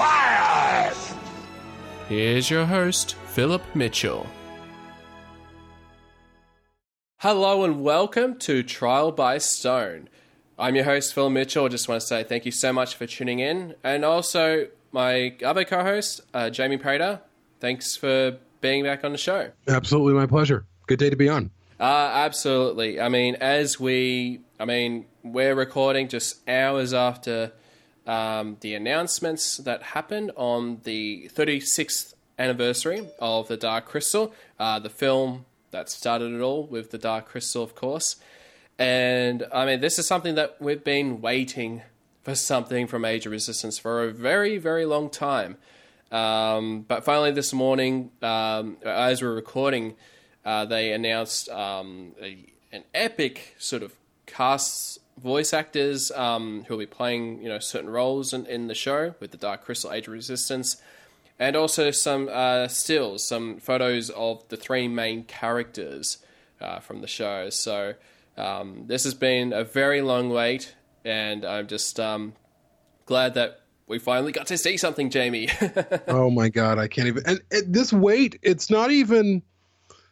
Quiet! 0.00 0.96
Here's 2.08 2.48
your 2.48 2.64
host, 2.64 3.16
Philip 3.26 3.62
Mitchell. 3.74 4.26
Hello 7.18 7.64
and 7.64 7.82
welcome 7.82 8.38
to 8.38 8.62
Trial 8.62 9.12
by 9.12 9.36
Stone. 9.36 10.08
I'm 10.58 10.74
your 10.74 10.86
host, 10.86 11.12
Phil 11.12 11.28
Mitchell. 11.28 11.66
I 11.66 11.68
just 11.68 11.86
want 11.86 12.00
to 12.00 12.06
say 12.06 12.24
thank 12.24 12.46
you 12.46 12.50
so 12.50 12.72
much 12.72 12.94
for 12.94 13.06
tuning 13.06 13.40
in. 13.40 13.74
And 13.84 14.06
also, 14.06 14.68
my 14.90 15.34
other 15.44 15.66
co 15.66 15.82
host, 15.82 16.22
uh, 16.32 16.48
Jamie 16.48 16.78
Prater, 16.78 17.20
thanks 17.60 17.94
for 17.94 18.38
being 18.62 18.84
back 18.84 19.04
on 19.04 19.12
the 19.12 19.18
show. 19.18 19.50
Absolutely 19.68 20.14
my 20.14 20.24
pleasure. 20.24 20.64
Good 20.86 20.98
day 20.98 21.10
to 21.10 21.16
be 21.16 21.28
on. 21.28 21.50
Uh, 21.78 21.82
absolutely. 22.14 23.02
I 23.02 23.10
mean, 23.10 23.34
as 23.34 23.78
we, 23.78 24.40
I 24.58 24.64
mean, 24.64 25.04
we're 25.22 25.54
recording 25.54 26.08
just 26.08 26.48
hours 26.48 26.94
after 26.94 27.52
um, 28.10 28.56
the 28.60 28.74
announcements 28.74 29.58
that 29.58 29.82
happened 29.82 30.32
on 30.34 30.80
the 30.82 31.30
36th 31.32 32.14
anniversary 32.40 33.06
of 33.20 33.46
The 33.46 33.56
Dark 33.56 33.86
Crystal, 33.86 34.34
uh, 34.58 34.80
the 34.80 34.90
film 34.90 35.44
that 35.70 35.88
started 35.88 36.32
it 36.32 36.40
all 36.40 36.66
with 36.66 36.90
The 36.90 36.98
Dark 36.98 37.26
Crystal, 37.26 37.62
of 37.62 37.76
course. 37.76 38.16
And 38.80 39.46
I 39.54 39.64
mean, 39.64 39.80
this 39.80 39.96
is 39.96 40.08
something 40.08 40.34
that 40.34 40.56
we've 40.60 40.82
been 40.82 41.20
waiting 41.20 41.82
for 42.24 42.34
something 42.34 42.88
from 42.88 43.04
Age 43.04 43.26
of 43.26 43.32
Resistance 43.32 43.78
for 43.78 44.02
a 44.02 44.10
very, 44.10 44.58
very 44.58 44.86
long 44.86 45.08
time. 45.08 45.56
Um, 46.10 46.84
but 46.88 47.04
finally, 47.04 47.30
this 47.30 47.52
morning, 47.52 48.10
um, 48.22 48.78
as 48.84 49.22
we're 49.22 49.34
recording, 49.34 49.94
uh, 50.44 50.64
they 50.64 50.92
announced 50.92 51.48
um, 51.50 52.16
a, 52.20 52.44
an 52.72 52.82
epic 52.92 53.54
sort 53.60 53.84
of 53.84 53.94
cast 54.26 54.99
voice 55.22 55.52
actors 55.52 56.10
um, 56.12 56.64
who 56.66 56.74
will 56.74 56.80
be 56.80 56.86
playing 56.86 57.42
you 57.42 57.48
know 57.48 57.58
certain 57.58 57.90
roles 57.90 58.32
in, 58.32 58.46
in 58.46 58.66
the 58.68 58.74
show 58.74 59.14
with 59.20 59.30
the 59.30 59.36
Dark 59.36 59.64
Crystal 59.64 59.92
Age 59.92 60.06
of 60.06 60.12
Resistance, 60.14 60.76
and 61.38 61.56
also 61.56 61.90
some 61.90 62.28
uh, 62.30 62.68
stills, 62.68 63.26
some 63.26 63.58
photos 63.58 64.10
of 64.10 64.46
the 64.48 64.56
three 64.56 64.88
main 64.88 65.24
characters 65.24 66.18
uh, 66.60 66.80
from 66.80 67.00
the 67.00 67.06
show. 67.06 67.50
So 67.50 67.94
um, 68.36 68.84
this 68.86 69.04
has 69.04 69.14
been 69.14 69.52
a 69.52 69.64
very 69.64 70.02
long 70.02 70.30
wait, 70.30 70.74
and 71.04 71.44
I'm 71.44 71.66
just 71.66 72.00
um, 72.00 72.34
glad 73.06 73.34
that 73.34 73.60
we 73.86 73.98
finally 73.98 74.32
got 74.32 74.46
to 74.46 74.56
see 74.56 74.76
something, 74.76 75.10
Jamie. 75.10 75.48
oh 76.08 76.30
my 76.30 76.48
god, 76.48 76.78
I 76.78 76.88
can't 76.88 77.08
even. 77.08 77.24
And, 77.26 77.40
and 77.50 77.74
this 77.74 77.92
wait, 77.92 78.38
it's 78.42 78.70
not 78.70 78.90
even. 78.90 79.42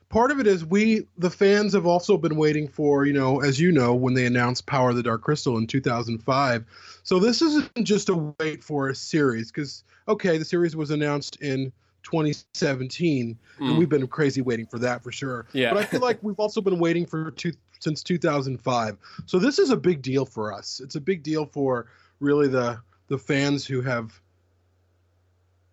Part 0.08 0.30
of 0.30 0.40
it 0.40 0.46
is 0.46 0.64
we, 0.64 1.06
the 1.18 1.30
fans, 1.30 1.74
have 1.74 1.86
also 1.86 2.16
been 2.16 2.36
waiting 2.36 2.66
for, 2.66 3.04
you 3.04 3.12
know, 3.12 3.40
as 3.40 3.60
you 3.60 3.70
know, 3.70 3.94
when 3.94 4.14
they 4.14 4.24
announced 4.24 4.64
Power 4.64 4.90
of 4.90 4.96
the 4.96 5.02
Dark 5.02 5.22
Crystal 5.22 5.58
in 5.58 5.66
2005. 5.66 6.64
So 7.02 7.18
this 7.18 7.42
isn't 7.42 7.84
just 7.84 8.08
a 8.08 8.34
wait 8.40 8.64
for 8.64 8.88
a 8.88 8.94
series, 8.94 9.52
because 9.52 9.84
okay, 10.08 10.38
the 10.38 10.44
series 10.46 10.74
was 10.74 10.90
announced 10.90 11.36
in 11.42 11.72
2017, 12.04 13.38
and 13.58 13.68
hmm. 13.68 13.78
we've 13.78 13.88
been 13.88 14.06
crazy 14.06 14.40
waiting 14.40 14.66
for 14.66 14.78
that 14.78 15.02
for 15.02 15.12
sure. 15.12 15.46
Yeah. 15.52 15.74
But 15.74 15.80
I 15.80 15.84
feel 15.84 16.00
like 16.00 16.22
we've 16.22 16.40
also 16.40 16.62
been 16.62 16.78
waiting 16.78 17.04
for 17.04 17.30
two 17.32 17.52
since 17.80 18.02
2005. 18.02 18.96
So 19.26 19.38
this 19.38 19.58
is 19.58 19.70
a 19.70 19.76
big 19.76 20.02
deal 20.02 20.24
for 20.24 20.52
us. 20.52 20.80
It's 20.82 20.96
a 20.96 21.00
big 21.00 21.22
deal 21.22 21.46
for 21.46 21.86
really 22.20 22.48
the 22.48 22.80
the 23.08 23.18
fans 23.18 23.66
who 23.66 23.82
have 23.82 24.20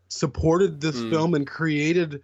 supported 0.10 0.82
this 0.82 1.00
hmm. 1.00 1.10
film 1.10 1.34
and 1.36 1.48
created 1.48 2.22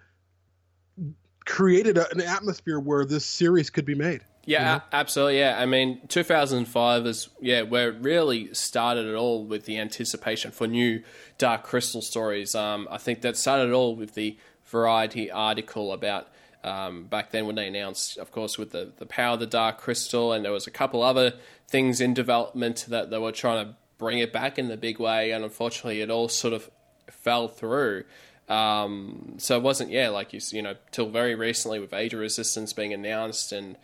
created 1.45 1.97
a, 1.97 2.09
an 2.11 2.21
atmosphere 2.21 2.79
where 2.79 3.05
this 3.05 3.25
series 3.25 3.69
could 3.69 3.85
be 3.85 3.95
made. 3.95 4.21
Yeah, 4.45 4.81
a- 4.91 4.95
absolutely. 4.95 5.39
Yeah, 5.39 5.57
I 5.59 5.65
mean, 5.65 6.01
2005 6.07 7.05
is 7.05 7.29
yeah 7.39 7.61
where 7.61 7.89
it 7.89 7.97
really 8.01 8.53
started 8.53 9.05
it 9.05 9.15
all 9.15 9.45
with 9.45 9.65
the 9.65 9.77
anticipation 9.77 10.51
for 10.51 10.67
new 10.67 11.03
Dark 11.37 11.63
Crystal 11.63 12.01
stories. 12.01 12.55
Um, 12.55 12.87
I 12.89 12.97
think 12.97 13.21
that 13.21 13.37
started 13.37 13.69
it 13.69 13.73
all 13.73 13.95
with 13.95 14.15
the 14.15 14.37
Variety 14.65 15.29
article 15.29 15.91
about 15.91 16.29
um, 16.63 17.03
back 17.03 17.31
then 17.31 17.45
when 17.45 17.55
they 17.55 17.67
announced, 17.67 18.17
of 18.17 18.31
course, 18.31 18.57
with 18.57 18.71
the 18.71 18.91
the 18.97 19.05
power 19.05 19.33
of 19.33 19.39
the 19.39 19.45
Dark 19.45 19.79
Crystal, 19.79 20.31
and 20.31 20.45
there 20.45 20.51
was 20.51 20.65
a 20.65 20.71
couple 20.71 21.03
other 21.03 21.33
things 21.67 21.99
in 21.99 22.13
development 22.13 22.85
that 22.87 23.09
they 23.09 23.17
were 23.17 23.31
trying 23.31 23.65
to 23.65 23.75
bring 23.97 24.19
it 24.19 24.31
back 24.31 24.57
in 24.57 24.69
the 24.69 24.77
big 24.77 24.97
way, 24.99 25.31
and 25.31 25.43
unfortunately, 25.43 26.01
it 26.01 26.09
all 26.09 26.29
sort 26.29 26.53
of 26.53 26.69
fell 27.09 27.47
through. 27.47 28.03
Um, 28.51 29.35
so 29.37 29.55
it 29.55 29.63
wasn't, 29.63 29.91
yeah, 29.91 30.09
like 30.09 30.33
you, 30.33 30.41
you 30.51 30.61
know, 30.61 30.75
till 30.91 31.09
very 31.09 31.35
recently 31.35 31.79
with 31.79 31.93
Age 31.93 32.13
of 32.13 32.19
Resistance 32.19 32.73
being 32.73 32.93
announced 32.93 33.53
and 33.53 33.77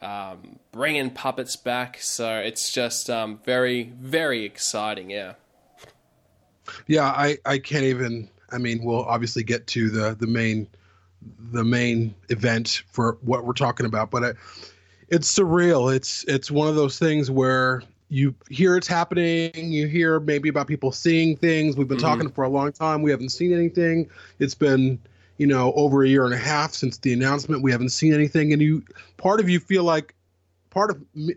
um, 0.00 0.60
bringing 0.70 1.10
puppets 1.10 1.56
back. 1.56 1.98
So 2.00 2.38
it's 2.38 2.72
just 2.72 3.10
um, 3.10 3.40
very, 3.44 3.92
very 4.00 4.44
exciting. 4.44 5.10
Yeah. 5.10 5.34
Yeah, 6.86 7.06
I 7.06 7.38
I 7.44 7.58
can't 7.58 7.84
even. 7.84 8.28
I 8.50 8.58
mean, 8.58 8.84
we'll 8.84 9.04
obviously 9.04 9.42
get 9.42 9.66
to 9.68 9.90
the 9.90 10.14
the 10.14 10.28
main 10.28 10.68
the 11.52 11.64
main 11.64 12.14
event 12.28 12.82
for 12.92 13.18
what 13.22 13.44
we're 13.44 13.52
talking 13.52 13.86
about, 13.86 14.10
but 14.10 14.24
I, 14.24 14.32
it's 15.08 15.32
surreal. 15.36 15.94
It's 15.94 16.24
it's 16.24 16.50
one 16.50 16.68
of 16.68 16.76
those 16.76 16.98
things 16.98 17.30
where 17.30 17.82
you 18.12 18.34
hear 18.50 18.76
it's 18.76 18.86
happening, 18.86 19.72
you 19.72 19.86
hear 19.86 20.20
maybe 20.20 20.50
about 20.50 20.66
people 20.66 20.92
seeing 20.92 21.34
things. 21.34 21.76
We've 21.76 21.88
been 21.88 21.96
talking 21.96 22.30
for 22.30 22.44
a 22.44 22.48
long 22.48 22.70
time. 22.70 23.00
We 23.00 23.10
haven't 23.10 23.30
seen 23.30 23.54
anything. 23.54 24.10
It's 24.38 24.54
been 24.54 24.98
you 25.38 25.46
know 25.46 25.72
over 25.72 26.04
a 26.04 26.08
year 26.08 26.26
and 26.26 26.34
a 26.34 26.38
half 26.38 26.74
since 26.74 26.98
the 26.98 27.14
announcement. 27.14 27.62
We 27.62 27.72
haven't 27.72 27.88
seen 27.88 28.12
anything, 28.12 28.52
and 28.52 28.60
you 28.60 28.84
part 29.16 29.40
of 29.40 29.48
you 29.48 29.60
feel 29.60 29.84
like 29.84 30.14
part 30.68 30.90
of 30.90 31.02
me, 31.14 31.36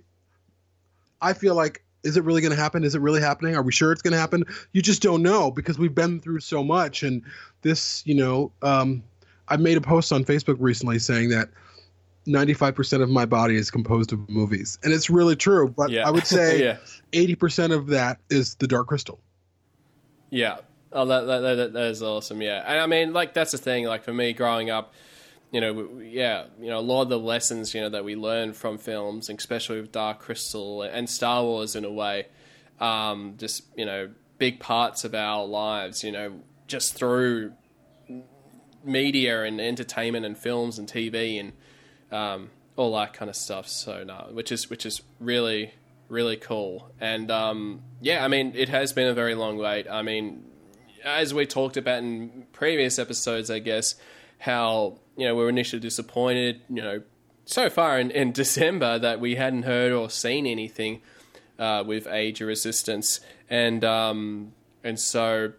I 1.22 1.32
feel 1.32 1.56
like 1.56 1.86
is 2.04 2.18
it 2.18 2.26
really 2.26 2.42
going 2.42 2.54
to 2.54 2.62
happen? 2.62 2.84
Is 2.84 2.94
it 2.94 3.02
really 3.02 3.22
happening? 3.22 3.56
Are 3.56 3.64
we 3.64 3.72
sure 3.72 3.94
it's 3.94 4.02
going 4.02 4.12
to 4.12 4.20
happen? 4.20 4.44
You 4.74 4.82
just 4.82 5.02
don't 5.02 5.24
know 5.24 5.52
because 5.52 5.80
we've 5.80 5.96
been 5.96 6.20
through 6.20 6.42
so 6.42 6.64
much. 6.64 7.04
And 7.04 7.24
this, 7.64 8.06
you 8.06 8.16
know, 8.16 8.52
um, 8.62 9.02
I 9.48 9.58
made 9.58 9.78
a 9.78 9.82
post 9.82 10.12
on 10.12 10.24
Facebook 10.26 10.58
recently 10.60 11.00
saying 11.00 11.30
that 11.30 11.50
95% 12.28 13.02
of 13.02 13.10
my 13.10 13.26
body 13.26 13.56
is 13.56 13.70
composed 13.72 14.14
of 14.14 14.30
movies. 14.30 14.78
And 14.84 14.94
it's 14.94 15.10
really 15.10 15.36
true. 15.36 15.70
But 15.70 15.92
Yeah. 15.92 16.08
I 16.08 16.12
would 16.12 16.26
say 16.26 16.64
Yeah. 16.64 16.78
80% 17.12 17.74
of 17.74 17.88
that 17.88 18.20
is 18.30 18.56
the 18.56 18.68
Dark 18.68 18.88
Crystal. 18.88 19.20
Yeah. 20.30 20.58
Oh, 20.92 21.06
that, 21.06 21.22
that, 21.22 21.40
that, 21.56 21.74
that 21.74 21.86
is 21.92 22.02
awesome. 22.02 22.42
Yeah. 22.42 22.64
And 22.66 22.80
I 22.80 22.88
mean, 22.88 23.14
like, 23.14 23.34
that's 23.34 23.52
the 23.52 23.58
thing. 23.58 23.86
Like, 23.86 24.04
for 24.04 24.14
me 24.14 24.34
growing 24.34 24.70
up, 24.70 24.94
you 25.52 25.62
know, 25.62 26.00
yeah, 26.02 26.46
you 26.60 26.68
know, 26.68 26.80
a 26.80 26.82
lot 26.82 27.04
of 27.04 27.10
the 27.10 27.20
lessons, 27.20 27.74
you 27.74 27.82
know, 27.82 27.90
that 27.90 28.04
we 28.04 28.16
learn 28.16 28.54
from 28.54 28.78
films, 28.78 29.30
especially 29.30 29.82
with 29.82 29.92
Dark 29.92 30.20
Crystal 30.20 30.82
and 30.82 31.10
Star 31.10 31.44
Wars 31.44 31.76
in 31.76 31.86
a 31.86 31.92
way, 31.92 32.28
um, 32.80 33.36
just, 33.38 33.64
you 33.78 33.86
know, 33.86 34.10
big 34.38 34.60
parts 34.60 35.06
of 35.06 35.14
our 35.16 35.46
lives, 35.46 36.04
you 36.04 36.12
know, 36.12 36.40
just 36.68 36.94
through 36.96 37.54
media 38.84 39.44
and 39.44 39.60
entertainment 39.62 40.26
and 40.26 40.38
films 40.38 40.78
and 40.78 40.88
TV 40.88 41.40
and 41.40 41.54
um, 42.12 42.50
all 42.76 42.96
that 42.98 43.14
kind 43.14 43.30
of 43.30 43.36
stuff. 43.36 43.68
So 43.68 44.04
no, 44.04 44.30
which 44.32 44.52
is 44.52 44.70
which 44.70 44.86
is 44.86 45.02
really 45.20 45.74
really 46.10 46.38
cool. 46.38 46.92
And 47.00 47.32
um, 47.32 47.82
yeah, 48.02 48.24
I 48.24 48.28
mean, 48.28 48.54
it 48.56 48.70
has 48.70 48.94
been 48.94 49.08
a 49.08 49.14
very 49.14 49.36
long 49.36 49.58
wait. 49.58 49.88
I 49.90 50.02
mean, 50.02 50.46
as 51.04 51.34
we 51.34 51.46
talked 51.46 51.78
about 51.78 52.00
in 52.00 52.48
previous 52.52 53.00
episodes, 53.00 53.50
I 53.50 53.60
guess 53.60 53.96
how 54.40 55.00
you 55.18 55.28
know 55.28 55.36
we 55.36 55.44
were 55.44 55.50
initially 55.50 55.80
disappointed. 55.80 56.62
You 56.70 56.82
know, 56.82 57.02
so 57.46 57.70
far 57.70 58.00
in, 58.00 58.12
in 58.12 58.32
December 58.44 59.00
that 59.00 59.20
we 59.20 59.36
hadn't 59.36 59.64
heard 59.64 59.92
or 59.92 60.10
seen 60.10 60.46
anything 60.46 61.02
uh, 61.58 61.84
with 61.86 62.08
Age 62.08 62.42
of 62.42 62.48
Resistance, 62.48 63.20
and 63.50 63.84
um, 63.84 64.54
and 64.84 65.00
so 65.00 65.54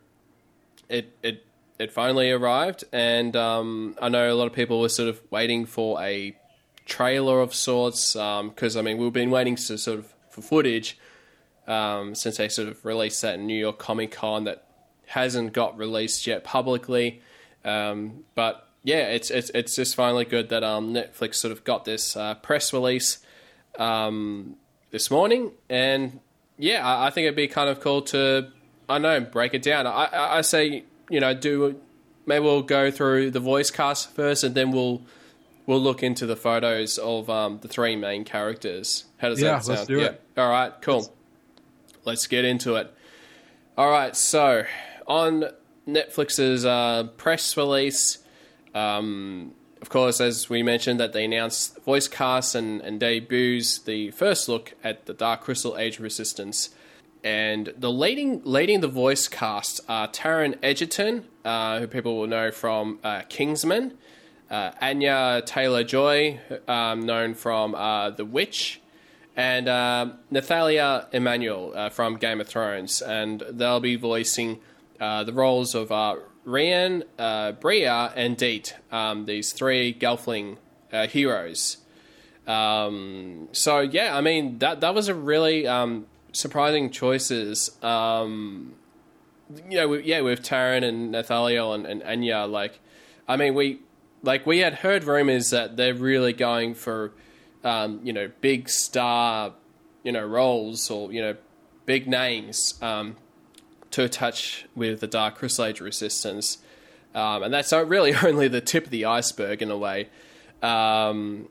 it 0.89 1.17
it 1.23 1.46
it 1.79 1.93
finally 1.93 2.31
arrived, 2.31 2.85
and 2.93 3.37
um, 3.37 3.97
I 4.01 4.09
know 4.09 4.33
a 4.33 4.35
lot 4.35 4.47
of 4.47 4.53
people 4.53 4.81
were 4.81 4.89
sort 4.89 5.09
of 5.09 5.21
waiting 5.31 5.67
for 5.67 6.01
a 6.03 6.37
trailer 6.85 7.41
of 7.41 7.55
sorts 7.55 8.13
because 8.13 8.77
I 8.77 8.83
mean 8.83 8.99
we've 8.99 9.13
been 9.13 9.31
waiting 9.31 9.57
to 9.57 9.77
sort 9.77 9.99
of 9.99 10.15
for 10.31 10.41
footage 10.41 10.97
um, 11.67 12.15
since 12.15 12.37
they 12.37 12.49
sort 12.49 12.69
of 12.69 12.85
released 12.85 13.23
that 13.23 13.35
in 13.35 13.47
New 13.47 13.59
York 13.59 13.79
Comic 13.79 14.13
Con 14.13 14.45
that 14.45 14.65
hasn't 15.07 15.53
got 15.53 15.77
released 15.77 16.27
yet 16.27 16.45
publicly, 16.45 17.21
um, 17.65 18.25
but 18.35 18.69
yeah, 18.83 19.09
it's 19.09 19.31
it's 19.31 19.51
it's 19.51 19.75
just 19.77 19.97
finally 19.97 20.25
good 20.25 20.49
that 20.51 20.63
um, 20.63 20.95
Netflix 20.95 21.35
sort 21.37 21.53
of 21.53 21.65
got 21.65 21.85
this 21.85 22.17
uh, 22.17 22.35
press 22.37 22.73
release 22.73 23.19
um, 23.79 24.57
this 24.91 25.11
morning, 25.11 25.53
and 25.69 26.21
yeah, 26.59 26.87
I, 26.87 27.09
I 27.09 27.11
think 27.11 27.27
it'd 27.27 27.37
be 27.37 27.49
kind 27.49 27.69
of 27.69 27.81
cool 27.81 28.03
to 28.03 28.53
I 28.89 28.99
know, 28.99 29.21
break 29.21 29.55
it 29.55 29.63
down. 29.63 29.87
I, 29.87 30.05
I, 30.05 30.39
I 30.39 30.41
say, 30.43 30.85
you 31.11 31.21
know, 31.21 31.35
do 31.35 31.81
maybe 32.27 32.45
we'll 32.45 32.63
go 32.63 32.91
through 32.91 33.31
the 33.31 33.41
voice 33.41 33.71
cast 33.71 34.11
first, 34.15 34.45
and 34.45 34.55
then 34.55 34.73
we'll 34.73 35.03
we'll 35.67 35.81
look 35.81 36.03
into 36.03 36.27
the 36.27 36.37
photos 36.37 36.99
of 36.99 37.29
um, 37.31 37.59
the 37.61 37.69
three 37.69 37.97
main 37.97 38.25
characters. 38.25 39.05
How 39.19 39.29
does 39.31 39.41
Yeah, 39.41 39.53
that 39.53 39.65
sound? 39.65 39.79
let's 39.79 39.89
do 39.89 40.01
it. 40.01 40.21
All 40.37 40.49
right, 40.49 40.73
cool. 40.81 41.13
Let's 42.05 42.27
get 42.27 42.45
into 42.45 42.77
it. 42.77 42.93
All 43.77 43.91
right, 43.91 44.15
so 44.17 44.65
on 45.07 45.47
Netflix's 45.87 46.65
uh, 46.65 47.05
press 47.17 47.57
release, 47.57 48.19
um, 48.75 49.53
of 49.83 49.89
course, 49.91 50.21
as 50.21 50.49
we 50.49 50.63
mentioned, 50.63 50.99
that 51.01 51.13
they 51.13 51.25
announced 51.25 51.83
voice 51.85 52.09
casts 52.09 52.55
and, 52.55 52.81
and 52.83 52.99
debuts 53.01 53.79
the 53.81 54.11
first 54.13 54.49
look 54.49 54.75
at 54.85 55.07
the 55.07 55.15
Dark 55.15 55.43
Crystal 55.43 55.77
Age 55.77 55.97
of 55.97 56.03
Resistance. 56.05 56.71
And 57.25 57.73
the 57.77 57.91
leading 57.91 58.43
leading 58.45 58.81
the 58.81 58.89
voice 58.89 59.27
cast 59.27 59.81
are 59.89 60.09
Taron 60.09 60.59
Egerton, 60.63 61.25
uh, 61.45 61.81
who 61.81 61.87
people 61.87 62.19
will 62.19 62.27
know 62.27 62.51
from 62.51 63.01
uh, 63.03 63.23
Kingsman, 63.29 63.95
uh, 64.51 64.71
Anya 64.81 65.43
Taylor 65.45 65.83
Joy, 65.83 66.41
um, 66.69 67.01
known 67.01 67.35
from 67.35 67.75
uh, 67.75 68.11
The 68.11 68.25
Witch, 68.25 68.81
and 69.35 69.69
uh, 69.69 70.13
Nathalie 70.31 70.79
Emmanuel 71.13 71.73
uh, 71.75 71.89
from 71.91 72.17
Game 72.17 72.41
of 72.41 72.47
Thrones, 72.47 73.03
and 73.03 73.43
they'll 73.51 73.81
be 73.81 73.97
voicing 73.97 74.61
uh, 75.01 75.25
the 75.25 75.33
roles 75.33 75.75
of 75.75 75.89
Rian, 76.47 77.03
Brea, 77.61 77.87
and 77.87 78.37
Deet, 78.37 78.77
um, 78.93 79.27
these 79.27 79.53
three 79.53 79.93
Gelfling 79.93 80.59
heroes. 81.09 81.79
Um, 82.47 83.49
so 83.51 83.81
yeah, 83.81 84.17
I 84.17 84.21
mean 84.21 84.59
that 84.61 84.81
that 84.81 84.95
was 84.95 85.09
a 85.09 85.15
really 85.15 85.67
um, 85.67 86.07
surprising 86.37 86.91
choices. 86.91 87.71
Um, 87.83 88.75
you 89.69 89.77
know, 89.77 89.95
yeah, 89.95 90.21
with 90.21 90.43
Taron 90.43 90.85
and 90.85 91.13
Nathaliel 91.13 91.75
and, 91.75 91.87
and 91.87 92.03
Anya, 92.03 92.47
like, 92.47 92.79
I 93.29 93.37
mean, 93.37 93.55
we 93.55 93.81
like 94.23 94.47
we 94.47 94.59
had 94.59 94.75
heard 94.75 95.05
rumors 95.05 95.51
that 95.51 95.77
they're 95.77 95.95
really 95.95 96.33
going 96.33 96.75
for, 96.75 97.13
um, 97.65 98.01
you 98.03 98.13
know, 98.13 98.31
big 98.41 98.69
star, 98.69 99.55
you 100.03 100.13
know, 100.13 100.25
roles 100.25 100.91
or 100.91 101.13
you 101.13 101.23
know, 101.23 101.37
big 101.87 102.07
names 102.07 102.75
um, 102.83 103.17
to 103.93 104.05
attach 104.05 104.67
with 104.75 105.01
the 105.01 105.07
Dark 105.07 105.37
Crystal 105.37 105.65
Age 105.65 105.81
Resistance, 105.81 106.59
um, 107.15 107.45
and 107.45 107.55
that's 107.55 107.73
really 107.73 108.15
only 108.15 108.49
the 108.49 108.61
tip 108.61 108.85
of 108.85 108.91
the 108.91 109.05
iceberg 109.05 109.63
in 109.63 109.71
a 109.71 109.79
way. 109.79 110.09
Um, 110.63 111.49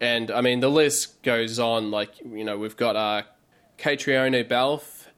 and 0.00 0.30
I 0.30 0.40
mean, 0.40 0.60
the 0.60 0.70
list 0.70 1.22
goes 1.22 1.58
on. 1.58 1.90
Like, 1.90 2.18
you 2.20 2.44
know, 2.44 2.58
we've 2.58 2.76
got 2.76 2.96
uh, 2.96 3.22
Caitriona 3.78 4.44
Balfe, 4.44 5.08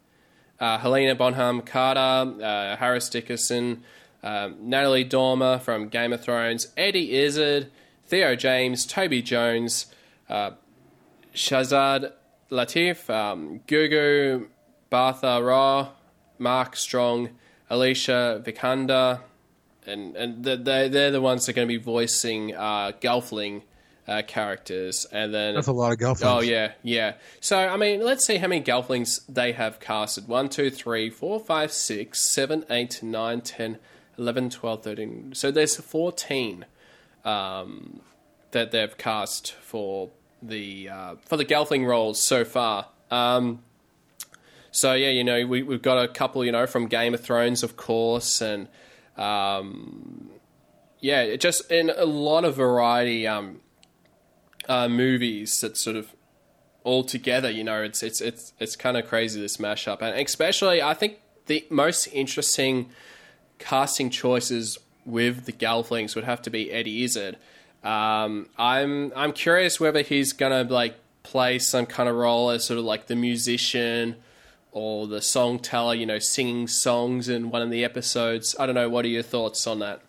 uh, 0.60 0.78
Helena 0.78 1.14
Bonham 1.14 1.62
Carter, 1.62 2.42
uh, 2.42 2.76
Harris 2.76 3.08
Dickinson, 3.08 3.82
um, 4.22 4.56
Natalie 4.60 5.04
Dormer 5.04 5.58
from 5.58 5.88
Game 5.88 6.12
of 6.12 6.20
Thrones, 6.22 6.68
Eddie 6.76 7.14
Izzard, 7.16 7.70
Theo 8.06 8.34
James, 8.34 8.86
Toby 8.86 9.22
Jones, 9.22 9.86
uh, 10.28 10.52
Shazad 11.34 12.12
Latif, 12.50 13.10
um, 13.10 13.60
Gugu, 13.66 14.46
Mbatha-Raw, 14.90 15.88
Mark 16.38 16.76
Strong, 16.76 17.30
Alicia 17.68 18.42
Vikander, 18.44 19.20
and 19.86 20.16
and 20.16 20.44
they 20.44 20.56
they- 20.56 20.88
they're 20.88 21.10
the 21.10 21.20
ones 21.20 21.46
that 21.46 21.52
are 21.52 21.54
going 21.56 21.68
to 21.68 21.78
be 21.78 21.82
voicing 21.82 22.54
uh, 22.54 22.92
Gelfling 23.00 23.62
uh, 24.08 24.22
characters, 24.26 25.06
and 25.10 25.34
then 25.34 25.54
That's 25.54 25.66
a 25.66 25.72
lot 25.72 25.92
of 25.92 25.98
Gelflings. 25.98 26.36
Oh 26.36 26.40
yeah, 26.40 26.72
yeah. 26.82 27.14
So 27.40 27.58
I 27.58 27.76
mean, 27.76 28.02
let's 28.02 28.26
see 28.26 28.36
how 28.36 28.48
many 28.48 28.62
Gelflings 28.62 29.20
they 29.28 29.52
have 29.52 29.80
casted. 29.80 30.28
1, 30.28 30.48
2, 30.48 30.70
3, 30.70 31.10
4, 31.10 31.40
5, 31.40 31.72
6, 31.72 32.20
7, 32.20 32.64
8, 32.70 33.02
9, 33.02 33.40
10, 33.40 33.78
11, 34.18 34.50
12, 34.50 34.82
13. 34.82 35.34
So 35.34 35.50
there's 35.50 35.76
14 35.76 36.66
um, 37.24 38.00
that 38.52 38.70
they've 38.70 38.96
cast 38.96 39.52
for 39.52 40.10
the 40.40 40.88
uh, 40.88 41.14
for 41.24 41.36
the 41.36 41.44
Gelfling 41.44 41.86
roles 41.86 42.24
so 42.24 42.44
far. 42.44 42.88
Um, 43.10 43.62
so 44.70 44.92
yeah, 44.92 45.10
you 45.10 45.24
know, 45.24 45.46
we, 45.46 45.62
we've 45.62 45.82
got 45.82 46.02
a 46.02 46.08
couple, 46.08 46.44
you 46.44 46.52
know, 46.52 46.66
from 46.66 46.86
Game 46.86 47.14
of 47.14 47.20
Thrones, 47.20 47.62
of 47.62 47.76
course, 47.76 48.40
and 48.40 48.68
um, 49.16 50.30
yeah, 51.00 51.22
it 51.22 51.40
just 51.40 51.70
in 51.72 51.90
a 51.90 52.04
lot 52.04 52.44
of 52.44 52.56
variety 52.56 53.26
um, 53.26 53.60
uh, 54.68 54.88
movies 54.88 55.60
that 55.60 55.76
sort 55.76 55.96
of 55.96 56.14
all 56.84 57.04
together. 57.04 57.50
You 57.50 57.64
know, 57.64 57.82
it's 57.82 58.02
it's 58.02 58.20
it's 58.20 58.52
it's 58.58 58.76
kind 58.76 58.96
of 58.96 59.06
crazy 59.06 59.40
this 59.40 59.56
mashup, 59.58 60.00
and 60.00 60.18
especially 60.18 60.80
I 60.82 60.94
think 60.94 61.18
the 61.46 61.66
most 61.70 62.06
interesting 62.08 62.90
casting 63.58 64.10
choices 64.10 64.78
with 65.04 65.44
the 65.44 65.52
Gelflings 65.52 66.14
would 66.14 66.24
have 66.24 66.42
to 66.42 66.50
be 66.50 66.72
Eddie 66.72 67.04
Izzard. 67.04 67.36
Um, 67.82 68.48
I'm 68.58 69.12
I'm 69.14 69.32
curious 69.32 69.78
whether 69.78 70.02
he's 70.02 70.32
gonna 70.32 70.64
like 70.64 70.96
play 71.22 71.58
some 71.58 71.86
kind 71.86 72.08
of 72.08 72.14
role 72.16 72.50
as 72.50 72.64
sort 72.64 72.78
of 72.78 72.84
like 72.84 73.06
the 73.06 73.16
musician 73.16 74.16
or 74.72 75.06
the 75.06 75.22
song 75.22 75.58
teller, 75.58 75.94
you 75.94 76.06
know, 76.06 76.18
singing 76.18 76.68
songs 76.68 77.28
in 77.28 77.50
one 77.50 77.62
of 77.62 77.70
the 77.70 77.84
episodes. 77.84 78.54
I 78.58 78.66
don't 78.66 78.74
know. 78.74 78.88
What 78.88 79.04
are 79.04 79.08
your 79.08 79.22
thoughts 79.22 79.66
on 79.66 79.78
that? 79.78 80.02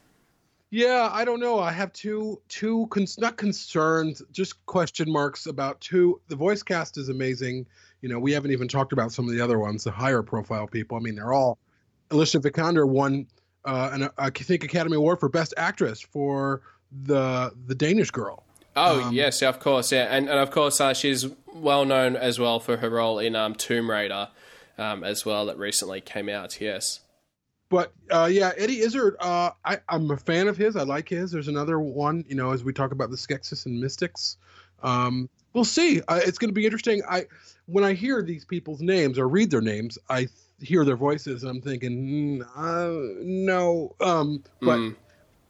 Yeah, 0.69 1.10
I 1.12 1.24
don't 1.24 1.40
know. 1.40 1.60
I 1.60 1.72
have 1.72 1.94
two 1.94 2.42
two 2.50 2.90
not 3.18 3.38
concerns, 3.38 4.22
just 4.31 4.66
question 4.66 5.10
marks 5.10 5.46
about 5.46 5.80
two. 5.80 6.19
The 6.28 6.36
voice 6.36 6.62
cast 6.62 6.98
is 6.98 7.08
amazing. 7.10 7.66
You 8.02 8.10
know, 8.10 8.19
we 8.19 8.34
haven't 8.34 8.52
even 8.52 8.68
talked 8.68 8.92
about 8.92 9.12
some 9.12 9.25
of 9.25 9.31
the 9.31 9.42
other 9.42 9.60
ones, 9.60 9.86
the 9.86 9.92
higher 9.92 10.22
profile 10.22 10.68
people. 10.68 10.98
I 10.98 11.00
mean, 11.00 11.16
they're 11.16 11.34
all. 11.34 11.58
Alicia 12.12 12.40
Vikander 12.40 12.88
won 12.88 13.28
uh, 13.66 13.90
an 13.94 14.10
I 14.18 14.30
think 14.30 14.64
Academy 14.64 14.98
Award 14.98 15.19
for 15.19 15.30
Best 15.30 15.54
Actress 15.56 16.02
for 16.02 16.62
the 16.92 17.54
the 17.66 17.75
Danish 17.75 18.12
Girl. 18.12 18.44
Oh 18.75 19.10
yes, 19.12 19.42
of 19.42 19.60
course, 19.60 19.92
yeah, 19.92 20.08
and 20.10 20.30
and 20.30 20.40
of 20.40 20.52
course 20.52 20.81
uh, 20.81 20.94
she's 20.94 21.25
well 21.54 21.86
known 21.86 22.16
as 22.16 22.40
well 22.40 22.60
for 22.60 22.78
her 22.78 22.90
role 22.90 23.19
in 23.19 23.36
um, 23.36 23.56
Tomb 23.56 23.90
Raider, 23.90 24.30
um, 24.78 25.04
as 25.04 25.25
well 25.25 25.46
that 25.46 25.58
recently 25.58 26.02
came 26.02 26.30
out. 26.30 26.60
Yes. 26.60 27.00
But 27.69 27.94
uh, 28.12 28.30
yeah, 28.31 28.54
Eddie 28.58 28.80
Izzard, 28.80 29.16
uh, 29.19 29.52
I, 29.66 29.80
I'm 29.90 30.10
a 30.12 30.18
fan 30.18 30.48
of 30.48 30.56
his. 30.58 30.75
I 30.75 30.84
like 30.84 31.10
his. 31.10 31.31
There's 31.31 31.50
another 31.50 31.80
one, 31.80 32.24
you 32.28 32.36
know, 32.36 32.52
as 32.52 32.64
we 32.64 32.72
talk 32.72 32.92
about 32.92 33.10
the 33.12 33.18
Skeksis 33.18 33.66
and 33.66 33.80
Mystics. 33.80 34.38
Um, 34.84 35.30
we'll 35.54 35.66
see. 35.66 36.02
Uh, 36.08 36.19
it's 36.24 36.38
going 36.38 36.50
to 36.50 36.54
be 36.54 36.66
interesting. 36.66 37.02
I 37.10 37.25
when 37.66 37.84
I 37.84 37.94
hear 37.94 38.22
these 38.24 38.46
people's 38.46 38.81
names 38.81 39.19
or 39.19 39.28
read 39.28 39.52
their 39.52 39.62
names, 39.62 39.98
I 40.10 40.19
th- 40.19 40.30
hear 40.60 40.86
their 40.86 40.96
voices 40.96 41.44
and 41.44 41.50
I'm 41.52 41.62
thinking, 41.62 42.40
mm, 42.40 42.47
uh, 42.56 43.19
no. 43.24 43.95
Um, 44.00 44.44
but 44.62 44.80
Mm. 44.80 44.95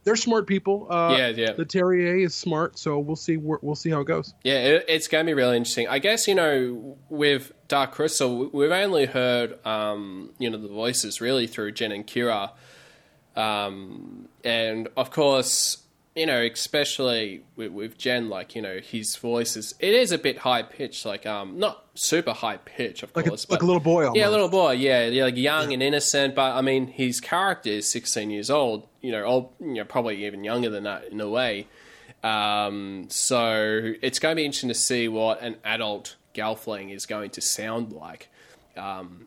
They're 0.08 0.16
smart 0.16 0.46
people. 0.46 0.86
Uh, 0.90 1.14
Yeah, 1.18 1.28
yeah. 1.28 1.52
The 1.52 1.64
Terrier 1.66 2.16
is 2.16 2.34
smart, 2.34 2.78
so 2.78 2.98
we'll 2.98 3.16
see. 3.16 3.36
We'll 3.36 3.74
see 3.74 3.90
how 3.90 4.00
it 4.00 4.06
goes. 4.06 4.32
Yeah, 4.42 4.54
it, 4.54 4.84
it's 4.88 5.06
going 5.08 5.26
to 5.26 5.30
be 5.30 5.34
really 5.34 5.56
interesting. 5.56 5.86
I 5.88 5.98
guess 5.98 6.26
you 6.26 6.34
know 6.34 6.96
with 7.10 7.52
Dark 7.68 7.92
Crystal, 7.92 8.30
we- 8.38 8.46
we've 8.52 8.72
only 8.72 9.04
heard 9.06 9.64
um, 9.66 10.30
you 10.38 10.48
know 10.50 10.56
the 10.58 10.68
voices 10.68 11.20
really 11.20 11.46
through 11.46 11.72
Jen 11.72 11.92
and 11.92 12.06
Kira, 12.06 12.50
um, 13.36 14.28
and 14.44 14.88
of 14.96 15.10
course 15.10 15.78
you 16.18 16.26
know 16.26 16.42
especially 16.42 17.42
with, 17.56 17.72
with 17.72 17.96
Jen, 17.96 18.28
like 18.28 18.54
you 18.54 18.62
know 18.62 18.78
his 18.78 19.16
voice 19.16 19.56
is 19.56 19.74
it 19.78 19.94
is 19.94 20.12
a 20.12 20.18
bit 20.18 20.38
high 20.38 20.62
pitched, 20.62 21.06
like 21.06 21.26
um 21.26 21.58
not 21.58 21.84
super 21.94 22.32
high 22.32 22.58
pitch, 22.58 23.02
of 23.02 23.14
Like 23.14 23.26
a, 23.26 23.28
course, 23.30 23.48
like 23.48 23.62
a 23.62 23.66
little 23.66 23.80
boy. 23.80 24.02
Almost. 24.04 24.18
Yeah, 24.18 24.28
a 24.28 24.30
little 24.30 24.48
boy. 24.48 24.72
Yeah, 24.72 25.06
yeah, 25.06 25.24
like 25.24 25.36
young 25.36 25.72
and 25.72 25.82
innocent. 25.82 26.34
But 26.34 26.56
I 26.56 26.60
mean, 26.60 26.88
his 26.88 27.20
character 27.20 27.70
is 27.70 27.90
16 27.90 28.30
years 28.30 28.50
old. 28.50 28.88
You 29.00 29.12
know, 29.12 29.24
old, 29.24 29.52
you 29.60 29.74
know, 29.74 29.84
probably 29.84 30.26
even 30.26 30.44
younger 30.44 30.70
than 30.70 30.84
that 30.84 31.04
in 31.04 31.20
a 31.20 31.28
way. 31.28 31.66
Um, 32.22 33.06
so 33.08 33.92
it's 34.02 34.18
going 34.18 34.32
to 34.32 34.36
be 34.36 34.44
interesting 34.44 34.68
to 34.70 34.74
see 34.74 35.08
what 35.08 35.40
an 35.40 35.56
adult 35.64 36.16
Gelfling 36.34 36.92
is 36.92 37.06
going 37.06 37.30
to 37.30 37.40
sound 37.40 37.92
like. 37.92 38.28
Um, 38.76 39.26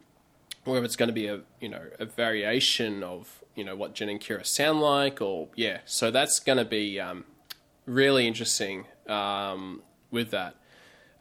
whether 0.64 0.86
it's 0.86 0.96
going 0.96 1.10
to 1.10 1.14
be 1.14 1.28
a 1.28 1.42
you 1.60 1.70
know 1.70 1.84
a 2.00 2.06
variation 2.06 3.04
of 3.04 3.44
you 3.56 3.64
know 3.64 3.76
what 3.76 3.94
Jen 3.94 4.10
and 4.10 4.20
Kira 4.20 4.46
sound 4.46 4.82
like, 4.82 5.22
or 5.22 5.50
yeah. 5.56 5.80
So 5.86 6.12
that's 6.12 6.40
going 6.40 6.58
to 6.58 6.66
be 6.66 7.00
um, 7.00 7.26
really 7.86 8.28
interesting 8.28 8.86
um, 9.08 9.82
with 10.10 10.32
that. 10.32 10.56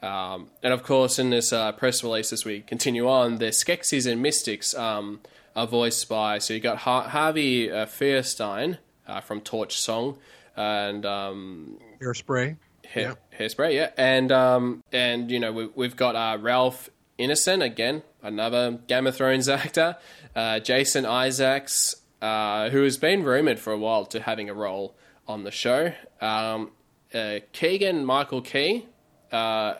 Um, 0.02 0.48
and 0.62 0.72
of 0.72 0.82
course, 0.82 1.18
in 1.18 1.30
this 1.30 1.52
uh, 1.52 1.72
press 1.72 2.02
release, 2.02 2.32
as 2.32 2.44
we 2.44 2.60
continue 2.60 3.08
on, 3.08 3.36
the 3.38 3.46
Skeksis 3.46 4.10
and 4.10 4.22
Mystics 4.22 4.74
um, 4.74 5.20
are 5.54 5.66
voiced 5.66 6.08
by. 6.08 6.38
So 6.38 6.54
you 6.54 6.60
got 6.60 6.78
Har- 6.78 7.08
Harvey 7.08 7.70
uh, 7.70 7.86
Fierstein 7.86 8.78
uh, 9.06 9.20
from 9.20 9.40
Torch 9.40 9.78
Song, 9.78 10.16
and 10.56 11.04
um, 11.04 11.78
Hairspray. 12.00 12.56
hair, 12.86 13.16
hairspray, 13.38 13.74
yeah, 13.74 13.90
and 13.98 14.32
um, 14.32 14.82
and 14.92 15.30
you 15.30 15.38
know 15.38 15.52
we, 15.52 15.66
we've 15.74 15.96
got 15.96 16.16
uh, 16.16 16.38
Ralph 16.40 16.88
Ineson 17.20 17.64
again, 17.64 18.02
another 18.22 18.78
Game 18.86 19.06
of 19.06 19.16
Thrones 19.16 19.48
actor, 19.60 19.96
uh, 20.34 20.60
Jason 20.60 21.04
Isaacs, 21.06 21.96
uh, 22.22 22.70
who 22.70 22.82
has 22.82 22.96
been 22.96 23.22
rumored 23.22 23.58
for 23.58 23.72
a 23.72 23.78
while 23.78 24.06
to 24.06 24.20
having 24.20 24.48
a 24.48 24.54
role 24.54 24.94
on 25.26 25.44
the 25.44 25.50
show, 25.50 25.92
um, 26.20 26.70
uh, 27.14 27.40
Keegan 27.52 28.04
Michael 28.04 28.42
Key, 28.42 28.86
uh, 29.32 29.74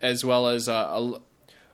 as 0.00 0.24
well 0.24 0.48
as 0.48 0.68
uh, 0.68 1.18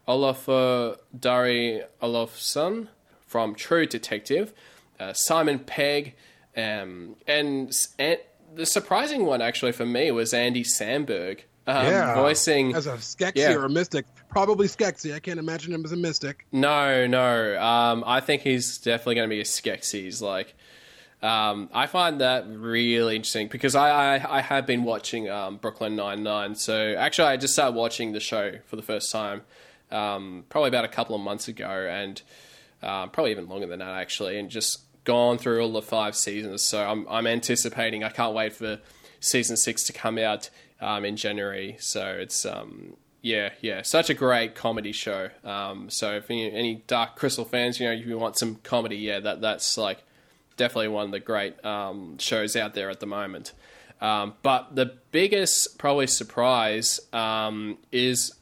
Olafur 0.08 0.96
Darri 1.16 1.84
Olafsson 2.02 2.88
from 3.26 3.54
True 3.54 3.86
Detective, 3.86 4.52
uh, 4.98 5.12
Simon 5.12 5.58
Pegg, 5.58 6.14
um, 6.56 7.16
and, 7.26 7.76
and 7.98 8.18
the 8.54 8.66
surprising 8.66 9.24
one 9.24 9.40
actually 9.40 9.72
for 9.72 9.86
me 9.86 10.10
was 10.10 10.34
Andy 10.34 10.64
Samberg. 10.64 11.40
Um, 11.66 11.86
yeah, 11.86 12.14
voicing 12.14 12.74
as 12.74 12.86
a 12.86 12.94
Skeksis 12.94 13.36
yeah. 13.36 13.54
or 13.54 13.66
a 13.66 13.68
Mystic, 13.68 14.06
probably 14.30 14.66
Skeksis. 14.66 15.14
I 15.14 15.18
can't 15.18 15.38
imagine 15.38 15.72
him 15.72 15.84
as 15.84 15.92
a 15.92 15.96
Mystic. 15.96 16.46
No, 16.52 17.06
no. 17.06 17.60
Um, 17.60 18.04
I 18.06 18.20
think 18.20 18.42
he's 18.42 18.78
definitely 18.78 19.16
going 19.16 19.28
to 19.28 19.34
be 19.34 19.40
a 19.40 19.44
Skeksis. 19.44 20.22
Like, 20.22 20.54
um, 21.22 21.68
I 21.74 21.86
find 21.86 22.20
that 22.20 22.46
really 22.48 23.16
interesting 23.16 23.48
because 23.48 23.74
I, 23.74 24.16
I, 24.16 24.38
I 24.38 24.40
have 24.40 24.66
been 24.66 24.84
watching 24.84 25.28
um, 25.28 25.56
Brooklyn 25.58 25.96
Nine 25.96 26.22
Nine. 26.22 26.54
So 26.54 26.94
actually, 26.96 27.28
I 27.28 27.36
just 27.36 27.52
started 27.52 27.76
watching 27.76 28.12
the 28.12 28.20
show 28.20 28.52
for 28.66 28.76
the 28.76 28.82
first 28.82 29.12
time, 29.12 29.42
um, 29.90 30.44
probably 30.48 30.68
about 30.68 30.84
a 30.84 30.88
couple 30.88 31.14
of 31.14 31.20
months 31.20 31.48
ago, 31.48 31.68
and 31.68 32.22
uh, 32.82 33.08
probably 33.08 33.32
even 33.32 33.48
longer 33.48 33.66
than 33.66 33.80
that 33.80 33.98
actually, 33.98 34.38
and 34.38 34.48
just 34.48 34.80
gone 35.04 35.38
through 35.38 35.60
all 35.62 35.72
the 35.72 35.82
five 35.82 36.16
seasons. 36.16 36.62
So 36.62 36.82
I'm 36.82 37.06
I'm 37.08 37.26
anticipating. 37.26 38.02
I 38.02 38.08
can't 38.08 38.34
wait 38.34 38.54
for 38.54 38.80
season 39.20 39.56
six 39.56 39.84
to 39.84 39.92
come 39.92 40.16
out 40.16 40.48
um, 40.80 41.04
in 41.04 41.16
January. 41.16 41.76
So 41.78 42.06
it's 42.06 42.46
um, 42.46 42.96
yeah, 43.22 43.50
yeah, 43.60 43.82
such 43.82 44.08
a 44.08 44.14
great 44.14 44.54
comedy 44.54 44.92
show. 44.92 45.28
Um, 45.44 45.90
so 45.90 46.16
if 46.16 46.30
any, 46.30 46.50
any 46.52 46.74
Dark 46.86 47.16
Crystal 47.16 47.44
fans, 47.44 47.78
you 47.78 47.86
know, 47.86 47.92
if 47.92 48.06
you 48.06 48.18
want 48.18 48.38
some 48.38 48.56
comedy, 48.56 48.96
yeah, 48.96 49.20
that 49.20 49.40
that's 49.40 49.76
like 49.76 50.02
definitely 50.56 50.88
one 50.88 51.06
of 51.06 51.10
the 51.10 51.20
great 51.20 51.62
um, 51.64 52.18
shows 52.18 52.56
out 52.56 52.74
there 52.74 52.88
at 52.90 53.00
the 53.00 53.06
moment. 53.06 53.52
Um, 54.00 54.34
but 54.42 54.74
the 54.74 54.96
biggest 55.10 55.78
probably 55.78 56.06
surprise 56.06 57.00
um, 57.12 57.76
is 57.92 58.32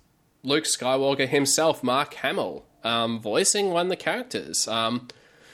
Luke 0.45 0.65
Skywalker 0.65 1.29
himself, 1.29 1.83
Mark 1.83 2.15
Hamill, 2.15 2.65
um, 2.85 3.21
voicing 3.21 3.71
one 3.71 3.87
of 3.87 3.91
the 3.91 3.97
characters. 3.97 4.69
Um, 4.69 5.09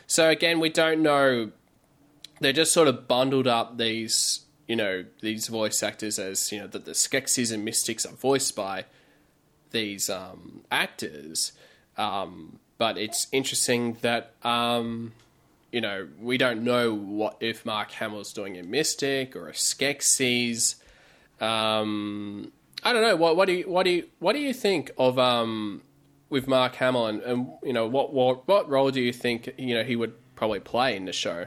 so 0.07 0.29
again, 0.29 0.61
we 0.61 0.69
don't 0.69 1.03
know. 1.03 1.51
They're 2.41 2.53
just 2.53 2.75
sort 2.75 2.89
of 2.89 3.09
bundled 3.09 3.47
up 3.47 3.79
these, 3.79 4.45
you 4.69 4.77
know, 4.77 5.07
these 5.23 5.49
voice 5.49 5.83
actors 5.83 6.19
as 6.19 6.53
you 6.53 6.59
know 6.59 6.67
that 6.67 6.85
the 6.85 6.93
Skeksis 6.93 7.51
and 7.51 7.65
Mystics 7.65 8.05
are 8.05 8.13
voiced 8.13 8.55
by 8.55 8.85
these 9.75 10.09
um, 10.09 10.63
actors. 10.71 11.53
Um, 11.99 12.59
but 12.79 12.97
it's 12.97 13.27
interesting 13.31 13.99
that 14.01 14.33
um, 14.43 15.13
you 15.71 15.83
know 15.83 16.09
we 16.19 16.39
don't 16.39 16.65
know 16.65 16.95
what 16.95 17.37
if 17.41 17.67
Mark 17.67 17.91
Hamill's 17.93 18.33
doing 18.33 18.57
a 18.59 18.63
Mystic 18.63 19.37
or 19.37 19.49
a 19.49 19.53
Skeksis. 19.53 20.77
Um, 21.41 22.53
I 22.83 22.93
don't 22.93 23.03
know. 23.03 23.17
What, 23.17 23.37
what 23.37 23.47
do 23.47 23.53
you 23.53 23.65
what 23.69 23.85
do 23.85 23.91
you 23.91 24.09
what 24.19 24.33
do 24.33 24.39
you 24.39 24.55
think 24.55 24.93
of 24.97 25.19
um, 25.19 25.83
with 26.31 26.49
Mark 26.49 26.75
Hamill 26.77 27.07
and, 27.07 27.21
and 27.23 27.49
you 27.63 27.73
know 27.73 27.87
what, 27.87 28.15
what 28.15 28.49
what 28.49 28.69
role 28.71 28.91
do 28.91 29.01
you 29.01 29.13
think 29.13 29.53
you 29.59 29.75
know 29.75 29.85
he 29.85 29.97
would 29.97 30.15
probably 30.37 30.61
play 30.61 30.97
in 30.97 31.05
the 31.05 31.13
show? 31.13 31.47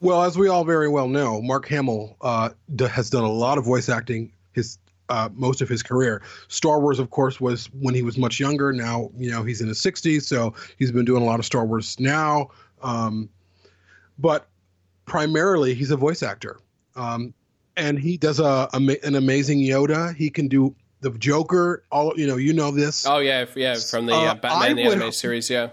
Well, 0.00 0.22
as 0.22 0.38
we 0.38 0.48
all 0.48 0.64
very 0.64 0.88
well 0.88 1.08
know, 1.08 1.42
Mark 1.42 1.68
Hamill 1.68 2.16
uh, 2.22 2.50
has 2.78 3.10
done 3.10 3.24
a 3.24 3.30
lot 3.30 3.58
of 3.58 3.66
voice 3.66 3.90
acting 3.90 4.32
his 4.52 4.78
uh, 5.10 5.28
most 5.34 5.60
of 5.60 5.68
his 5.68 5.82
career. 5.82 6.22
Star 6.48 6.80
Wars, 6.80 6.98
of 6.98 7.10
course, 7.10 7.40
was 7.40 7.66
when 7.80 7.94
he 7.94 8.02
was 8.02 8.16
much 8.16 8.40
younger. 8.40 8.72
Now, 8.72 9.10
you 9.16 9.30
know, 9.30 9.42
he's 9.42 9.60
in 9.60 9.68
his 9.68 9.78
60s, 9.78 10.22
so 10.22 10.54
he's 10.78 10.92
been 10.92 11.04
doing 11.04 11.22
a 11.22 11.26
lot 11.26 11.38
of 11.38 11.44
Star 11.44 11.66
Wars 11.66 11.98
now. 11.98 12.50
Um, 12.82 13.28
but 14.18 14.48
primarily, 15.04 15.74
he's 15.74 15.90
a 15.90 15.96
voice 15.96 16.22
actor, 16.22 16.60
um, 16.94 17.34
and 17.76 17.98
he 17.98 18.16
does 18.16 18.38
a, 18.40 18.68
a 18.72 18.98
an 19.02 19.16
amazing 19.16 19.58
Yoda. 19.58 20.14
He 20.14 20.30
can 20.30 20.48
do 20.48 20.74
the 21.00 21.10
Joker. 21.10 21.82
All 21.90 22.12
you 22.16 22.26
know, 22.26 22.36
you 22.36 22.52
know 22.52 22.70
this. 22.70 23.06
Oh 23.06 23.18
yeah, 23.18 23.46
yeah, 23.56 23.74
from 23.74 24.06
the 24.06 24.14
uh, 24.14 24.32
Uh, 24.32 24.34
Batman 24.34 24.76
the 24.76 24.82
animated 24.82 25.14
series. 25.14 25.50
Yeah, 25.50 25.70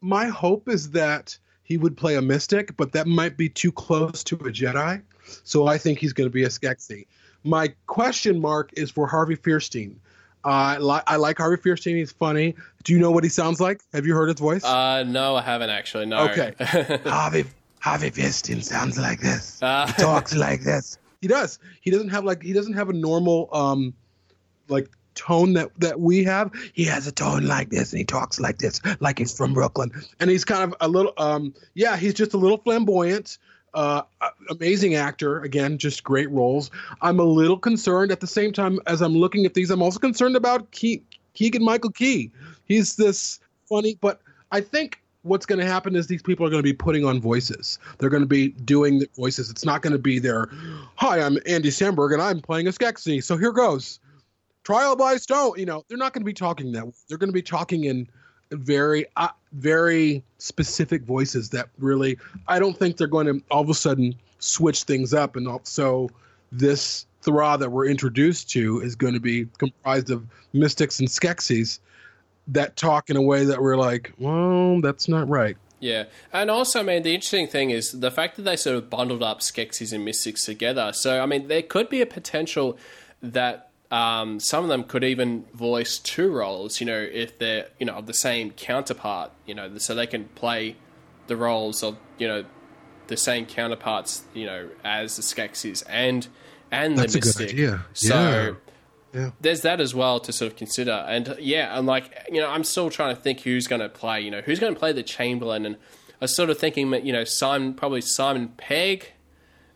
my 0.00 0.26
hope 0.26 0.68
is 0.68 0.90
that 0.90 1.36
he 1.62 1.76
would 1.76 1.96
play 1.96 2.16
a 2.16 2.22
mystic, 2.22 2.76
but 2.76 2.92
that 2.92 3.06
might 3.06 3.36
be 3.36 3.48
too 3.48 3.72
close 3.72 4.24
to 4.24 4.36
a 4.36 4.50
Jedi. 4.50 5.02
So 5.44 5.66
I 5.66 5.78
think 5.78 5.98
he's 5.98 6.12
going 6.12 6.28
to 6.28 6.32
be 6.32 6.44
a 6.44 6.48
Skeksis. 6.48 7.06
My 7.44 7.72
question 7.86 8.40
mark 8.40 8.70
is 8.76 8.90
for 8.90 9.06
Harvey 9.06 9.36
Fierstein. 9.36 9.96
Uh, 10.44 10.48
I, 10.48 10.78
li- 10.78 11.02
I 11.06 11.16
like 11.16 11.38
Harvey 11.38 11.56
Fierstein. 11.62 11.96
He's 11.96 12.12
funny. 12.12 12.54
Do 12.84 12.92
you 12.92 12.98
know 12.98 13.10
what 13.12 13.22
he 13.24 13.30
sounds 13.30 13.60
like? 13.60 13.80
Have 13.92 14.06
you 14.06 14.14
heard 14.14 14.28
his 14.28 14.40
voice? 14.40 14.64
uh, 14.64 15.04
no, 15.04 15.36
I 15.36 15.42
haven't 15.42 15.70
actually. 15.70 16.06
No. 16.06 16.28
Okay. 16.28 16.52
Harvey 17.04 17.44
Harvey 17.80 18.10
Fierstein 18.10 18.62
sounds 18.62 18.98
like 18.98 19.20
this. 19.20 19.62
Uh, 19.62 19.86
He 19.96 20.02
talks 20.02 20.34
like 20.34 20.62
this. 20.62 20.98
He 21.20 21.28
does. 21.28 21.58
He 21.80 21.90
doesn't 21.92 22.08
have 22.08 22.24
like 22.24 22.42
he 22.42 22.52
doesn't 22.52 22.72
have 22.74 22.88
a 22.88 22.92
normal 22.92 23.48
um 23.52 23.94
like 24.68 24.88
tone 25.14 25.52
that 25.52 25.70
that 25.78 26.00
we 26.00 26.24
have. 26.24 26.50
He 26.72 26.84
has 26.84 27.06
a 27.06 27.12
tone 27.12 27.46
like 27.46 27.70
this 27.70 27.92
and 27.92 27.98
he 27.98 28.04
talks 28.04 28.40
like 28.40 28.58
this, 28.58 28.80
like 29.00 29.18
he's 29.18 29.36
from 29.36 29.54
Brooklyn. 29.54 29.90
And 30.18 30.28
he's 30.30 30.44
kind 30.44 30.64
of 30.64 30.74
a 30.80 30.88
little 30.88 31.12
um 31.18 31.54
yeah, 31.74 31.96
he's 31.96 32.14
just 32.14 32.34
a 32.34 32.38
little 32.38 32.58
flamboyant. 32.58 33.38
Uh, 33.74 34.02
amazing 34.50 34.94
actor. 34.94 35.40
Again, 35.40 35.78
just 35.78 36.04
great 36.04 36.30
roles. 36.30 36.70
I'm 37.00 37.18
a 37.18 37.24
little 37.24 37.58
concerned 37.58 38.12
at 38.12 38.20
the 38.20 38.26
same 38.26 38.52
time 38.52 38.78
as 38.86 39.00
I'm 39.00 39.14
looking 39.14 39.46
at 39.46 39.54
these. 39.54 39.70
I'm 39.70 39.82
also 39.82 39.98
concerned 39.98 40.36
about 40.36 40.70
Ke- 40.72 41.02
Keegan 41.34 41.64
Michael 41.64 41.90
Key. 41.90 42.30
He's 42.66 42.96
this 42.96 43.40
funny, 43.68 43.96
but 44.00 44.20
I 44.50 44.60
think 44.60 45.02
what's 45.22 45.46
going 45.46 45.58
to 45.58 45.66
happen 45.66 45.96
is 45.96 46.06
these 46.06 46.22
people 46.22 46.44
are 46.44 46.50
going 46.50 46.62
to 46.62 46.68
be 46.68 46.72
putting 46.74 47.04
on 47.04 47.20
voices. 47.20 47.78
They're 47.98 48.10
going 48.10 48.22
to 48.22 48.28
be 48.28 48.48
doing 48.48 48.98
the 48.98 49.08
voices. 49.16 49.50
It's 49.50 49.64
not 49.64 49.80
going 49.82 49.92
to 49.92 49.98
be 49.98 50.18
their, 50.18 50.48
"Hi, 50.96 51.20
I'm 51.20 51.38
Andy 51.46 51.70
Samberg 51.70 52.12
and 52.12 52.20
I'm 52.20 52.40
playing 52.40 52.66
a 52.66 52.70
Skeksis." 52.70 53.24
So 53.24 53.36
here 53.36 53.52
goes, 53.52 54.00
trial 54.64 54.96
by 54.96 55.16
stone. 55.16 55.54
You 55.56 55.66
know, 55.66 55.84
they're 55.88 55.98
not 55.98 56.12
going 56.12 56.22
to 56.22 56.26
be 56.26 56.34
talking 56.34 56.72
that. 56.72 56.84
They're 57.08 57.18
going 57.18 57.30
to 57.30 57.34
be 57.34 57.42
talking 57.42 57.84
in 57.84 58.08
very, 58.52 59.06
uh, 59.16 59.28
very 59.52 60.22
specific 60.38 61.02
voices 61.02 61.50
that 61.50 61.68
really. 61.78 62.18
I 62.48 62.58
don't 62.58 62.76
think 62.76 62.96
they're 62.96 63.06
going 63.06 63.26
to 63.26 63.42
all 63.50 63.62
of 63.62 63.68
a 63.68 63.74
sudden 63.74 64.14
switch 64.38 64.84
things 64.84 65.14
up. 65.14 65.36
And 65.36 65.48
also, 65.48 66.10
this 66.50 67.06
Thra 67.22 67.56
that 67.58 67.70
we're 67.70 67.86
introduced 67.86 68.50
to 68.50 68.80
is 68.80 68.96
going 68.96 69.14
to 69.14 69.20
be 69.20 69.46
comprised 69.58 70.10
of 70.10 70.26
mystics 70.52 70.98
and 70.98 71.08
Skeksis 71.08 71.78
that 72.48 72.76
talk 72.76 73.10
in 73.10 73.16
a 73.16 73.22
way 73.22 73.44
that 73.44 73.62
we're 73.62 73.76
like, 73.76 74.12
well, 74.18 74.80
that's 74.80 75.08
not 75.08 75.28
right. 75.28 75.56
Yeah, 75.78 76.04
and 76.32 76.48
also, 76.48 76.78
I 76.78 76.82
mean, 76.84 77.02
the 77.02 77.12
interesting 77.12 77.48
thing 77.48 77.70
is 77.70 77.90
the 77.90 78.10
fact 78.12 78.36
that 78.36 78.42
they 78.42 78.54
sort 78.54 78.76
of 78.76 78.88
bundled 78.88 79.22
up 79.22 79.40
Skeksis 79.40 79.92
and 79.92 80.04
Mystics 80.04 80.44
together. 80.44 80.92
So, 80.92 81.20
I 81.20 81.26
mean, 81.26 81.48
there 81.48 81.62
could 81.62 81.88
be 81.88 82.00
a 82.00 82.06
potential 82.06 82.78
that 83.20 83.71
um, 83.92 84.40
some 84.40 84.64
of 84.64 84.70
them 84.70 84.82
could 84.84 85.04
even 85.04 85.44
voice 85.54 85.98
two 85.98 86.32
roles. 86.32 86.80
You 86.80 86.86
know, 86.86 86.98
if 86.98 87.38
they're 87.38 87.68
you 87.78 87.86
know 87.86 87.94
of 87.94 88.06
the 88.06 88.14
same 88.14 88.50
counterpart. 88.50 89.30
You 89.46 89.54
know, 89.54 89.78
so 89.78 89.94
they 89.94 90.06
can 90.08 90.24
play 90.34 90.76
the 91.28 91.36
roles 91.36 91.84
of 91.84 91.96
you 92.18 92.26
know 92.26 92.44
the 93.06 93.16
same 93.16 93.46
counterparts. 93.46 94.24
You 94.34 94.46
know, 94.46 94.68
as 94.82 95.16
the 95.16 95.22
Skeksis 95.22 95.84
and 95.88 96.26
and 96.72 96.96
That's 96.98 97.12
the 97.12 97.18
a 97.18 97.22
good 97.22 97.28
Mystic. 97.28 97.50
idea. 97.50 97.84
So. 97.92 98.56
Yeah. 99.14 99.32
There's 99.42 99.60
that 99.60 99.78
as 99.78 99.94
well 99.94 100.20
to 100.20 100.32
sort 100.32 100.50
of 100.50 100.56
consider, 100.56 101.04
and 101.06 101.28
uh, 101.28 101.34
yeah, 101.38 101.76
and 101.76 101.86
like 101.86 102.16
you 102.32 102.40
know, 102.40 102.48
I'm 102.48 102.64
still 102.64 102.88
trying 102.88 103.14
to 103.14 103.20
think 103.20 103.40
who's 103.40 103.66
going 103.66 103.82
to 103.82 103.90
play. 103.90 104.22
You 104.22 104.30
know, 104.30 104.40
who's 104.40 104.58
going 104.58 104.72
to 104.72 104.78
play 104.80 104.94
the 104.94 105.02
Chamberlain, 105.02 105.66
and 105.66 105.76
I 105.76 106.24
was 106.24 106.34
sort 106.34 106.48
of 106.48 106.56
thinking, 106.56 106.92
that, 106.92 107.04
you 107.04 107.12
know, 107.12 107.24
Simon 107.24 107.74
probably 107.74 108.00
Simon 108.00 108.54
Pegg. 108.56 109.12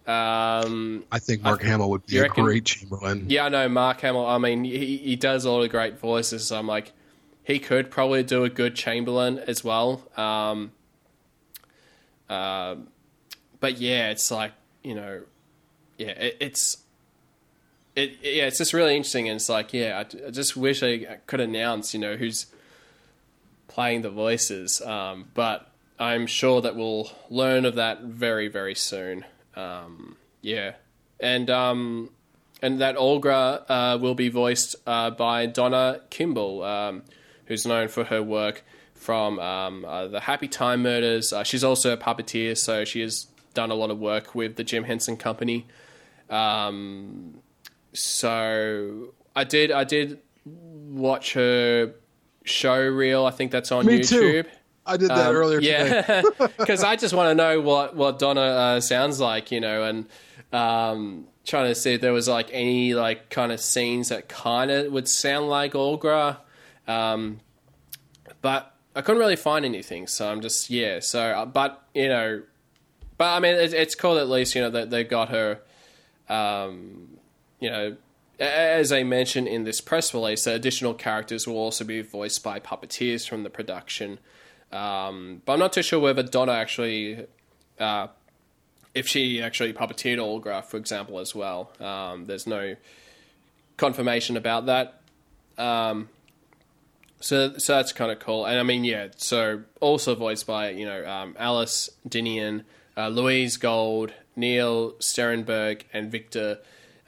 Um, 0.06 1.04
I 1.10 1.18
think 1.18 1.42
Mark 1.42 1.62
Hamill 1.62 1.90
would 1.90 2.06
be 2.06 2.14
you 2.14 2.20
a 2.20 2.22
reckon- 2.24 2.44
great 2.44 2.64
Chamberlain. 2.64 3.26
yeah, 3.28 3.46
I 3.46 3.48
know 3.48 3.68
Mark 3.68 4.00
Hamill. 4.00 4.26
I 4.26 4.38
mean, 4.38 4.62
he 4.64 4.96
he 4.98 5.16
does 5.16 5.44
all 5.46 5.60
the 5.60 5.68
great 5.68 5.98
voices. 5.98 6.46
So 6.46 6.58
I'm 6.58 6.66
like, 6.68 6.92
he 7.42 7.58
could 7.58 7.90
probably 7.90 8.22
do 8.22 8.44
a 8.44 8.48
good 8.48 8.76
Chamberlain 8.76 9.38
as 9.40 9.64
well. 9.64 10.02
Um, 10.16 10.70
uh, 12.28 12.76
but 13.60 13.78
yeah, 13.78 14.10
it's 14.10 14.30
like 14.30 14.52
you 14.82 14.94
know, 14.94 15.22
yeah, 15.98 16.08
it, 16.08 16.36
it's. 16.40 16.78
It, 17.96 18.18
yeah, 18.22 18.44
it's 18.44 18.58
just 18.58 18.74
really 18.74 18.94
interesting, 18.94 19.26
and 19.30 19.36
it's 19.36 19.48
like, 19.48 19.72
yeah, 19.72 19.96
I, 19.96 20.26
I 20.26 20.30
just 20.30 20.54
wish 20.54 20.82
I 20.82 21.16
could 21.26 21.40
announce, 21.40 21.94
you 21.94 22.00
know, 22.00 22.16
who's 22.16 22.44
playing 23.68 24.02
the 24.02 24.10
voices. 24.10 24.82
Um, 24.82 25.28
but 25.32 25.70
I'm 25.98 26.26
sure 26.26 26.60
that 26.60 26.76
we'll 26.76 27.10
learn 27.30 27.64
of 27.64 27.74
that 27.76 28.02
very, 28.02 28.48
very 28.48 28.74
soon. 28.74 29.24
Um, 29.56 30.16
yeah, 30.42 30.74
and 31.18 31.48
um, 31.50 32.10
and 32.62 32.80
that 32.80 32.96
Aughra 32.96 33.64
uh, 33.68 33.98
will 34.00 34.14
be 34.14 34.28
voiced 34.28 34.76
uh, 34.86 35.10
by 35.10 35.46
Donna 35.46 36.00
Kimball, 36.10 36.62
um, 36.62 37.02
who's 37.46 37.66
known 37.66 37.88
for 37.88 38.04
her 38.04 38.22
work 38.22 38.64
from 38.94 39.38
um, 39.38 39.84
uh, 39.84 40.08
the 40.08 40.20
Happy 40.20 40.48
Time 40.48 40.82
Murders. 40.82 41.32
Uh, 41.32 41.44
she's 41.44 41.64
also 41.64 41.92
a 41.92 41.96
puppeteer, 41.96 42.56
so 42.56 42.84
she 42.84 43.00
has 43.00 43.26
done 43.54 43.70
a 43.70 43.74
lot 43.74 43.90
of 43.90 43.98
work 43.98 44.34
with 44.34 44.56
the 44.56 44.64
Jim 44.64 44.84
Henson 44.84 45.16
Company. 45.16 45.66
Um, 46.28 47.38
so 47.92 49.14
I 49.34 49.44
did, 49.44 49.70
I 49.70 49.84
did 49.84 50.18
watch 50.44 51.34
her 51.34 51.94
show 52.44 52.80
reel. 52.80 53.26
I 53.26 53.30
think 53.30 53.50
that's 53.52 53.72
on 53.72 53.86
Me 53.86 54.00
YouTube. 54.00 54.08
too. 54.08 54.44
I 54.86 54.96
did 54.96 55.10
that 55.10 55.28
Um, 55.30 55.36
earlier 55.36 55.60
yeah, 55.60 56.22
because 56.58 56.82
I 56.84 56.96
just 56.96 57.12
want 57.14 57.30
to 57.30 57.34
know 57.34 57.60
what 57.60 57.96
what 57.96 58.18
Donna 58.18 58.40
uh, 58.40 58.80
sounds 58.80 59.20
like, 59.20 59.50
you 59.50 59.60
know, 59.60 59.82
and 59.82 60.06
um, 60.52 61.26
trying 61.44 61.68
to 61.68 61.74
see 61.74 61.94
if 61.94 62.00
there 62.00 62.12
was 62.12 62.28
like 62.28 62.48
any 62.52 62.94
like 62.94 63.30
kind 63.30 63.52
of 63.52 63.60
scenes 63.60 64.08
that 64.10 64.28
kind 64.28 64.70
of 64.70 64.92
would 64.92 65.08
sound 65.08 65.48
like 65.48 65.72
Aughra, 65.72 66.38
um, 66.86 67.40
but 68.42 68.74
I 68.94 69.02
couldn't 69.02 69.20
really 69.20 69.36
find 69.36 69.64
anything, 69.64 70.06
so 70.06 70.30
I'm 70.30 70.40
just 70.40 70.70
yeah. 70.70 71.00
So, 71.00 71.20
uh, 71.20 71.46
but 71.46 71.82
you 71.94 72.08
know, 72.08 72.42
but 73.18 73.26
I 73.26 73.40
mean, 73.40 73.54
it, 73.54 73.74
it's 73.74 73.94
cool 73.94 74.18
at 74.18 74.28
least 74.28 74.54
you 74.54 74.62
know 74.62 74.70
that 74.70 74.90
they 74.90 75.04
got 75.04 75.30
her. 75.30 75.60
Um, 76.28 77.18
you 77.60 77.70
know, 77.70 77.96
as 78.38 78.92
I 78.92 79.02
mentioned 79.02 79.48
in 79.48 79.64
this 79.64 79.80
press 79.80 80.12
release, 80.12 80.44
the 80.44 80.54
additional 80.54 80.94
characters 80.94 81.46
will 81.46 81.56
also 81.56 81.84
be 81.84 82.02
voiced 82.02 82.42
by 82.42 82.60
puppeteers 82.60 83.28
from 83.28 83.42
the 83.42 83.50
production. 83.50 84.18
Um, 84.72 85.42
but 85.44 85.54
I'm 85.54 85.58
not 85.58 85.72
too 85.72 85.82
sure 85.82 86.00
whether 86.00 86.22
Donna 86.22 86.52
actually, 86.52 87.26
uh, 87.78 88.08
if 88.94 89.06
she 89.06 89.40
actually 89.40 89.72
puppeteered 89.72 90.18
Aughra, 90.18 90.64
for 90.64 90.76
example, 90.76 91.18
as 91.18 91.34
well. 91.34 91.70
Um, 91.80 92.26
there's 92.26 92.46
no 92.46 92.76
confirmation 93.76 94.36
about 94.36 94.66
that. 94.66 95.00
Um, 95.58 96.08
so, 97.20 97.56
so 97.58 97.76
that's 97.76 97.92
kind 97.92 98.10
of 98.10 98.18
cool. 98.18 98.44
And 98.46 98.58
I 98.58 98.62
mean, 98.62 98.84
yeah, 98.84 99.08
so 99.16 99.62
also 99.80 100.14
voiced 100.14 100.46
by, 100.46 100.70
you 100.70 100.84
know, 100.84 101.06
um, 101.06 101.36
Alice 101.38 101.90
Dinnean, 102.08 102.64
uh, 102.96 103.08
Louise 103.08 103.56
Gold, 103.56 104.12
Neil 104.34 104.92
Sterenberg, 104.92 105.82
and 105.92 106.10
Victor 106.10 106.58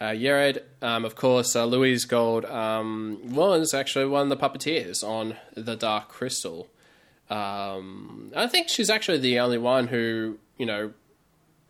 uh, 0.00 0.06
Yerrid. 0.06 0.62
Um, 0.80 1.04
of 1.04 1.14
course, 1.14 1.54
uh, 1.54 1.64
Louise 1.64 2.04
Gold 2.04 2.44
um, 2.46 3.20
was 3.34 3.74
actually 3.74 4.06
one 4.06 4.30
of 4.30 4.38
the 4.38 4.48
puppeteers 4.48 5.06
on 5.06 5.36
The 5.54 5.76
Dark 5.76 6.08
Crystal. 6.08 6.68
Um, 7.30 8.32
I 8.34 8.46
think 8.46 8.68
she's 8.68 8.90
actually 8.90 9.18
the 9.18 9.40
only 9.40 9.58
one 9.58 9.88
who, 9.88 10.38
you 10.56 10.66
know, 10.66 10.92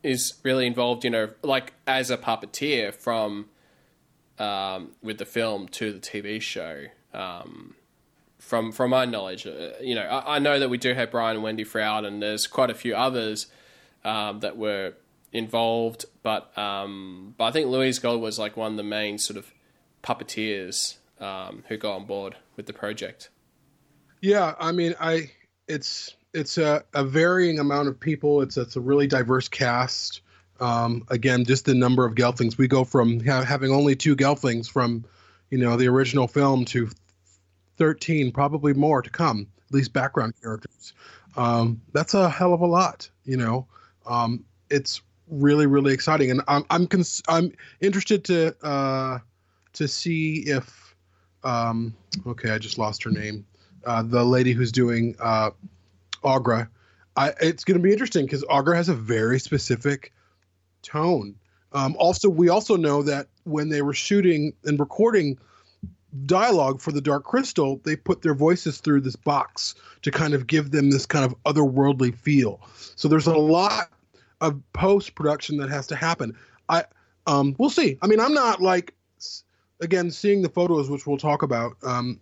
is 0.03 0.35
really 0.45 0.67
involved, 0.67 1.05
you 1.05 1.11
know, 1.11 1.31
like 1.43 1.75
as 1.87 2.11
a 2.11 2.17
puppeteer 2.17 2.95
from 2.95 3.49
um, 4.39 4.93
with 5.03 5.19
the 5.19 5.27
film 5.27 5.69
to 5.69 5.93
the 5.93 5.99
TV 5.99 6.41
show. 6.41 6.87
Um, 7.13 7.75
from 8.39 8.71
from 8.71 8.91
my 8.91 9.05
knowledge, 9.05 9.47
uh, 9.47 9.71
you 9.81 9.95
know, 9.95 10.03
I, 10.03 10.37
I, 10.37 10.39
know 10.39 10.59
that 10.59 10.69
we 10.69 10.79
do 10.79 10.95
have 10.95 11.11
Brian 11.11 11.37
and 11.37 11.43
Wendy 11.43 11.65
Froud, 11.65 12.05
and 12.05 12.23
there's 12.23 12.47
quite 12.47 12.71
a 12.71 12.75
few 12.75 12.95
others 12.95 13.47
um, 14.05 14.41
that 14.41 14.57
were 14.57 14.95
involved, 15.33 16.05
but 16.23 16.57
um, 16.57 17.35
but 17.37 17.45
I 17.45 17.51
think 17.51 17.67
Louise 17.67 17.99
Gold 17.99 18.21
was 18.21 18.39
like 18.39 18.57
one 18.57 18.73
of 18.73 18.77
the 18.77 18.85
main 18.85 19.19
sort 19.19 19.37
of 19.37 19.53
puppeteers 20.03 20.97
um, 21.21 21.65
who 21.69 21.77
got 21.77 21.97
on 21.97 22.05
board 22.05 22.37
with 22.57 22.67
the 22.67 22.73
project. 22.73 23.29
Yeah, 24.21 24.55
I 24.59 24.73
mean, 24.73 24.95
I 25.01 25.33
it's 25.69 26.17
it's 26.35 26.59
a, 26.59 26.85
a 26.95 27.05
varying 27.05 27.59
amount 27.59 27.89
of 27.89 28.01
people. 28.01 28.43
It's 28.43 28.57
it's 28.57 28.77
a 28.77 28.81
really 28.81 29.07
diverse 29.07 29.49
cast. 29.49 30.23
Um, 30.61 31.05
again, 31.09 31.45
just 31.45 31.67
the 31.67 31.75
number 31.75 32.05
of 32.05 32.15
Gelflings. 32.15 32.59
We 32.59 32.67
go 32.67 32.85
from 32.85 33.25
ha- 33.25 33.45
having 33.45 33.71
only 33.71 33.95
two 33.95 34.17
Gelflings 34.17 34.69
from, 34.69 35.05
you 35.51 35.59
know, 35.59 35.77
the 35.77 35.87
original 35.87 36.27
film 36.27 36.65
to 36.67 36.91
13, 37.77 38.33
probably 38.33 38.75
more 38.75 39.01
to 39.01 39.09
come, 39.09 39.47
at 39.69 39.75
least 39.75 39.93
background 39.93 40.35
characters. 40.43 40.95
Um, 41.37 41.81
that's 41.93 42.15
a 42.15 42.29
hell 42.29 42.53
of 42.53 42.61
a 42.61 42.67
lot, 42.67 43.09
you 43.25 43.37
know. 43.37 43.69
Um, 44.05 44.45
it's 44.69 45.01
really, 45.29 45.67
really 45.67 45.95
exciting, 45.95 46.31
and 46.31 46.43
I'm 46.49 46.65
I'm 46.71 46.87
cons- 46.87 47.23
I'm 47.29 47.53
interested 47.81 48.25
to 48.25 48.57
uh, 48.67 49.19
to 49.75 49.87
see 49.87 50.45
if 50.47 50.97
um, 51.45 51.95
okay, 52.27 52.51
I 52.51 52.59
just 52.59 52.79
lost 52.79 53.05
her 53.05 53.11
name. 53.11 53.47
Uh, 53.85 54.03
the 54.03 54.25
lady 54.25 54.53
who's 54.53 54.73
doing 54.73 55.15
uh, 55.21 55.51
Aughra. 56.25 56.69
I, 57.17 57.33
it's 57.41 57.65
going 57.65 57.77
to 57.77 57.83
be 57.83 57.93
interesting 57.93 58.27
because 58.27 58.45
Aughra 58.45 58.77
has 58.77 58.89
a 58.89 58.95
very 58.95 59.41
specific 59.41 60.13
tone. 60.83 61.35
Um, 61.73 61.97
also, 61.99 62.29
we 62.29 62.49
also 62.49 62.77
know 62.77 63.03
that 63.03 63.27
when 63.45 63.69
they 63.69 63.83
were 63.83 63.95
shooting 63.95 64.53
and 64.65 64.79
recording 64.79 65.39
dialogue 66.27 66.81
for 66.81 66.93
the 66.93 67.01
Dark 67.01 67.25
Crystal, 67.25 67.81
they 67.85 67.97
put 67.97 68.23
their 68.23 68.35
voices 68.35 68.79
through 68.79 69.03
this 69.03 69.17
box 69.17 69.75
to 70.03 70.11
kind 70.11 70.35
of 70.35 70.47
give 70.47 70.71
them 70.71 70.91
this 70.91 71.07
kind 71.07 71.25
of 71.25 71.35
otherworldly 71.45 72.15
feel. 72.15 72.61
So 72.97 73.09
there's 73.09 73.27
a 73.27 73.37
lot 73.37 73.91
of 74.41 74.61
post 74.73 75.15
production 75.15 75.59
that 75.59 75.69
has 75.69 75.87
to 75.89 75.97
happen. 75.97 76.37
I 76.69 76.85
um, 77.27 77.55
we'll 77.59 77.71
see. 77.71 77.99
I 78.01 78.07
mean, 78.07 78.21
I'm 78.21 78.33
not 78.33 78.63
like 78.63 78.95
again 79.81 80.11
seeing 80.11 80.43
the 80.43 80.49
photos, 80.49 80.89
which 80.89 81.07
we'll 81.07 81.19
talk 81.19 81.43
about. 81.43 81.77
Um, 81.83 82.21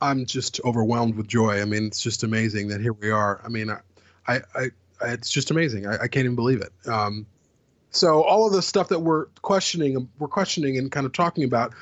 I'm 0.00 0.26
just 0.26 0.60
overwhelmed 0.64 1.16
with 1.16 1.26
joy. 1.26 1.60
I 1.60 1.64
mean, 1.64 1.86
it's 1.86 2.00
just 2.00 2.22
amazing 2.22 2.68
that 2.68 2.80
here 2.80 2.92
we 2.92 3.10
are. 3.10 3.40
I 3.44 3.48
mean, 3.48 3.70
I, 3.70 3.80
I, 4.26 4.40
I 4.54 4.68
it's 5.02 5.30
just 5.30 5.50
amazing. 5.50 5.86
I, 5.86 5.94
I, 5.94 6.08
can't 6.08 6.24
even 6.24 6.36
believe 6.36 6.60
it. 6.60 6.72
Um, 6.88 7.26
so 7.90 8.22
all 8.22 8.46
of 8.46 8.52
the 8.52 8.62
stuff 8.62 8.88
that 8.88 9.00
we're 9.00 9.26
questioning, 9.42 10.08
we're 10.18 10.28
questioning 10.28 10.76
and 10.78 10.90
kind 10.90 11.06
of 11.06 11.12
talking 11.12 11.44
about, 11.44 11.72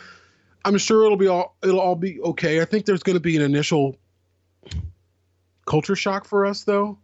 I'm 0.64 0.78
sure 0.78 1.04
it'll 1.04 1.16
be 1.16 1.28
all 1.28 1.56
it'll 1.62 1.80
all 1.80 1.94
be 1.94 2.20
okay. 2.20 2.60
I 2.60 2.64
think 2.64 2.86
there's 2.86 3.02
going 3.02 3.14
to 3.14 3.20
be 3.20 3.36
an 3.36 3.42
initial 3.42 3.96
culture 5.66 5.96
shock 5.96 6.24
for 6.24 6.46
us 6.46 6.64
though, 6.64 6.98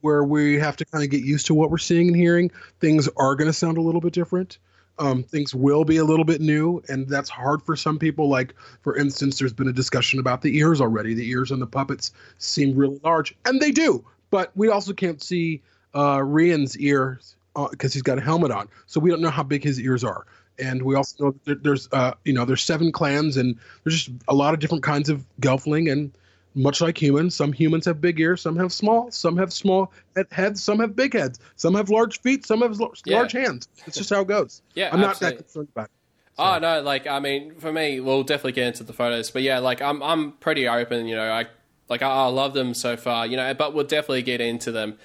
where 0.00 0.24
we 0.24 0.58
have 0.58 0.76
to 0.78 0.84
kind 0.84 1.04
of 1.04 1.10
get 1.10 1.22
used 1.22 1.46
to 1.46 1.54
what 1.54 1.70
we're 1.70 1.78
seeing 1.78 2.08
and 2.08 2.16
hearing. 2.16 2.50
Things 2.80 3.08
are 3.16 3.36
going 3.36 3.46
to 3.46 3.52
sound 3.52 3.78
a 3.78 3.82
little 3.82 4.00
bit 4.00 4.12
different. 4.12 4.58
Um, 4.98 5.22
things 5.22 5.54
will 5.54 5.84
be 5.84 5.98
a 5.98 6.04
little 6.04 6.24
bit 6.24 6.40
new, 6.40 6.82
and 6.88 7.08
that's 7.08 7.30
hard 7.30 7.62
for 7.62 7.76
some 7.76 7.98
people. 7.98 8.28
Like, 8.28 8.54
for 8.82 8.96
instance, 8.96 9.38
there's 9.38 9.52
been 9.52 9.68
a 9.68 9.72
discussion 9.72 10.18
about 10.18 10.42
the 10.42 10.56
ears 10.58 10.80
already. 10.80 11.14
The 11.14 11.28
ears 11.28 11.52
on 11.52 11.60
the 11.60 11.66
puppets 11.66 12.12
seem 12.38 12.76
really 12.76 13.00
large, 13.04 13.34
and 13.44 13.60
they 13.60 13.70
do. 13.70 14.04
But 14.30 14.50
we 14.56 14.68
also 14.68 14.92
can't 14.92 15.22
see 15.22 15.62
uh, 15.94 16.18
Rian's 16.18 16.76
ears 16.78 17.36
because 17.70 17.92
uh, 17.92 17.94
he's 17.94 18.02
got 18.02 18.18
a 18.18 18.20
helmet 18.20 18.50
on, 18.50 18.68
so 18.86 19.00
we 19.00 19.10
don't 19.10 19.20
know 19.20 19.30
how 19.30 19.42
big 19.42 19.64
his 19.64 19.80
ears 19.80 20.04
are 20.04 20.26
and 20.58 20.82
we 20.82 20.94
also 20.94 21.24
know 21.24 21.34
that 21.44 21.62
there's 21.62 21.88
uh, 21.92 22.12
you 22.24 22.32
know 22.32 22.44
there's 22.44 22.62
seven 22.62 22.92
clans 22.92 23.36
and 23.36 23.56
there's 23.84 24.04
just 24.04 24.16
a 24.28 24.34
lot 24.34 24.54
of 24.54 24.60
different 24.60 24.82
kinds 24.82 25.08
of 25.08 25.24
gelfling 25.40 25.90
and 25.90 26.12
much 26.54 26.80
like 26.80 27.00
humans 27.00 27.34
some 27.34 27.52
humans 27.52 27.84
have 27.84 28.00
big 28.00 28.18
ears 28.18 28.40
some 28.40 28.56
have 28.56 28.72
small 28.72 29.10
some 29.10 29.36
have 29.36 29.52
small 29.52 29.92
heads 30.30 30.62
some 30.62 30.78
have 30.78 30.96
big 30.96 31.12
heads 31.12 31.38
some 31.56 31.74
have 31.74 31.88
large 31.90 32.20
feet 32.20 32.44
some 32.44 32.62
have 32.62 32.78
large 32.80 33.02
yeah. 33.06 33.28
hands 33.40 33.68
it's 33.86 33.96
just 33.96 34.10
how 34.10 34.20
it 34.22 34.28
goes 34.28 34.62
yeah 34.74 34.90
i'm 34.92 35.00
not 35.00 35.10
absolutely. 35.10 35.36
that 35.36 35.42
concerned 35.44 35.68
about 35.74 35.84
it 35.84 35.90
so. 36.38 36.44
Oh 36.44 36.58
no! 36.60 36.82
Like 36.82 37.08
I 37.08 37.18
mean, 37.18 37.56
for 37.56 37.72
me, 37.72 37.98
we'll 37.98 38.22
definitely 38.22 38.52
get 38.52 38.68
into 38.68 38.84
the 38.84 38.92
photos, 38.92 39.32
but 39.32 39.42
yeah, 39.42 39.58
like 39.58 39.82
I'm 39.82 40.00
I'm 40.04 40.30
pretty 40.30 40.68
open. 40.68 41.08
You 41.08 41.16
know, 41.16 41.28
I 41.28 41.46
like 41.88 42.00
I, 42.00 42.08
I 42.08 42.26
love 42.26 42.54
them 42.54 42.74
so 42.74 42.96
far. 42.96 43.26
You 43.26 43.36
know, 43.36 43.52
but 43.54 43.74
we'll 43.74 43.86
definitely 43.86 44.22
get 44.22 44.40
into 44.40 44.70
them 44.70 44.98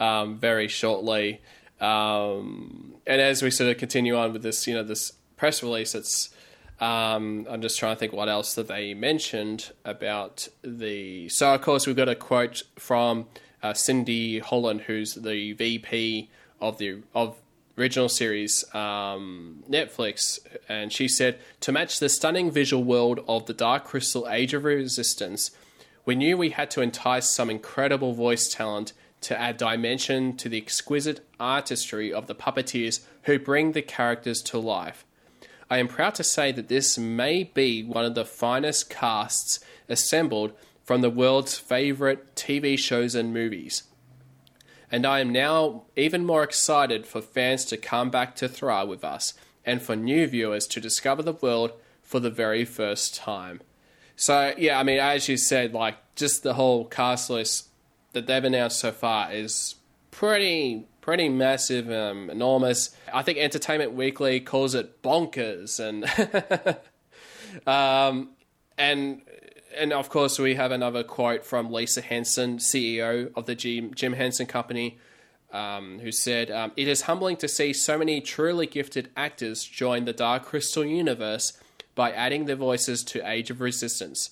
um, 0.00 0.36
very 0.36 0.66
shortly. 0.66 1.42
Um, 1.80 2.94
and 3.06 3.20
as 3.20 3.40
we 3.40 3.52
sort 3.52 3.70
of 3.70 3.78
continue 3.78 4.16
on 4.16 4.32
with 4.32 4.42
this, 4.42 4.66
you 4.66 4.74
know, 4.74 4.82
this 4.82 5.12
press 5.36 5.62
release, 5.62 5.94
it's 5.94 6.30
um, 6.80 7.46
I'm 7.48 7.60
just 7.60 7.78
trying 7.78 7.94
to 7.94 8.00
think 8.00 8.12
what 8.12 8.28
else 8.28 8.54
that 8.54 8.68
they 8.68 8.94
mentioned 8.94 9.72
about 9.84 10.48
the. 10.62 11.28
So 11.28 11.54
of 11.54 11.60
course 11.60 11.86
we've 11.86 11.96
got 11.96 12.08
a 12.08 12.14
quote 12.14 12.62
from 12.76 13.26
uh, 13.62 13.74
Cindy 13.74 14.38
Holland, 14.38 14.82
who's 14.82 15.14
the 15.14 15.52
VP 15.52 16.30
of 16.60 16.78
the 16.78 17.02
of 17.14 17.36
original 17.76 18.08
series 18.08 18.64
um, 18.74 19.62
Netflix, 19.68 20.38
and 20.68 20.92
she 20.92 21.06
said 21.06 21.38
to 21.60 21.72
match 21.72 21.98
the 21.98 22.08
stunning 22.08 22.50
visual 22.50 22.82
world 22.82 23.24
of 23.28 23.46
the 23.46 23.54
Dark 23.54 23.84
Crystal 23.84 24.28
Age 24.28 24.54
of 24.54 24.64
Resistance, 24.64 25.50
we 26.04 26.14
knew 26.14 26.36
we 26.36 26.50
had 26.50 26.70
to 26.72 26.80
entice 26.80 27.30
some 27.30 27.50
incredible 27.50 28.14
voice 28.14 28.52
talent 28.52 28.92
to 29.22 29.38
add 29.38 29.58
dimension 29.58 30.36
to 30.38 30.48
the 30.48 30.56
exquisite 30.56 31.20
artistry 31.38 32.12
of 32.12 32.26
the 32.26 32.34
puppeteers 32.34 33.00
who 33.24 33.38
bring 33.38 33.72
the 33.72 33.82
characters 33.82 34.40
to 34.42 34.58
life. 34.58 35.04
I 35.70 35.78
am 35.78 35.86
proud 35.86 36.16
to 36.16 36.24
say 36.24 36.50
that 36.52 36.68
this 36.68 36.98
may 36.98 37.44
be 37.44 37.84
one 37.84 38.04
of 38.04 38.16
the 38.16 38.24
finest 38.24 38.90
casts 38.90 39.60
assembled 39.88 40.52
from 40.82 41.00
the 41.00 41.10
world's 41.10 41.56
favourite 41.56 42.34
TV 42.34 42.76
shows 42.76 43.14
and 43.14 43.32
movies. 43.32 43.84
And 44.90 45.06
I 45.06 45.20
am 45.20 45.30
now 45.30 45.84
even 45.94 46.26
more 46.26 46.42
excited 46.42 47.06
for 47.06 47.22
fans 47.22 47.64
to 47.66 47.76
come 47.76 48.10
back 48.10 48.34
to 48.36 48.48
Thra 48.48 48.84
with 48.84 49.04
us 49.04 49.34
and 49.64 49.80
for 49.80 49.94
new 49.94 50.26
viewers 50.26 50.66
to 50.66 50.80
discover 50.80 51.22
the 51.22 51.34
world 51.34 51.70
for 52.02 52.18
the 52.18 52.30
very 52.30 52.64
first 52.64 53.14
time. 53.14 53.60
So, 54.16 54.52
yeah, 54.58 54.80
I 54.80 54.82
mean, 54.82 54.98
as 54.98 55.28
you 55.28 55.36
said, 55.36 55.72
like, 55.72 55.96
just 56.16 56.42
the 56.42 56.54
whole 56.54 56.84
cast 56.84 57.30
list 57.30 57.68
that 58.12 58.26
they've 58.26 58.42
announced 58.42 58.80
so 58.80 58.90
far 58.90 59.32
is 59.32 59.76
pretty 60.10 60.88
pretty 61.00 61.28
massive, 61.28 61.90
um, 61.90 62.30
enormous. 62.30 62.94
I 63.12 63.22
think 63.22 63.38
Entertainment 63.38 63.92
Weekly 63.92 64.40
calls 64.40 64.74
it 64.74 65.02
bonkers, 65.02 65.80
and 65.80 66.04
um, 67.66 68.30
and 68.78 69.22
and 69.76 69.92
of 69.92 70.08
course 70.08 70.38
we 70.38 70.54
have 70.54 70.72
another 70.72 71.02
quote 71.02 71.44
from 71.44 71.72
Lisa 71.72 72.00
Henson, 72.00 72.58
CEO 72.58 73.32
of 73.36 73.46
the 73.46 73.54
Jim, 73.54 74.12
Henson 74.12 74.46
Company. 74.46 74.98
Um, 75.52 75.98
who 75.98 76.12
said, 76.12 76.48
um, 76.52 76.70
It 76.76 76.86
is 76.86 77.02
humbling 77.02 77.36
to 77.38 77.48
see 77.48 77.72
so 77.72 77.98
many 77.98 78.20
truly 78.20 78.68
gifted 78.68 79.10
actors 79.16 79.64
join 79.64 80.04
the 80.04 80.12
Dark 80.12 80.44
Crystal 80.44 80.84
universe 80.84 81.54
by 81.96 82.12
adding 82.12 82.44
their 82.44 82.54
voices 82.54 83.02
to 83.02 83.28
Age 83.28 83.50
of 83.50 83.60
Resistance. 83.60 84.30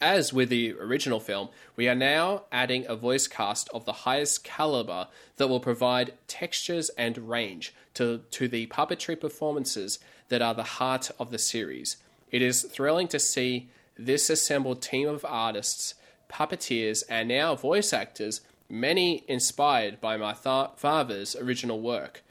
As 0.00 0.32
with 0.32 0.48
the 0.48 0.72
original 0.72 1.20
film, 1.20 1.48
we 1.76 1.88
are 1.88 1.94
now 1.94 2.44
adding 2.50 2.84
a 2.88 2.96
voice 2.96 3.26
cast 3.26 3.68
of 3.70 3.84
the 3.84 3.92
highest 3.92 4.44
caliber 4.44 5.08
that 5.36 5.48
will 5.48 5.60
provide 5.60 6.14
textures 6.26 6.90
and 6.90 7.28
range 7.28 7.74
to, 7.94 8.22
to 8.32 8.48
the 8.48 8.66
puppetry 8.66 9.18
performances 9.18 9.98
that 10.28 10.42
are 10.42 10.54
the 10.54 10.62
heart 10.62 11.10
of 11.18 11.30
the 11.30 11.38
series. 11.38 11.96
It 12.30 12.42
is 12.42 12.62
thrilling 12.62 13.08
to 13.08 13.18
see 13.18 13.68
this 13.96 14.28
assembled 14.28 14.82
team 14.82 15.08
of 15.08 15.24
artists 15.24 15.94
puppeteers, 16.34 17.04
and 17.08 17.28
now 17.28 17.54
voice 17.54 17.92
actors, 17.92 18.40
many 18.68 19.24
inspired 19.28 20.00
by 20.00 20.16
my 20.16 20.32
th- 20.32 20.70
father's 20.76 21.36
original 21.36 21.80
work, 21.80 22.22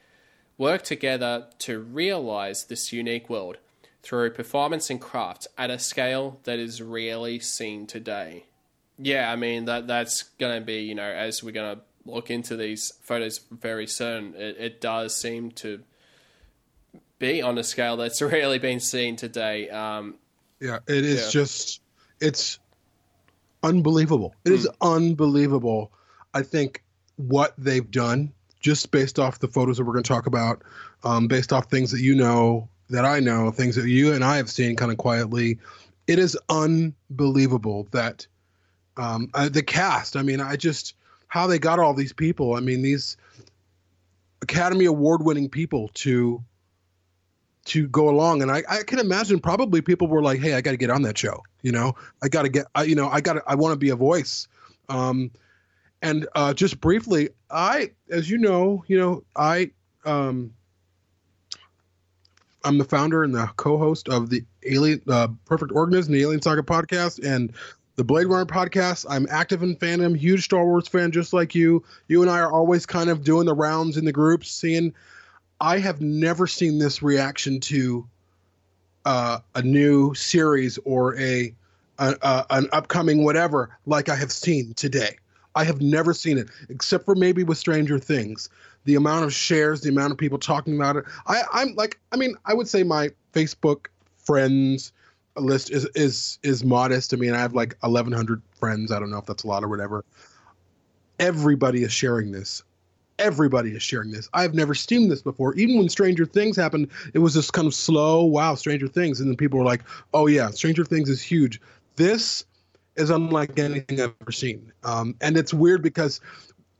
work 0.57 0.83
together 0.83 1.47
to 1.59 1.79
realize 1.79 2.65
this 2.65 2.91
unique 2.91 3.29
world 3.29 3.57
through 4.03 4.31
performance 4.31 4.89
and 4.89 4.99
craft 5.01 5.47
at 5.57 5.71
a 5.71 5.79
scale 5.79 6.39
that 6.43 6.59
is 6.59 6.81
rarely 6.81 7.39
seen 7.39 7.87
today. 7.87 8.43
Yeah, 8.99 9.31
I 9.31 9.35
mean 9.35 9.65
that 9.65 9.87
that's 9.87 10.23
going 10.39 10.59
to 10.59 10.65
be 10.65 10.81
you 10.81 10.93
know 10.95 11.03
as 11.03 11.41
we're 11.43 11.51
going 11.51 11.77
to 11.77 11.81
look 12.05 12.29
into 12.29 12.55
these 12.57 12.91
photos 13.01 13.39
very 13.49 13.87
soon, 13.87 14.35
it, 14.35 14.57
it 14.59 14.81
does 14.81 15.15
seem 15.15 15.51
to 15.51 15.81
be 17.17 17.41
on 17.41 17.57
a 17.57 17.63
scale 17.63 17.97
that's 17.97 18.21
rarely 18.21 18.59
been 18.59 18.79
seen 18.79 19.15
today. 19.15 19.69
Um, 19.69 20.15
Yeah, 20.59 20.79
it 20.87 21.05
is 21.05 21.23
Yeah. 21.23 21.29
just 21.31 21.81
it's 22.19 22.59
unbelievable. 23.63 24.35
It 24.45 24.51
is 24.51 24.67
unbelievable. 24.81 25.91
I 26.33 26.41
think 26.41 26.83
what 27.15 27.53
they've 27.57 27.89
done 27.89 28.33
just 28.59 28.91
based 28.91 29.19
off 29.19 29.39
the 29.39 29.47
photos 29.47 29.77
that 29.77 29.83
we're 29.83 29.93
going 29.93 30.03
to 30.03 30.07
talk 30.07 30.25
about, 30.25 30.61
um, 31.03 31.27
based 31.27 31.51
off 31.53 31.69
things 31.69 31.91
that 31.91 31.99
you 32.01 32.15
know 32.15 32.69
that 32.89 33.05
I 33.05 33.19
know, 33.19 33.51
things 33.51 33.75
that 33.75 33.87
you 33.87 34.13
and 34.13 34.23
I 34.23 34.37
have 34.37 34.49
seen 34.49 34.75
kind 34.75 34.91
of 34.91 34.97
quietly. 34.97 35.59
It 36.07 36.19
is 36.19 36.37
unbelievable 36.49 37.87
that 37.91 38.27
um, 38.97 39.29
uh, 39.33 39.49
the 39.49 39.63
cast. 39.63 40.15
I 40.15 40.21
mean, 40.21 40.41
I 40.41 40.55
just 40.55 40.95
how 41.27 41.47
they 41.47 41.59
got 41.59 41.79
all 41.79 41.93
these 41.93 42.13
people. 42.13 42.55
I 42.55 42.59
mean, 42.59 42.81
these 42.81 43.17
Academy 44.41 44.85
Award 44.85 45.23
winning 45.23 45.49
people 45.49 45.89
to 45.95 46.43
to 47.65 47.87
go 47.87 48.09
along 48.09 48.41
and 48.41 48.51
I, 48.51 48.63
I 48.69 48.83
can 48.83 48.99
imagine 48.99 49.39
probably 49.39 49.81
people 49.81 50.07
were 50.07 50.21
like 50.21 50.41
hey 50.41 50.53
i 50.53 50.61
got 50.61 50.71
to 50.71 50.77
get 50.77 50.89
on 50.89 51.01
that 51.03 51.17
show 51.17 51.41
you 51.61 51.71
know 51.71 51.95
i 52.21 52.27
got 52.27 52.41
to 52.43 52.49
get 52.49 52.65
I, 52.75 52.83
you 52.83 52.95
know 52.95 53.07
i 53.09 53.21
got 53.21 53.37
i 53.47 53.55
want 53.55 53.71
to 53.71 53.77
be 53.77 53.89
a 53.89 53.95
voice 53.95 54.47
um 54.89 55.31
and 56.01 56.27
uh 56.35 56.53
just 56.53 56.81
briefly 56.81 57.29
i 57.49 57.91
as 58.09 58.29
you 58.29 58.37
know 58.37 58.83
you 58.87 58.99
know 58.99 59.23
i 59.37 59.71
um 60.05 60.53
i'm 62.63 62.77
the 62.77 62.85
founder 62.85 63.23
and 63.23 63.33
the 63.33 63.47
co-host 63.57 64.09
of 64.09 64.29
the 64.29 64.43
alien 64.69 65.01
uh, 65.07 65.27
perfect 65.45 65.71
organism 65.71 66.13
the 66.13 66.21
alien 66.21 66.41
saga 66.41 66.63
podcast 66.63 67.23
and 67.25 67.53
the 67.95 68.03
blade 68.03 68.27
runner 68.27 68.45
podcast 68.45 69.05
i'm 69.09 69.27
active 69.29 69.63
in 69.63 69.75
fandom 69.75 70.17
huge 70.17 70.45
star 70.45 70.65
wars 70.65 70.87
fan 70.87 71.11
just 71.11 71.33
like 71.33 71.53
you 71.53 71.83
you 72.07 72.21
and 72.21 72.31
i 72.31 72.39
are 72.39 72.51
always 72.51 72.85
kind 72.85 73.09
of 73.09 73.23
doing 73.23 73.45
the 73.45 73.53
rounds 73.53 73.97
in 73.97 74.05
the 74.05 74.11
groups 74.11 74.49
seeing 74.49 74.93
I 75.63 75.79
have 75.79 76.01
never 76.01 76.45
seen 76.45 76.77
this 76.77 77.01
reaction 77.01 77.61
to 77.61 78.05
uh, 79.05 79.39
a 79.55 79.61
new 79.61 80.13
series 80.13 80.77
or 80.83 81.17
a, 81.17 81.55
a, 81.99 82.15
a 82.21 82.45
an 82.49 82.67
upcoming 82.73 83.23
whatever 83.23 83.77
like 83.85 84.09
I 84.09 84.15
have 84.15 84.31
seen 84.31 84.73
today. 84.73 85.17
I 85.55 85.63
have 85.63 85.81
never 85.81 86.13
seen 86.13 86.37
it 86.37 86.49
except 86.67 87.05
for 87.05 87.15
maybe 87.15 87.43
with 87.43 87.57
Stranger 87.57 87.97
Things. 87.97 88.49
The 88.85 88.95
amount 88.95 89.25
of 89.25 89.33
shares, 89.33 89.81
the 89.81 89.89
amount 89.89 90.11
of 90.11 90.17
people 90.17 90.37
talking 90.37 90.75
about 90.75 90.97
it. 90.97 91.05
I, 91.27 91.43
I'm 91.53 91.73
like, 91.75 91.99
I 92.11 92.17
mean, 92.17 92.35
I 92.45 92.53
would 92.53 92.67
say 92.67 92.83
my 92.83 93.11
Facebook 93.33 93.87
friends 94.17 94.91
list 95.35 95.71
is 95.71 95.85
is 95.95 96.37
is 96.43 96.63
modest. 96.63 97.13
I 97.13 97.17
mean, 97.17 97.33
I 97.33 97.39
have 97.39 97.53
like 97.53 97.77
1,100 97.79 98.41
friends. 98.59 98.91
I 98.91 98.99
don't 98.99 99.09
know 99.09 99.17
if 99.17 99.25
that's 99.25 99.43
a 99.43 99.47
lot 99.47 99.63
or 99.63 99.67
whatever. 99.67 100.03
Everybody 101.19 101.83
is 101.83 101.93
sharing 101.93 102.31
this 102.31 102.63
everybody 103.19 103.71
is 103.71 103.83
sharing 103.83 104.11
this. 104.11 104.29
I've 104.33 104.53
never 104.53 104.73
seen 104.73 105.09
this 105.09 105.21
before. 105.21 105.53
Even 105.55 105.77
when 105.77 105.89
Stranger 105.89 106.25
Things 106.25 106.55
happened, 106.55 106.89
it 107.13 107.19
was 107.19 107.33
this 107.33 107.51
kind 107.51 107.67
of 107.67 107.73
slow, 107.73 108.23
wow, 108.23 108.55
Stranger 108.55 108.87
Things. 108.87 109.19
And 109.19 109.29
then 109.29 109.37
people 109.37 109.59
were 109.59 109.65
like, 109.65 109.81
oh, 110.13 110.27
yeah, 110.27 110.49
Stranger 110.49 110.85
Things 110.85 111.09
is 111.09 111.21
huge. 111.21 111.61
This 111.95 112.45
is 112.95 113.09
unlike 113.09 113.57
anything 113.57 114.01
I've 114.01 114.13
ever 114.21 114.31
seen. 114.31 114.71
Um, 114.83 115.15
and 115.21 115.37
it's 115.37 115.53
weird 115.53 115.81
because 115.81 116.21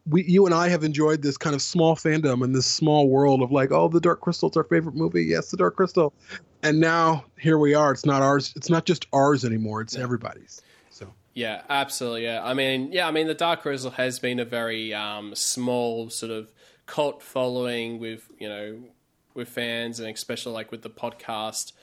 we, 0.06 0.24
you 0.26 0.46
and 0.46 0.54
I 0.54 0.68
have 0.70 0.84
enjoyed 0.84 1.22
this 1.22 1.38
kind 1.38 1.56
of 1.56 1.62
small 1.62 1.96
fandom 1.96 2.44
and 2.44 2.54
this 2.54 2.66
small 2.66 3.08
world 3.08 3.42
of 3.42 3.52
like, 3.52 3.72
oh, 3.72 3.88
the 3.88 4.02
Dark 4.02 4.20
Crystal 4.20 4.34
Crystal's 4.34 4.58
our 4.58 4.64
favorite 4.64 4.96
movie. 4.96 5.24
Yes, 5.24 5.52
the 5.52 5.58
Dark 5.58 5.76
Crystal. 5.76 6.14
And 6.64 6.80
now 6.80 7.26
here 7.40 7.58
we 7.58 7.76
are. 7.76 7.92
It's 7.92 8.06
not 8.06 8.22
ours. 8.22 8.52
It's 8.56 8.70
not 8.70 8.86
just 8.86 9.06
ours 9.14 9.46
anymore. 9.46 9.82
It's 9.82 9.96
everybody's. 9.96 10.62
So 10.90 11.14
Yeah, 11.34 11.62
absolutely. 11.70 12.24
Yeah, 12.24 12.42
I 12.44 12.54
mean, 12.54 12.92
yeah, 12.92 13.08
I 13.08 13.12
mean, 13.12 13.28
the 13.28 13.34
Dark 13.34 13.62
Crystal 13.62 13.92
has 13.92 14.20
been 14.20 14.40
a 14.40 14.46
very 14.46 14.94
um, 14.94 15.36
small 15.36 16.10
sort 16.10 16.32
of 16.32 16.52
cult 16.86 17.22
following 17.22 18.00
with 18.00 18.30
you 18.40 18.50
know 18.50 18.80
with 19.34 19.50
fans, 19.50 20.00
and 20.00 20.10
especially 20.10 20.54
like 20.54 20.72
with 20.72 20.82
the 20.82 20.90
podcast. 20.90 21.74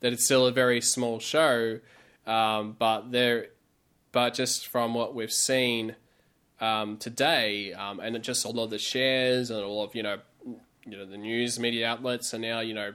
That 0.00 0.12
it's 0.12 0.26
still 0.26 0.46
a 0.46 0.52
very 0.52 0.82
small 0.82 1.18
show, 1.18 1.80
um, 2.26 2.76
but 2.78 3.10
there, 3.10 3.46
but 4.12 4.34
just 4.34 4.66
from 4.66 4.92
what 4.92 5.14
we've 5.14 5.32
seen 5.32 5.96
um, 6.60 6.96
today, 6.96 7.72
um, 7.72 8.00
and 8.00 8.20
just 8.22 8.44
a 8.44 8.48
lot 8.48 8.64
of 8.64 8.70
the 8.70 8.78
shares 8.78 9.50
and 9.50 9.62
all 9.62 9.82
of 9.82 9.94
you 9.94 10.02
know, 10.02 10.18
you 10.86 10.96
know, 10.96 11.06
the 11.06 11.16
news 11.16 11.58
media 11.58 11.88
outlets 11.88 12.32
are 12.34 12.38
now 12.38 12.60
you 12.60 12.74
know 12.74 12.94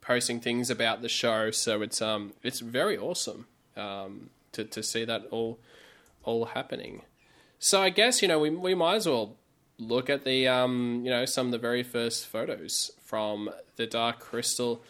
posting 0.00 0.40
things 0.40 0.70
about 0.70 1.02
the 1.02 1.08
show, 1.08 1.50
so 1.50 1.82
it's 1.82 2.00
um 2.00 2.32
it's 2.42 2.60
very 2.60 2.96
awesome. 2.96 3.46
Um, 3.76 4.30
to, 4.52 4.64
to 4.64 4.82
see 4.82 5.04
that 5.04 5.26
all 5.30 5.58
all 6.24 6.46
happening. 6.46 7.02
So 7.58 7.82
I 7.82 7.90
guess 7.90 8.22
you 8.22 8.28
know 8.28 8.38
we 8.38 8.50
we 8.50 8.74
might 8.74 8.96
as 8.96 9.06
well 9.06 9.36
look 9.78 10.08
at 10.08 10.24
the 10.24 10.48
um 10.48 11.02
you 11.04 11.10
know 11.10 11.24
some 11.24 11.46
of 11.46 11.52
the 11.52 11.58
very 11.58 11.82
first 11.82 12.26
photos 12.26 12.90
from 13.04 13.50
the 13.76 13.86
Dark 13.86 14.20
Crystal 14.20 14.82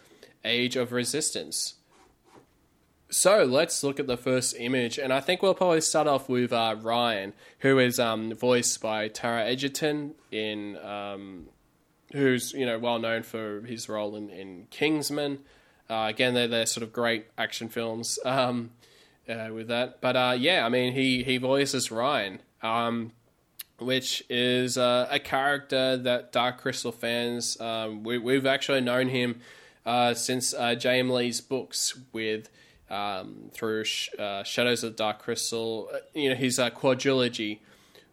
Age 0.45 0.77
of 0.77 0.93
Resistance. 0.93 1.75
So 3.09 3.45
let's 3.45 3.83
look 3.85 4.01
at 4.01 4.07
the 4.07 4.17
first 4.17 4.57
image, 4.59 4.99
and 4.99 5.13
I 5.13 5.21
think 5.21 5.43
we'll 5.43 5.55
probably 5.55 5.81
start 5.81 6.09
off 6.09 6.29
with 6.29 6.53
uh, 6.53 6.75
Rian, 6.77 7.33
who 7.61 7.79
is 7.79 8.01
um, 8.01 8.35
voiced 8.35 8.81
by 8.81 9.09
Tara 9.09 9.45
Egerton 9.45 10.15
in 10.33 10.77
um, 10.79 11.47
who's 12.13 12.53
you 12.53 12.67
know 12.67 12.79
well 12.79 12.99
known 12.99 13.23
for 13.23 13.61
his 13.61 13.89
role 13.89 14.17
in, 14.17 14.29
in 14.31 14.67
Kingsman. 14.71 15.39
Uh, 15.89 16.07
again, 16.09 16.35
they're 16.35 16.49
they're 16.49 16.67
sort 16.67 16.83
of 16.83 16.93
great 16.93 17.27
action 17.39 17.69
films. 17.69 18.19
Um, 18.25 18.71
uh, 19.29 19.49
with 19.53 19.69
that. 19.69 20.01
But 20.01 20.17
uh, 20.17 20.37
yeah, 20.39 20.65
I 20.65 20.69
mean, 20.69 20.93
he 20.93 21.23
he 21.23 21.39
voices 21.39 21.89
Rian, 21.89 22.39
um, 22.63 23.13
which 23.79 24.23
is 24.29 24.79
uh, 24.79 25.09
a 25.11 25.19
character 25.19 25.97
that 25.97 26.33
Dark 26.33 26.59
Crystal 26.59 26.93
fans 26.93 27.61
um, 27.61 28.03
we, 28.03 28.19
we've 28.19 28.47
actually 28.47 28.81
known 28.81 29.09
him 29.09 29.41
uh, 29.85 30.15
since 30.15 30.55
uh, 30.55 30.75
Lee's 30.83 31.41
books 31.41 31.99
with. 32.13 32.49
Um, 32.89 33.51
through 33.53 33.83
sh- 33.83 34.11
uh, 34.17 34.45
Shadows 34.45 34.85
of 34.85 34.93
the 34.93 34.97
Dark 34.97 35.19
Crystal, 35.19 35.89
uh, 35.93 35.99
you 36.15 36.29
know 36.29 36.37
his 36.37 36.61
uh, 36.61 36.71
quadrilogy 36.71 37.59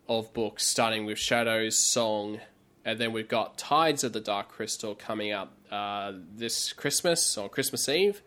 of 0.09 0.33
books, 0.33 0.67
starting 0.67 1.05
with 1.05 1.19
Shadows, 1.19 1.77
Song, 1.77 2.39
and 2.83 2.99
then 2.99 3.13
we've 3.13 3.27
got 3.27 3.57
Tides 3.57 4.03
of 4.03 4.13
the 4.13 4.19
Dark 4.19 4.49
Crystal 4.49 4.95
coming 4.95 5.31
up 5.31 5.55
uh, 5.71 6.13
this 6.36 6.73
Christmas 6.73 7.38
on 7.38 7.49
Christmas 7.49 7.88
Eve, 7.88 8.23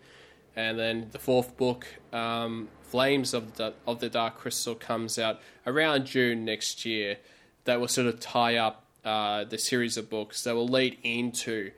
and 0.55 0.79
then 0.79 1.09
the 1.11 1.19
fourth 1.19 1.57
book, 1.57 1.87
um, 2.13 2.69
Flames 2.83 3.35
of 3.35 3.57
the 3.57 3.75
of 3.85 3.99
the 3.99 4.09
Dark 4.09 4.39
Crystal, 4.39 4.77
comes 4.77 5.19
out 5.19 5.41
around 5.67 6.07
June 6.07 6.45
next 6.45 6.85
year. 6.85 7.19
That 7.65 7.81
will 7.81 7.89
sort 7.89 8.07
of 8.07 8.21
tie 8.21 8.57
up 8.57 8.87
uh, 9.05 9.43
the 9.45 9.59
series 9.59 9.97
of 9.97 10.09
books 10.09 10.45
that 10.45 10.55
will 10.55 10.69
lead 10.69 10.99
into 11.03 11.73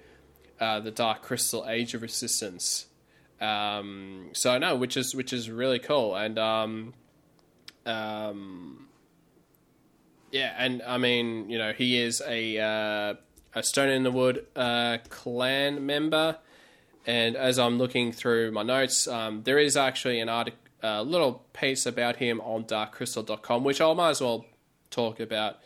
uh, 0.60 0.80
the 0.80 0.90
Dark 0.90 1.22
Crystal 1.22 1.64
Age 1.66 1.94
of 1.94 2.02
Resistance. 2.02 2.86
Um, 3.40 4.30
so 4.32 4.58
no, 4.58 4.76
which 4.76 4.96
is 4.96 5.14
which 5.14 5.32
is 5.32 5.50
really 5.50 5.78
cool, 5.78 6.16
and 6.16 6.38
um, 6.38 6.94
um, 7.86 8.88
yeah, 10.30 10.54
and 10.58 10.82
I 10.82 10.98
mean, 10.98 11.48
you 11.48 11.58
know, 11.58 11.72
he 11.72 12.00
is 12.00 12.22
a 12.26 12.58
uh, 12.58 13.14
a 13.54 13.62
Stone 13.62 13.90
in 13.90 14.02
the 14.02 14.10
Wood 14.10 14.46
uh, 14.56 14.98
clan 15.08 15.86
member. 15.86 16.38
And 17.06 17.36
as 17.36 17.58
I'm 17.58 17.78
looking 17.78 18.12
through 18.12 18.52
my 18.52 18.62
notes, 18.62 19.08
um, 19.08 19.42
there 19.44 19.58
is 19.58 19.78
actually 19.78 20.20
an 20.20 20.28
article, 20.28 20.58
a 20.82 21.02
little 21.02 21.44
piece 21.54 21.86
about 21.86 22.16
him 22.16 22.40
on 22.42 22.64
darkcrystal.com, 22.64 23.64
which 23.64 23.80
I 23.80 23.92
might 23.94 24.10
as 24.10 24.20
well 24.20 24.44
talk 24.90 25.18
about 25.18 25.56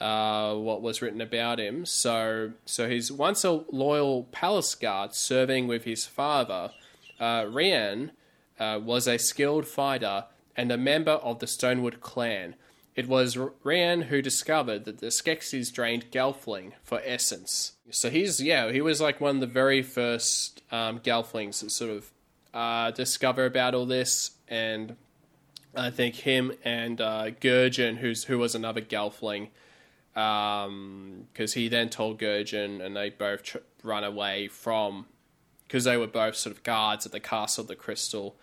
uh, 0.00 0.54
what 0.54 0.82
was 0.82 1.00
written 1.00 1.20
about 1.20 1.60
him. 1.60 1.86
So, 1.86 2.52
so 2.64 2.88
he's 2.88 3.12
once 3.12 3.44
a 3.44 3.62
loyal 3.70 4.24
palace 4.32 4.74
guard 4.74 5.14
serving 5.14 5.68
with 5.68 5.84
his 5.84 6.06
father. 6.06 6.72
Uh, 7.20 7.42
Rian 7.42 8.10
uh, 8.58 8.80
was 8.82 9.06
a 9.06 9.18
skilled 9.18 9.68
fighter 9.68 10.24
and 10.56 10.72
a 10.72 10.78
member 10.78 11.12
of 11.12 11.38
the 11.38 11.46
Stonewood 11.46 12.00
clan. 12.00 12.56
It 12.96 13.06
was 13.06 13.36
Rian 13.36 14.04
who 14.04 14.20
discovered 14.20 14.84
that 14.86 14.98
the 14.98 15.06
Skeksis 15.06 15.72
drained 15.72 16.10
Gelfling 16.10 16.72
for 16.82 17.00
essence. 17.04 17.72
So 17.90 18.10
he's 18.10 18.40
yeah, 18.42 18.72
he 18.72 18.80
was 18.80 19.00
like 19.00 19.20
one 19.20 19.36
of 19.36 19.40
the 19.40 19.46
very 19.46 19.82
first 19.82 20.62
um, 20.72 21.00
Gelflings 21.00 21.60
that 21.60 21.70
sort 21.70 21.90
of 21.90 22.10
uh, 22.52 22.90
discover 22.90 23.46
about 23.46 23.74
all 23.74 23.86
this, 23.86 24.32
and 24.48 24.96
I 25.74 25.90
think 25.90 26.16
him 26.16 26.52
and 26.64 27.00
uh, 27.00 27.30
Gurjin, 27.40 27.98
who's 27.98 28.24
who 28.24 28.38
was 28.38 28.54
another 28.54 28.80
Gelfling, 28.80 29.48
because 30.12 30.66
um, 30.66 31.28
he 31.54 31.68
then 31.68 31.88
told 31.88 32.18
Gurjin, 32.18 32.84
and 32.84 32.96
they 32.96 33.10
both 33.10 33.42
tr- 33.44 33.58
run 33.82 34.04
away 34.04 34.48
from 34.48 35.06
because 35.70 35.84
they 35.84 35.96
were 35.96 36.08
both 36.08 36.34
sort 36.34 36.56
of 36.56 36.64
guards 36.64 37.06
at 37.06 37.12
the 37.12 37.20
Castle 37.20 37.62
of 37.62 37.68
the 37.68 37.76
Crystal. 37.76 38.34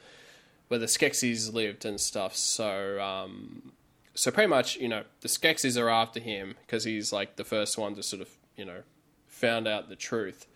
where 0.70 0.80
the 0.80 0.86
Skeksis 0.86 1.52
lived 1.54 1.84
and 1.84 2.00
stuff. 2.00 2.38
So 2.38 3.02
um, 3.02 3.74
so 4.16 4.32
pretty 4.32 4.48
much, 4.48 4.78
you 4.78 4.88
know, 4.88 5.04
the 5.20 5.28
Skeksis 5.28 5.78
are 5.80 5.90
after 5.90 6.22
him 6.22 6.56
because 6.62 6.86
he's 6.86 7.12
like 7.12 7.36
the 7.36 7.44
first 7.44 7.78
one 7.78 7.96
to 7.96 8.04
sort 8.04 8.22
of, 8.22 8.30
you 8.56 8.64
know, 8.64 8.84
found 9.28 9.68
out 9.68 9.90
the 9.90 9.96
truth. 9.98 10.48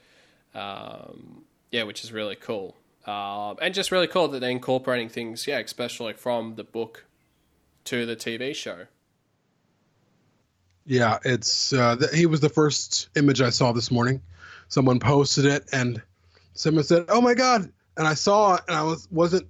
Um, 0.55 1.43
yeah, 1.71 1.83
which 1.83 2.05
is 2.05 2.13
really 2.13 2.35
cool. 2.35 2.77
Uh, 3.05 3.53
and 3.55 3.73
just 3.73 3.91
really 3.91 4.07
cool 4.07 4.29
that 4.29 4.39
they're 4.39 4.49
incorporating 4.49 5.09
things, 5.09 5.47
yeah, 5.47 5.59
especially 5.59 6.13
from 6.13 6.55
the 6.55 6.63
book 6.63 7.05
to 7.85 8.05
the 8.05 8.15
TV 8.15 8.55
show. 8.55 8.85
Yeah, 10.85 11.19
it's 11.25 11.73
uh, 11.73 11.97
he 12.13 12.25
was 12.27 12.39
the 12.39 12.49
first 12.49 13.09
image 13.17 13.41
I 13.41 13.49
saw 13.49 13.73
this 13.73 13.91
morning. 13.91 14.21
Someone 14.69 14.99
posted 14.99 15.45
it, 15.45 15.65
and 15.73 16.01
someone 16.53 16.83
said, 16.83 17.05
"Oh 17.09 17.21
my 17.21 17.33
god!" 17.33 17.71
And 17.97 18.07
I 18.07 18.13
saw 18.13 18.55
it, 18.55 18.61
and 18.67 18.75
I 18.75 18.83
was 18.83 19.07
wasn't 19.11 19.47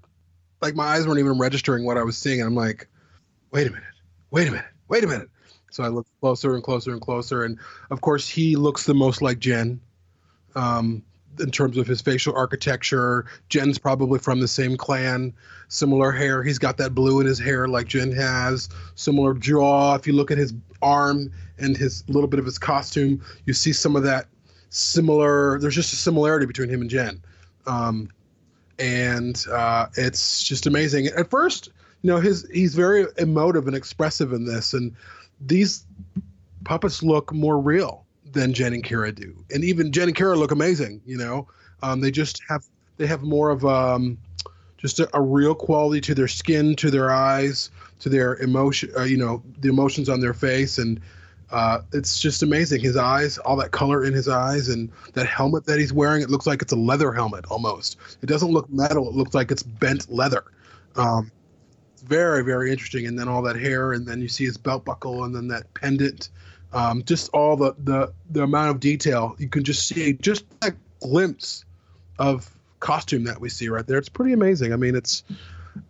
like 0.61 0.75
my 0.75 0.85
eyes 0.85 1.07
weren't 1.07 1.19
even 1.19 1.39
registering 1.39 1.85
what 1.85 1.97
I 1.97 2.03
was 2.03 2.17
seeing. 2.17 2.39
And 2.39 2.47
I'm 2.47 2.55
like, 2.55 2.87
"Wait 3.51 3.67
a 3.67 3.71
minute! 3.71 3.83
Wait 4.31 4.47
a 4.47 4.51
minute! 4.51 4.65
Wait 4.87 5.03
a 5.03 5.07
minute!" 5.07 5.29
So 5.71 5.83
I 5.83 5.87
looked 5.87 6.09
closer 6.19 6.53
and 6.53 6.63
closer 6.63 6.91
and 6.91 7.01
closer, 7.01 7.43
and 7.43 7.57
of 7.91 8.01
course 8.01 8.27
he 8.27 8.55
looks 8.55 8.85
the 8.85 8.93
most 8.93 9.21
like 9.21 9.39
Jen. 9.39 9.79
Um, 10.55 11.03
in 11.39 11.51
terms 11.51 11.77
of 11.77 11.87
his 11.87 12.01
facial 12.01 12.35
architecture. 12.35 13.25
Jen's 13.49 13.77
probably 13.77 14.19
from 14.19 14.39
the 14.39 14.47
same 14.47 14.75
clan, 14.75 15.33
similar 15.69 16.11
hair. 16.11 16.43
He's 16.43 16.59
got 16.59 16.77
that 16.77 16.93
blue 16.93 17.19
in 17.19 17.25
his 17.25 17.39
hair 17.39 17.67
like 17.67 17.87
Jen 17.87 18.11
has, 18.11 18.69
similar 18.95 19.33
jaw. 19.33 19.95
If 19.95 20.07
you 20.07 20.13
look 20.13 20.31
at 20.31 20.37
his 20.37 20.53
arm 20.81 21.31
and 21.57 21.77
his 21.77 22.03
little 22.09 22.27
bit 22.27 22.39
of 22.39 22.45
his 22.45 22.59
costume, 22.59 23.21
you 23.45 23.53
see 23.53 23.73
some 23.73 23.95
of 23.95 24.03
that 24.03 24.27
similar. 24.71 25.60
There's 25.60 25.75
just 25.75 25.93
a 25.93 25.97
similarity 25.97 26.47
between 26.47 26.69
him 26.69 26.81
and 26.81 26.89
Jen. 26.89 27.21
Um, 27.67 28.10
and 28.79 29.45
uh, 29.51 29.88
it's 29.95 30.41
just 30.43 30.65
amazing. 30.65 31.07
At 31.07 31.29
first, 31.29 31.69
you 32.01 32.10
know, 32.10 32.19
his 32.19 32.47
he's 32.51 32.73
very 32.73 33.05
emotive 33.17 33.67
and 33.67 33.75
expressive 33.75 34.34
in 34.34 34.45
this, 34.45 34.73
and 34.73 34.95
these 35.39 35.86
puppets 36.63 37.03
look 37.03 37.31
more 37.31 37.60
real 37.60 38.05
than 38.31 38.53
Jen 38.53 38.73
and 38.73 38.84
Kira 38.84 39.13
do, 39.13 39.36
and 39.53 39.63
even 39.63 39.91
Jen 39.91 40.07
and 40.07 40.17
Kira 40.17 40.36
look 40.36 40.51
amazing. 40.51 41.01
You 41.05 41.17
know, 41.17 41.47
um, 41.84 42.01
they 42.01 42.10
just 42.10 42.41
have 42.49 42.65
they 42.97 43.05
have 43.05 43.21
more 43.21 43.51
of 43.51 43.63
um, 43.65 44.17
just 44.77 44.99
a, 44.99 45.07
a, 45.15 45.21
real 45.21 45.53
quality 45.53 46.01
to 46.01 46.15
their 46.15 46.27
skin, 46.27 46.75
to 46.77 46.89
their 46.89 47.12
eyes, 47.12 47.69
to 47.99 48.10
their 48.10 48.36
emotion. 48.38 48.89
Uh, 48.97 49.03
you 49.03 49.17
know, 49.17 49.43
the 49.60 49.69
emotions 49.69 50.10
on 50.10 50.21
their 50.21 50.34
face, 50.34 50.79
and 50.79 50.99
uh, 51.51 51.81
it's 51.93 52.19
just 52.19 52.43
amazing. 52.43 52.81
His 52.81 52.97
eyes, 52.97 53.37
all 53.39 53.55
that 53.57 53.71
color 53.71 54.03
in 54.03 54.13
his 54.13 54.27
eyes, 54.27 54.69
and 54.69 54.89
that 55.13 55.27
helmet 55.27 55.65
that 55.65 55.79
he's 55.79 55.93
wearing. 55.93 56.21
It 56.21 56.29
looks 56.29 56.47
like 56.47 56.61
it's 56.61 56.73
a 56.73 56.77
leather 56.77 57.11
helmet 57.11 57.45
almost. 57.49 57.97
It 58.21 58.27
doesn't 58.27 58.51
look 58.51 58.69
metal. 58.69 59.07
It 59.07 59.15
looks 59.15 59.33
like 59.33 59.51
it's 59.51 59.63
bent 59.63 60.11
leather. 60.11 60.43
Um, 60.95 61.31
it's 61.93 62.03
very 62.03 62.43
very 62.43 62.71
interesting. 62.71 63.05
And 63.05 63.17
then 63.17 63.27
all 63.27 63.41
that 63.43 63.57
hair, 63.57 63.93
and 63.93 64.07
then 64.07 64.21
you 64.21 64.27
see 64.27 64.45
his 64.45 64.57
belt 64.57 64.85
buckle, 64.85 65.23
and 65.23 65.35
then 65.35 65.47
that 65.49 65.73
pendant 65.73 66.29
um, 66.73 67.03
just 67.03 67.29
all 67.33 67.55
the, 67.55 67.75
the 67.83 68.13
the 68.29 68.43
amount 68.43 68.71
of 68.71 68.79
detail 68.79 69.35
you 69.37 69.49
can 69.49 69.63
just 69.63 69.87
see 69.87 70.13
just 70.13 70.45
that 70.61 70.75
glimpse 71.01 71.65
of 72.19 72.49
costume 72.79 73.23
that 73.25 73.39
we 73.39 73.49
see 73.49 73.67
right 73.69 73.87
there 73.87 73.97
it's 73.97 74.09
pretty 74.09 74.33
amazing 74.33 74.73
i 74.73 74.75
mean 74.75 74.95
it's 74.95 75.23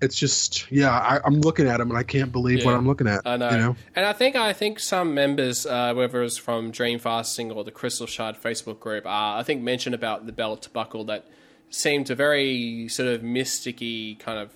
it's 0.02 0.16
just 0.16 0.72
yeah 0.72 0.92
I, 0.92 1.26
am 1.26 1.42
looking 1.42 1.68
at 1.68 1.78
them 1.78 1.90
and 1.90 1.98
i 1.98 2.04
can't 2.04 2.32
believe 2.32 2.60
yeah, 2.60 2.66
what 2.66 2.76
i'm 2.76 2.88
looking 2.88 3.08
at 3.08 3.22
i 3.26 3.38
know. 3.38 3.50
You 3.50 3.58
know 3.58 3.76
and 3.96 4.06
i 4.06 4.14
think 4.14 4.36
i 4.36 4.54
think 4.54 4.80
some 4.80 5.14
members 5.14 5.66
uh, 5.66 5.94
whether 5.94 6.22
it's 6.24 6.38
from 6.38 6.72
dream 6.72 7.00
fasting 7.00 7.52
or 7.52 7.64
the 7.64 7.72
crystal 7.72 8.08
shard 8.08 8.36
facebook 8.36 8.80
group 8.80 9.06
uh, 9.06 9.10
i 9.36 9.44
think 9.44 9.62
mentioned 9.62 9.96
about 9.96 10.26
the 10.26 10.32
belt 10.32 10.68
buckle 10.74 11.04
that 11.06 11.26
seemed 11.70 12.08
to 12.08 12.16
very 12.16 12.88
sort 12.90 13.10
of 13.10 13.22
mysticky 13.22 14.20
kind 14.20 14.40
of 14.40 14.54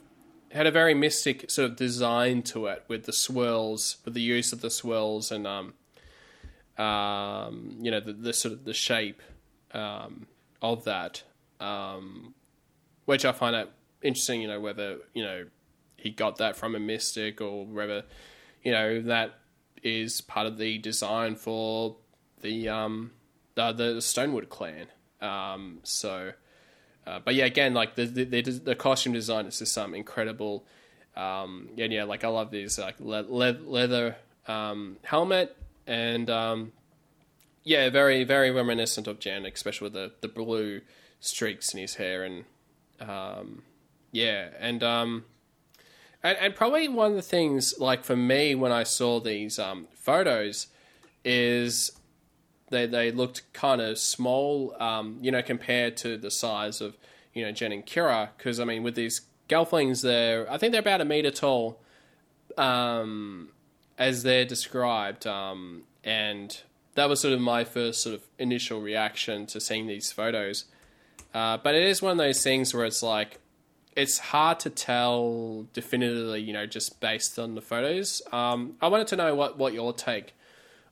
had 0.52 0.68
a 0.68 0.72
very 0.72 0.94
mystic 0.94 1.50
sort 1.50 1.70
of 1.70 1.76
design 1.76 2.42
to 2.42 2.68
it 2.68 2.84
with 2.88 3.06
the 3.06 3.14
swirls 3.14 3.98
with 4.06 4.14
the 4.14 4.22
use 4.22 4.54
of 4.54 4.62
the 4.62 4.70
swirls 4.70 5.32
and 5.32 5.48
um 5.48 5.74
um, 6.78 7.78
you 7.80 7.92
know, 7.92 8.00
the, 8.00 8.14
the, 8.14 8.34
sort 8.34 8.54
of 8.54 8.66
the 8.66 8.74
shape 8.74 9.22
um, 9.74 10.28
of 10.62 10.84
that, 10.86 11.24
um, 11.60 12.34
which 13.06 13.26
I 13.26 13.32
find 13.32 13.56
it 13.56 13.70
interesting. 14.06 14.42
You 14.42 14.48
know, 14.48 14.60
whether 14.60 14.98
you 15.14 15.24
know 15.24 15.46
he 15.98 16.12
got 16.12 16.38
that 16.38 16.56
from 16.56 16.76
a 16.76 16.80
mystic 16.80 17.42
or 17.42 17.66
whether 17.66 18.04
you 18.64 18.72
know 18.72 19.02
that 19.02 19.40
is 19.84 20.22
part 20.22 20.48
of 20.48 20.58
the 20.58 20.78
design 20.78 21.36
for 21.36 21.98
the 22.42 22.70
um, 22.70 23.12
the, 23.56 23.72
the 23.72 23.94
Stonewood 23.96 24.50
clan. 24.50 24.88
Um, 25.22 25.80
so, 25.84 26.34
uh, 27.08 27.20
but 27.24 27.36
yeah, 27.36 27.46
again, 27.46 27.74
like 27.74 27.96
the, 27.96 28.06
the 28.06 28.42
the, 28.42 28.76
costume 28.76 29.14
design 29.14 29.46
is 29.46 29.60
just 29.60 29.74
some 29.74 29.94
incredible. 29.94 30.66
Um, 31.16 31.70
yeah, 31.76 31.86
yeah, 31.86 32.04
like 32.04 32.24
I 32.24 32.28
love 32.28 32.52
these 32.52 32.78
like 32.78 33.00
le- 33.00 33.26
le- 33.28 33.60
leather 33.64 34.18
um, 34.48 34.98
helmet 35.04 35.56
and 35.88 36.30
um, 36.30 36.72
yeah, 37.64 37.90
very 37.90 38.24
very 38.24 38.52
reminiscent 38.52 39.08
of 39.08 39.20
Jan, 39.20 39.46
especially 39.46 39.86
with 39.86 39.94
the 39.94 40.12
the 40.22 40.28
blue 40.28 40.82
streaks 41.20 41.74
in 41.74 41.80
his 41.80 41.96
hair 41.96 42.24
and 42.24 42.46
um, 43.00 43.64
yeah, 44.16 44.48
and 44.62 44.82
um, 44.82 45.26
and, 46.24 46.38
and 46.38 46.56
probably 46.56 46.88
one 46.88 47.12
of 47.12 47.16
the 47.18 47.22
things 47.22 47.76
like 47.80 48.06
for 48.06 48.16
me 48.16 48.56
when 48.56 48.72
I 48.72 48.84
saw 48.84 49.20
these 49.20 49.60
um, 49.60 49.90
photos 49.94 50.68
is 51.26 51.92
they 52.70 52.86
they 52.86 53.12
looked 53.12 53.52
kind 53.52 53.82
of 53.82 53.98
small, 53.98 54.74
um, 54.80 55.18
you 55.22 55.32
know, 55.32 55.42
compared 55.42 55.98
to 55.98 56.18
the 56.18 56.32
size 56.32 56.80
of 56.80 56.96
you 57.34 57.44
know 57.44 57.52
Jen 57.52 57.74
and 57.74 57.86
Kira. 57.86 58.30
Because 58.38 58.58
I 58.58 58.64
mean, 58.64 58.84
with 58.84 58.96
these 58.96 59.20
Gelflings, 59.50 60.02
they're 60.02 60.50
I 60.50 60.58
think 60.58 60.72
they're 60.72 60.80
about 60.80 61.02
a 61.02 61.06
meter 61.06 61.30
tall, 61.30 61.82
um, 62.58 63.50
as 63.98 64.24
they're 64.24 64.46
described, 64.46 65.28
um, 65.28 65.84
and 66.06 66.62
that 66.94 67.10
was 67.10 67.20
sort 67.20 67.34
of 67.34 67.42
my 67.42 67.66
first 67.66 68.02
sort 68.02 68.16
of 68.16 68.22
initial 68.40 68.80
reaction 68.80 69.46
to 69.48 69.60
seeing 69.60 69.88
these 69.88 70.14
photos. 70.14 70.64
Uh, 71.34 71.58
but 71.58 71.76
it 71.76 71.84
is 71.84 72.02
one 72.02 72.14
of 72.14 72.18
those 72.18 72.42
things 72.42 72.74
where 72.74 72.86
it's 72.86 73.04
like 73.04 73.42
it's 73.96 74.18
hard 74.18 74.60
to 74.62 74.70
tell 74.70 75.68
definitively, 75.74 76.42
you 76.42 76.54
know, 76.54 76.66
just 76.66 77.00
based 77.00 77.40
on 77.40 77.56
the 77.56 77.62
photos. 77.62 78.22
Um, 78.32 78.76
I 78.82 78.88
wanted 78.88 79.08
to 79.08 79.16
know 79.16 79.36
what, 79.36 79.58
what 79.58 79.74
your 79.74 79.94
take 79.94 80.34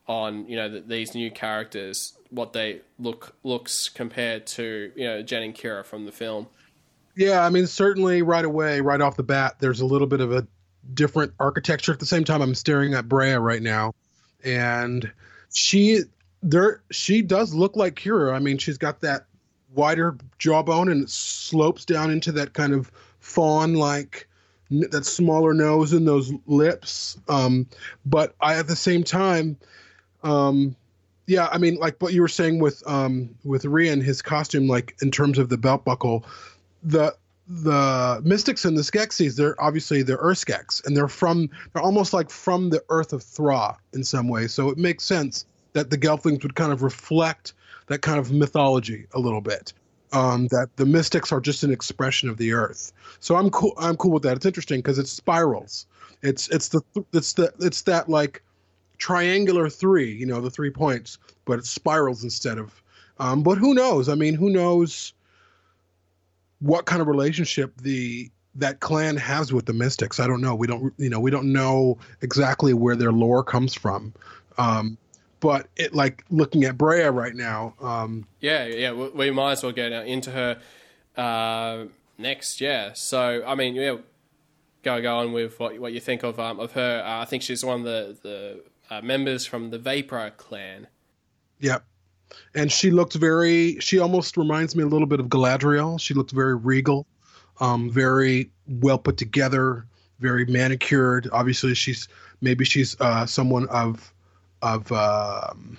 on 0.08 0.48
you 0.48 0.56
know 0.56 0.70
the, 0.70 0.82
these 0.82 1.16
new 1.16 1.32
characters, 1.32 2.13
what 2.30 2.54
they 2.54 2.82
look 3.00 3.36
looks 3.44 3.89
compared 3.89 4.46
to 4.46 4.92
you 4.96 5.06
know 5.06 5.22
Jen 5.22 5.44
and 5.44 5.56
Kira 5.56 5.86
from 5.86 6.06
the 6.06 6.12
film. 6.12 6.48
Yeah, 7.16 7.46
I 7.46 7.50
mean 7.50 7.68
certainly 7.68 8.22
right 8.22 8.46
away, 8.46 8.82
right 8.82 9.00
off 9.00 9.16
the 9.16 9.24
bat, 9.24 9.56
there's 9.60 9.82
a 9.82 9.86
little 9.86 10.08
bit 10.08 10.20
of 10.20 10.32
a 10.32 10.48
different 10.94 11.34
architecture. 11.39 11.94
At 11.94 12.00
the 12.00 12.06
same 12.06 12.24
time, 12.24 12.42
I'm 12.42 12.56
staring 12.56 12.94
at 12.94 13.08
Brea 13.08 13.34
right 13.34 13.62
now, 13.62 13.94
and 14.44 15.10
she 15.54 16.02
there 16.42 16.82
she 16.92 17.22
does 17.22 17.54
look 17.54 17.76
like 17.76 17.96
Kira. 17.96 18.34
I 18.34 18.39
mean, 18.39 18.58
she's 18.58 18.78
got 18.78 19.02
that 19.02 19.26
wider 19.74 20.18
jawbone 20.40 20.90
and 20.90 21.04
it 21.04 21.10
slopes 21.10 21.86
down 21.86 22.12
into 22.12 22.32
that 22.32 22.54
kind 22.54 22.74
of 22.74 22.92
fawn 23.20 23.76
like 23.76 24.28
that 24.70 25.06
smaller 25.06 25.54
nose 25.54 25.94
and 25.94 26.08
those 26.08 26.32
lips. 26.48 27.18
Um, 27.28 27.68
but 28.06 28.36
I 28.42 28.56
at 28.56 28.68
the 28.68 28.76
same 28.76 29.04
time, 29.04 29.58
um, 30.24 30.76
yeah, 31.28 31.48
I 31.52 31.58
mean, 31.58 31.76
like 31.76 32.02
what 32.02 32.14
you 32.14 32.22
were 32.22 32.28
saying 32.28 32.60
with 32.60 32.84
um, 32.88 33.30
with 33.44 33.64
Rian, 33.64 34.02
his 34.02 34.22
costume, 34.22 34.68
like 34.68 34.96
in 35.02 35.12
terms 35.12 35.38
of 35.38 35.50
the 35.50 35.58
belt 35.58 35.86
buckle, 35.86 36.26
the 36.82 37.16
the 37.48 38.22
mystics 38.24 38.66
and 38.66 38.78
the 38.78 38.82
Skeksis, 38.82 39.36
they're 39.36 39.62
obviously 39.62 40.02
they're 40.02 40.18
Urskeks, 40.18 40.86
and 40.86 40.96
they're 40.98 41.08
from 41.08 41.50
they're 41.72 41.84
almost 41.84 42.14
like 42.14 42.30
from 42.30 42.70
the 42.70 42.84
Earth 42.90 43.14
of 43.14 43.24
Thra 43.24 43.78
in 43.94 44.04
some 44.04 44.28
way. 44.28 44.48
So 44.48 44.70
it 44.70 44.78
makes 44.78 45.04
sense 45.04 45.46
that 45.74 45.90
the 45.90 45.98
Gelflings 45.98 46.44
would 46.44 46.56
kind 46.56 46.72
of 46.72 46.84
reflect 46.84 47.54
that 47.88 48.02
kind 48.02 48.19
of 48.19 48.32
mythology 48.32 49.08
a 49.13 49.19
little 49.19 49.41
bit. 49.41 49.74
Um, 50.12 50.48
that 50.50 50.69
the 50.76 50.86
mystics 50.86 51.32
are 51.32 51.41
just 51.41 51.63
an 51.63 51.72
expression 51.72 52.30
of 52.30 52.38
the 52.38 52.54
Earth. 52.54 52.93
So 53.19 53.36
I'm 53.36 53.50
cool. 53.50 53.74
I'm 53.80 53.98
cool 53.98 54.12
with 54.12 54.22
that. 54.24 54.38
It's 54.38 54.46
interesting 54.46 54.80
because 54.80 55.00
it's 55.00 55.12
spirals. 55.12 55.88
It's 56.22 56.50
it's 56.50 56.67
the 56.67 56.82
it's 57.13 57.34
the 57.34 57.52
it's 57.60 57.82
that 57.84 58.10
like 58.10 58.43
triangular 59.00 59.69
three. 59.69 60.12
You 60.13 60.28
know, 60.28 60.39
the 60.39 60.52
three 60.52 60.69
points, 60.69 61.17
but 61.46 61.58
it's 61.58 61.69
spirals 61.69 62.24
instead 62.24 62.60
of. 62.60 62.84
Um, 63.17 63.41
but 63.41 63.58
who 63.58 63.74
knows? 63.74 64.08
I 64.08 64.13
mean, 64.13 64.36
who 64.36 64.52
knows? 64.52 65.13
what 66.63 66.86
kind 66.86 67.02
of 67.02 67.08
relationship 67.08 67.74
the 67.82 68.32
that 68.56 68.80
clan 68.80 69.17
has 69.17 69.52
with 69.52 69.65
the 69.65 69.74
mystics 69.74 70.19
i 70.19 70.26
don't 70.26 70.39
know 70.39 70.56
we 70.56 70.65
don't 70.65 70.93
you 70.98 71.10
know 71.10 71.19
we 71.19 71.30
don't 71.30 71.52
know 71.52 71.98
exactly 72.22 72.74
where 72.74 72.96
their 72.96 73.12
lore 73.12 73.43
comes 73.43 73.74
from 73.74 74.13
um, 74.58 74.98
but 75.43 75.67
it 75.75 75.93
like 75.93 76.23
looking 76.29 76.63
at 76.63 76.77
Brea 76.77 77.03
right 77.03 77.36
now 77.36 77.75
um, 77.82 78.25
yeah 78.39 78.65
yeah 78.65 78.91
we 78.93 79.29
might 79.29 79.51
as 79.51 79.63
well 79.63 79.73
get 79.73 79.91
into 79.91 80.32
her 80.32 80.60
uh, 81.17 81.86
next 82.17 82.62
yeah. 82.62 82.93
So 82.93 83.43
i 83.45 83.53
mean 83.53 83.75
yeah 83.75 83.97
go 84.84 85.01
go 85.01 85.17
on 85.17 85.34
with 85.34 85.60
what 85.60 85.77
what 85.79 85.91
you 85.93 85.99
think 85.99 86.23
of 86.23 86.39
um, 86.39 86.60
of 86.60 86.71
her. 86.71 87.03
Uh, 87.06 87.21
i 87.21 87.25
think 87.25 87.43
she's 87.43 87.63
one 87.63 87.82
of 87.82 87.86
the 87.86 88.17
the 88.23 88.63
uh, 88.89 89.01
members 89.01 89.45
from 89.45 89.69
the 89.69 89.77
vapor 89.77 90.32
clan. 90.38 90.88
Yep. 91.60 91.86
And 92.56 92.71
she 92.71 92.89
looked 92.89 93.13
very 93.13 93.79
she 93.79 93.99
almost 93.99 94.38
reminds 94.38 94.75
me 94.75 94.84
a 94.84 94.88
little 94.88 95.08
bit 95.08 95.19
of 95.19 95.27
galadriel. 95.27 95.99
She 95.99 96.13
looked 96.13 96.32
very 96.32 96.56
regal 96.56 97.06
um, 97.60 97.89
very 97.89 98.51
well 98.67 98.97
put 98.97 99.17
together, 99.17 99.86
very 100.19 100.45
manicured. 100.45 101.29
Obviously, 101.32 101.73
she's 101.73 102.08
maybe 102.41 102.65
she's 102.65 102.99
uh, 102.99 103.25
someone 103.25 103.67
of 103.69 104.13
of 104.63 104.91
um, 104.91 105.78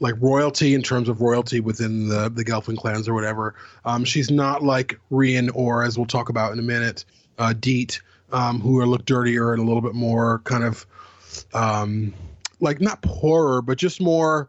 like 0.00 0.14
royalty 0.20 0.74
in 0.74 0.82
terms 0.82 1.08
of 1.08 1.20
royalty 1.20 1.60
within 1.60 2.08
the 2.08 2.30
the 2.30 2.44
Gelfling 2.44 2.78
clans 2.78 3.08
or 3.08 3.14
whatever. 3.14 3.54
Um, 3.84 4.04
she's 4.04 4.30
not 4.30 4.62
like 4.62 4.98
Rian 5.10 5.50
or 5.54 5.84
as 5.84 5.98
we'll 5.98 6.06
talk 6.06 6.28
about 6.28 6.52
in 6.52 6.58
a 6.58 6.62
minute, 6.62 7.04
uh, 7.38 7.52
Deet, 7.52 8.00
um, 8.32 8.60
who 8.60 8.78
are 8.78 8.86
look 8.86 9.04
dirtier 9.04 9.52
and 9.52 9.60
a 9.60 9.66
little 9.66 9.82
bit 9.82 9.94
more 9.94 10.40
kind 10.44 10.64
of 10.64 10.86
um, 11.52 12.14
like 12.60 12.80
not 12.80 13.02
poorer, 13.02 13.60
but 13.60 13.76
just 13.76 14.00
more 14.00 14.48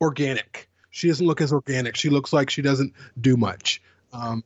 organic. 0.00 0.68
She 0.90 1.08
doesn't 1.08 1.26
look 1.26 1.42
as 1.42 1.52
organic. 1.52 1.94
She 1.94 2.08
looks 2.08 2.32
like 2.32 2.48
she 2.48 2.62
doesn't 2.62 2.94
do 3.20 3.36
much. 3.36 3.82
Um, 4.14 4.42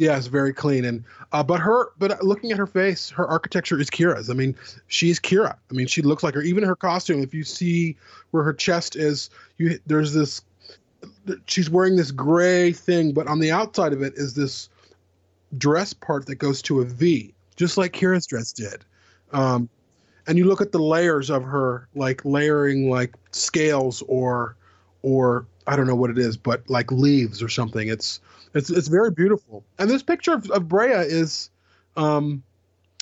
yeah, 0.00 0.16
it's 0.16 0.28
very 0.28 0.54
clean. 0.54 0.86
And 0.86 1.04
uh, 1.32 1.42
but 1.42 1.60
her, 1.60 1.92
but 1.98 2.24
looking 2.24 2.52
at 2.52 2.56
her 2.56 2.66
face, 2.66 3.10
her 3.10 3.26
architecture 3.28 3.78
is 3.78 3.90
Kira's. 3.90 4.30
I 4.30 4.32
mean, 4.32 4.56
she's 4.88 5.20
Kira. 5.20 5.54
I 5.70 5.74
mean, 5.74 5.86
she 5.86 6.00
looks 6.00 6.22
like 6.22 6.32
her. 6.32 6.40
Even 6.40 6.64
her 6.64 6.74
costume, 6.74 7.22
if 7.22 7.34
you 7.34 7.44
see 7.44 7.98
where 8.30 8.42
her 8.42 8.54
chest 8.54 8.96
is, 8.96 9.28
you 9.58 9.78
there's 9.86 10.14
this. 10.14 10.40
She's 11.44 11.68
wearing 11.68 11.96
this 11.96 12.12
gray 12.12 12.72
thing, 12.72 13.12
but 13.12 13.26
on 13.26 13.40
the 13.40 13.50
outside 13.50 13.92
of 13.92 14.00
it 14.00 14.14
is 14.16 14.32
this 14.32 14.70
dress 15.58 15.92
part 15.92 16.24
that 16.26 16.36
goes 16.36 16.62
to 16.62 16.80
a 16.80 16.84
V, 16.86 17.34
just 17.56 17.76
like 17.76 17.92
Kira's 17.92 18.26
dress 18.26 18.52
did. 18.52 18.82
Um, 19.32 19.68
and 20.26 20.38
you 20.38 20.46
look 20.46 20.62
at 20.62 20.72
the 20.72 20.78
layers 20.78 21.28
of 21.28 21.44
her, 21.44 21.88
like 21.94 22.24
layering 22.24 22.88
like 22.88 23.14
scales 23.32 24.02
or, 24.08 24.56
or 25.02 25.46
I 25.66 25.76
don't 25.76 25.86
know 25.86 25.94
what 25.94 26.10
it 26.10 26.18
is, 26.18 26.38
but 26.38 26.68
like 26.70 26.90
leaves 26.90 27.42
or 27.42 27.50
something. 27.50 27.88
It's 27.88 28.20
it's 28.54 28.70
it's 28.70 28.88
very 28.88 29.10
beautiful. 29.10 29.64
And 29.78 29.90
this 29.90 30.02
picture 30.02 30.32
of, 30.32 30.50
of 30.50 30.68
Brea 30.68 30.92
is, 30.92 31.50
um, 31.96 32.42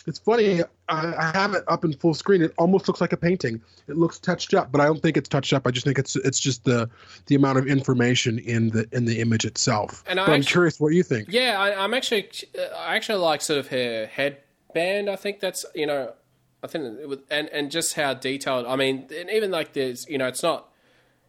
it's 0.07 0.19
funny. 0.19 0.63
I, 0.89 1.15
I 1.15 1.31
have 1.35 1.55
it 1.55 1.65
up 1.69 1.85
in 1.85 1.93
full 1.93 2.15
screen. 2.15 2.41
It 2.41 2.55
almost 2.57 2.89
looks 2.89 3.01
like 3.01 3.13
a 3.13 3.17
painting. 3.17 3.61
It 3.89 3.97
looks 3.97 4.19
touched 4.19 4.55
up, 4.55 4.73
but 4.73 4.81
I 4.81 4.87
don't 4.87 5.03
think 5.03 5.17
it's 5.17 5.29
touched 5.29 5.53
up. 5.53 5.67
I 5.67 5.71
just 5.71 5.85
think 5.85 5.99
it's 5.99 6.17
it's 6.17 6.41
just 6.41 6.65
the 6.65 6.89
the 7.27 7.35
amount 7.35 7.59
of 7.59 7.67
information 7.67 8.39
in 8.39 8.71
the 8.71 8.89
in 8.93 9.05
the 9.05 9.21
image 9.21 9.45
itself. 9.45 10.03
And 10.07 10.19
I 10.19 10.27
I'm 10.27 10.43
curious 10.43 10.81
what 10.81 10.95
you 10.95 11.03
think. 11.03 11.29
Yeah, 11.31 11.57
I, 11.59 11.85
I'm 11.85 11.95
actually 11.95 12.29
I 12.77 12.97
actually 12.97 13.19
like 13.19 13.43
sort 13.43 13.59
of 13.59 13.69
her 13.69 14.07
headband. 14.07 15.11
I 15.11 15.17
think 15.17 15.41
that's 15.41 15.65
you 15.75 15.87
know 15.87 16.13
I 16.63 16.67
think 16.67 17.07
was, 17.07 17.19
and 17.31 17.49
and 17.51 17.71
just 17.71 17.95
how 17.95 18.15
detailed. 18.15 18.67
I 18.67 18.77
mean, 18.77 19.09
and 19.17 19.31
even 19.31 19.51
like 19.51 19.75
there's 19.75 20.09
you 20.09 20.19
know 20.19 20.27
it's 20.27 20.43
not 20.43 20.68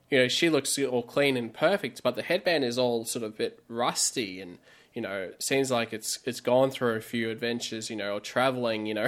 you 0.09 0.19
know 0.19 0.27
she 0.27 0.49
looks 0.49 0.77
all 0.79 1.03
clean 1.03 1.37
and 1.37 1.53
perfect, 1.53 2.01
but 2.03 2.15
the 2.15 2.23
headband 2.23 2.63
is 2.63 2.77
all 2.77 3.05
sort 3.05 3.23
of 3.23 3.31
a 3.31 3.35
bit 3.35 3.63
rusty 3.67 4.41
and 4.41 4.57
you 4.93 5.01
know 5.01 5.31
seems 5.39 5.69
like 5.69 5.93
it's 5.93 6.19
it's 6.25 6.39
gone 6.39 6.71
through 6.71 6.95
a 6.95 7.01
few 7.01 7.29
adventures, 7.29 7.89
you 7.89 7.95
know, 7.95 8.15
or 8.15 8.19
traveling, 8.19 8.85
you 8.85 8.95
know, 8.95 9.07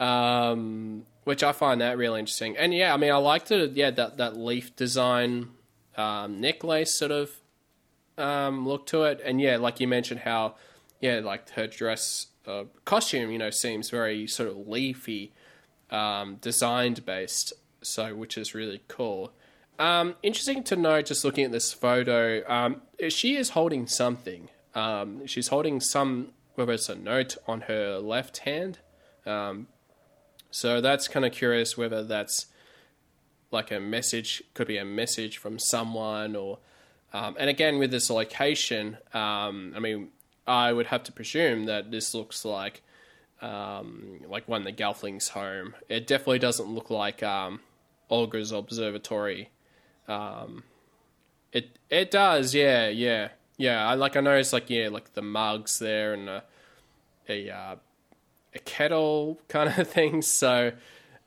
um, 0.04 1.04
which 1.24 1.42
I 1.42 1.52
find 1.52 1.80
that 1.80 1.96
really 1.96 2.20
interesting. 2.20 2.56
And 2.56 2.74
yeah, 2.74 2.92
I 2.92 2.96
mean, 2.96 3.12
I 3.12 3.16
liked 3.16 3.50
it. 3.50 3.72
Yeah, 3.72 3.90
that 3.92 4.16
that 4.16 4.36
leaf 4.36 4.74
design 4.76 5.50
um, 5.96 6.40
necklace 6.40 6.94
sort 6.94 7.12
of 7.12 7.30
um, 8.18 8.66
look 8.66 8.86
to 8.86 9.04
it, 9.04 9.20
and 9.24 9.40
yeah, 9.40 9.56
like 9.56 9.80
you 9.80 9.88
mentioned, 9.88 10.20
how 10.20 10.56
yeah, 11.00 11.20
like 11.20 11.50
her 11.50 11.66
dress 11.66 12.26
uh, 12.46 12.64
costume, 12.84 13.30
you 13.30 13.38
know, 13.38 13.50
seems 13.50 13.90
very 13.90 14.26
sort 14.26 14.48
of 14.48 14.68
leafy, 14.68 15.32
um, 15.90 16.36
designed 16.40 17.04
based. 17.06 17.52
So, 17.82 18.14
which 18.14 18.36
is 18.36 18.54
really 18.54 18.82
cool. 18.88 19.32
Um, 19.80 20.16
interesting 20.22 20.62
to 20.64 20.76
know, 20.76 21.00
just 21.00 21.24
looking 21.24 21.46
at 21.46 21.52
this 21.52 21.72
photo, 21.72 22.46
um, 22.46 22.82
she 23.08 23.36
is 23.36 23.48
holding 23.50 23.86
something. 23.86 24.50
Um, 24.74 25.26
she's 25.26 25.48
holding 25.48 25.80
some, 25.80 26.32
whether 26.54 26.74
it's 26.74 26.90
a 26.90 26.94
note 26.94 27.38
on 27.48 27.62
her 27.62 27.98
left 27.98 28.38
hand. 28.38 28.78
Um, 29.24 29.68
so 30.50 30.82
that's 30.82 31.08
kind 31.08 31.24
of 31.24 31.32
curious 31.32 31.78
whether 31.78 32.04
that's 32.04 32.48
like 33.50 33.70
a 33.70 33.80
message, 33.80 34.42
could 34.52 34.66
be 34.66 34.76
a 34.76 34.84
message 34.84 35.38
from 35.38 35.58
someone, 35.58 36.36
or 36.36 36.58
um, 37.14 37.36
and 37.40 37.48
again 37.48 37.78
with 37.78 37.90
this 37.90 38.10
location, 38.10 38.98
um, 39.14 39.72
I 39.74 39.78
mean, 39.80 40.08
I 40.46 40.74
would 40.74 40.88
have 40.88 41.04
to 41.04 41.12
presume 41.12 41.64
that 41.64 41.90
this 41.90 42.14
looks 42.14 42.44
like 42.44 42.82
like 43.42 44.46
one 44.46 44.60
of 44.60 44.64
the 44.66 44.72
Gelflings' 44.72 45.30
home. 45.30 45.74
It 45.88 46.06
definitely 46.06 46.38
doesn't 46.38 46.68
look 46.68 46.90
like 46.90 47.22
Aughra's 48.10 48.52
observatory. 48.52 49.48
Um, 50.08 50.62
it 51.52 51.78
it 51.88 52.10
does, 52.10 52.54
yeah, 52.54 52.88
yeah, 52.88 53.28
yeah. 53.56 53.88
I 53.88 53.94
like 53.94 54.16
I 54.16 54.20
noticed 54.20 54.52
like 54.52 54.70
yeah, 54.70 54.88
like 54.88 55.14
the 55.14 55.22
mugs 55.22 55.78
there 55.78 56.14
and 56.14 56.28
a 56.28 56.42
a, 57.28 57.50
uh, 57.50 57.76
a 58.54 58.58
kettle 58.60 59.40
kind 59.48 59.72
of 59.78 59.88
thing. 59.88 60.22
So 60.22 60.72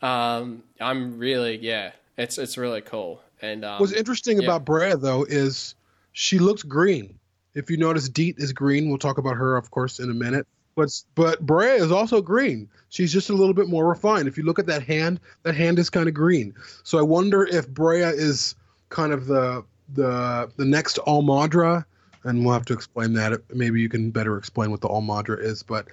um, 0.01 0.63
I'm 0.79 1.17
really 1.17 1.57
yeah, 1.57 1.91
it's 2.17 2.37
it's 2.37 2.57
really 2.57 2.81
cool. 2.81 3.21
And 3.41 3.65
um, 3.65 3.79
What's 3.79 3.93
interesting 3.93 4.37
yeah. 4.37 4.45
about 4.45 4.65
Brea 4.65 4.95
though 4.95 5.25
is 5.25 5.75
she 6.13 6.39
looks 6.39 6.63
green. 6.63 7.19
If 7.55 7.69
you 7.69 7.77
notice, 7.77 8.09
Deet 8.09 8.37
is 8.39 8.51
green. 8.51 8.89
We'll 8.89 8.97
talk 8.97 9.17
about 9.17 9.35
her, 9.35 9.57
of 9.57 9.69
course, 9.69 9.99
in 9.99 10.09
a 10.09 10.13
minute. 10.13 10.47
But 10.75 10.89
but 11.13 11.45
Brea 11.45 11.75
is 11.75 11.91
also 11.91 12.21
green. 12.21 12.67
She's 12.89 13.13
just 13.13 13.29
a 13.29 13.33
little 13.33 13.53
bit 13.53 13.67
more 13.67 13.87
refined. 13.87 14.27
If 14.27 14.37
you 14.37 14.43
look 14.43 14.59
at 14.59 14.65
that 14.67 14.83
hand, 14.83 15.19
that 15.43 15.55
hand 15.55 15.77
is 15.77 15.89
kind 15.89 16.07
of 16.07 16.13
green. 16.13 16.55
So 16.83 16.97
I 16.97 17.03
wonder 17.03 17.43
if 17.43 17.67
Brea 17.69 18.05
is 18.05 18.55
kind 18.93 19.11
of 19.11 19.25
the 19.25 19.65
the 19.93 20.49
the 20.55 20.63
next 20.63 20.97
All-Maudra, 20.99 21.85
and 22.23 22.45
we'll 22.45 22.53
have 22.53 22.65
to 22.65 22.73
explain 22.73 23.13
that. 23.13 23.41
Maybe 23.53 23.81
you 23.81 23.89
can 23.89 24.11
better 24.11 24.37
explain 24.37 24.71
what 24.71 24.79
the 24.79 24.87
All-Maudra 24.87 25.37
is. 25.37 25.63
But 25.63 25.87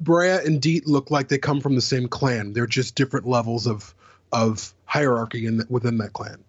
Brea 0.00 0.38
and 0.46 0.62
Deet 0.62 0.86
look 0.86 1.10
like 1.10 1.28
they 1.28 1.38
come 1.38 1.60
from 1.60 1.74
the 1.74 1.82
same 1.82 2.08
clan. 2.08 2.52
They're 2.52 2.66
just 2.66 2.94
different 2.94 3.26
levels 3.26 3.66
of 3.66 3.94
of 4.32 4.72
hierarchy 4.86 5.46
in 5.46 5.64
within 5.68 5.98
that 5.98 6.14
clan. 6.14 6.42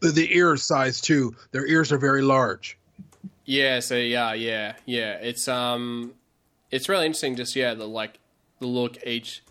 The, 0.00 0.08
the 0.08 0.36
ear 0.36 0.56
size 0.56 1.00
too. 1.00 1.36
Their 1.52 1.66
ears 1.66 1.92
are 1.92 1.98
very 1.98 2.22
large. 2.22 2.76
Yeah, 3.44 3.80
so 3.80 3.96
yeah, 3.96 4.32
yeah, 4.32 4.74
yeah. 4.86 5.14
It's 5.14 5.46
um 5.46 6.14
it's 6.70 6.88
really 6.88 7.06
interesting 7.06 7.36
just 7.36 7.54
yeah, 7.54 7.74
the 7.74 7.86
like 7.86 8.18
the 8.60 8.66
look 8.66 8.98
each 9.06 9.42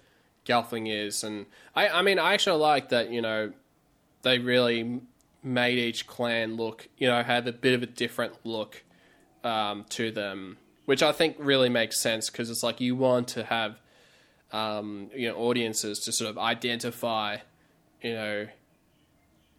Gelfling 0.46 0.90
is 0.90 1.24
and 1.24 1.46
I 1.76 1.90
I 1.90 2.02
mean 2.02 2.20
I 2.20 2.34
actually 2.34 2.60
like 2.60 2.90
that, 2.90 3.12
you 3.12 3.22
know, 3.22 3.52
they 4.24 4.40
really 4.40 5.02
made 5.48 5.78
each 5.78 6.08
clan 6.08 6.56
look, 6.56 6.88
you 6.98 7.08
know, 7.08 7.24
have 7.24 7.48
a 7.48 7.52
bit 7.52 7.74
of 7.74 7.84
a 7.84 7.88
different 7.88 8.34
look 8.44 8.84
um, 9.44 9.86
to 9.90 10.12
them, 10.12 10.58
which 10.86 11.02
I 11.02 11.12
think 11.12 11.38
really 11.40 11.70
makes 11.70 12.00
sense 12.00 12.30
because 12.30 12.50
it's 12.50 12.64
like 12.64 12.82
you 12.82 12.96
want 12.96 13.30
to 13.30 13.44
have 13.44 13.80
um, 14.52 15.10
you 15.16 15.30
know 15.30 15.36
audiences 15.36 16.00
to 16.00 16.12
sort 16.12 16.30
of 16.30 16.38
identify, 16.38 17.38
you 18.02 18.14
know, 18.14 18.48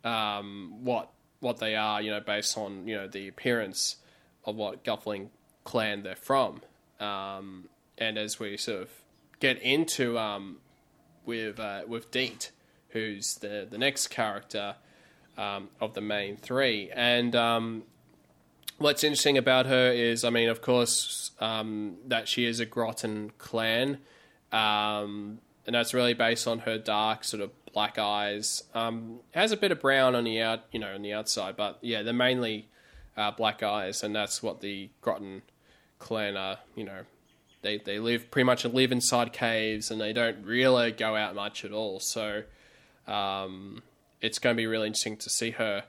um, 0.05 0.85
what 0.85 1.11
what 1.41 1.59
they 1.59 1.75
are, 1.77 2.03
you 2.03 2.11
know, 2.11 2.21
based 2.21 2.57
on 2.57 2.87
you 2.87 2.97
know 2.97 3.07
the 3.09 3.29
appearance 3.29 3.97
of 4.45 4.57
what 4.57 4.85
Gelfling 4.85 5.29
clan 5.65 6.03
they're 6.03 6.17
from. 6.17 6.63
Um, 7.01 7.69
and 7.97 8.17
as 8.19 8.41
we 8.41 8.57
sort 8.57 8.83
of 8.83 8.91
get 9.41 9.61
into 9.61 10.19
um, 10.19 10.59
with 11.27 11.61
uh, 11.61 11.83
with 11.87 12.11
Deet, 12.11 12.51
who's 12.91 13.37
the 13.37 13.67
the 13.69 13.79
next 13.79 14.09
character 14.09 14.77
um, 15.39 15.71
of 15.81 15.95
the 15.95 16.03
main 16.03 16.37
three, 16.37 16.91
and 16.95 17.35
um, 17.35 17.85
what's 18.79 19.05
interesting 19.05 19.39
about 19.39 19.67
her 19.67 19.91
is, 19.93 20.25
I 20.25 20.31
mean, 20.31 20.49
of 20.49 20.61
course, 20.61 21.31
um, 21.41 21.97
that 22.07 22.29
she 22.29 22.45
is 22.45 22.61
a 22.61 22.67
Grottan 22.67 23.33
clan, 23.39 23.99
um, 24.53 25.39
and 25.67 25.75
that's 25.75 25.95
really 25.95 26.15
based 26.15 26.47
on 26.47 26.61
her 26.61 26.79
dark 26.79 27.25
sort 27.25 27.43
of 27.43 27.51
black 27.73 27.99
eyes. 27.99 28.63
Um, 28.75 29.21
has 29.33 29.53
a 29.53 29.57
bit 29.57 29.73
of 29.73 29.81
brown 29.81 30.15
on 30.15 30.25
the 30.25 30.41
out, 30.41 30.65
you 30.73 30.81
know, 30.81 30.95
on 30.95 31.03
the 31.03 31.13
outside, 31.13 31.57
but 31.57 31.79
yeah, 31.83 32.03
they're 32.03 32.13
mainly 32.13 32.69
uh, 33.17 33.31
black 33.31 33.63
eyes, 33.63 34.03
and 34.03 34.15
that's 34.15 34.43
what 34.43 34.61
the 34.61 34.91
Grottan 35.03 35.43
clan 35.99 36.37
are. 36.37 36.59
You 36.75 36.85
know, 36.85 37.01
they 37.63 37.79
they 37.79 37.99
live 37.99 38.31
pretty 38.31 38.47
much 38.47 38.65
live 38.65 38.93
inside 38.93 39.33
caves, 39.33 39.91
and 39.91 40.01
they 40.01 40.13
don't 40.13 40.45
really 40.45 40.93
go 40.93 41.17
out 41.17 41.35
much 41.35 41.65
at 41.65 41.73
all. 41.73 42.01
So 42.01 42.43
um, 43.07 43.83
it's 44.21 44.39
going 44.39 44.55
to 44.55 44.57
be 44.57 44.67
really 44.67 44.87
interesting 44.87 45.17
to 45.19 45.31
see 45.31 45.51
her 45.53 45.85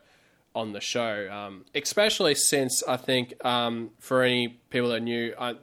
on 0.56 0.74
the 0.74 0.82
show, 0.82 1.30
um, 1.32 1.66
especially 1.76 2.36
since 2.36 2.84
I 2.84 2.98
think 2.98 3.34
um, 3.46 3.92
for 4.00 4.24
any 4.24 4.60
people 4.70 4.90
that 4.90 5.02
knew, 5.02 5.34
uh, 5.38 5.54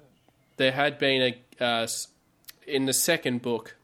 there 0.56 0.72
had 0.72 0.98
been 0.98 1.34
a 1.60 1.64
uh, 1.64 1.86
in 2.66 2.86
the 2.86 2.92
second 2.92 3.42
book 3.42 3.76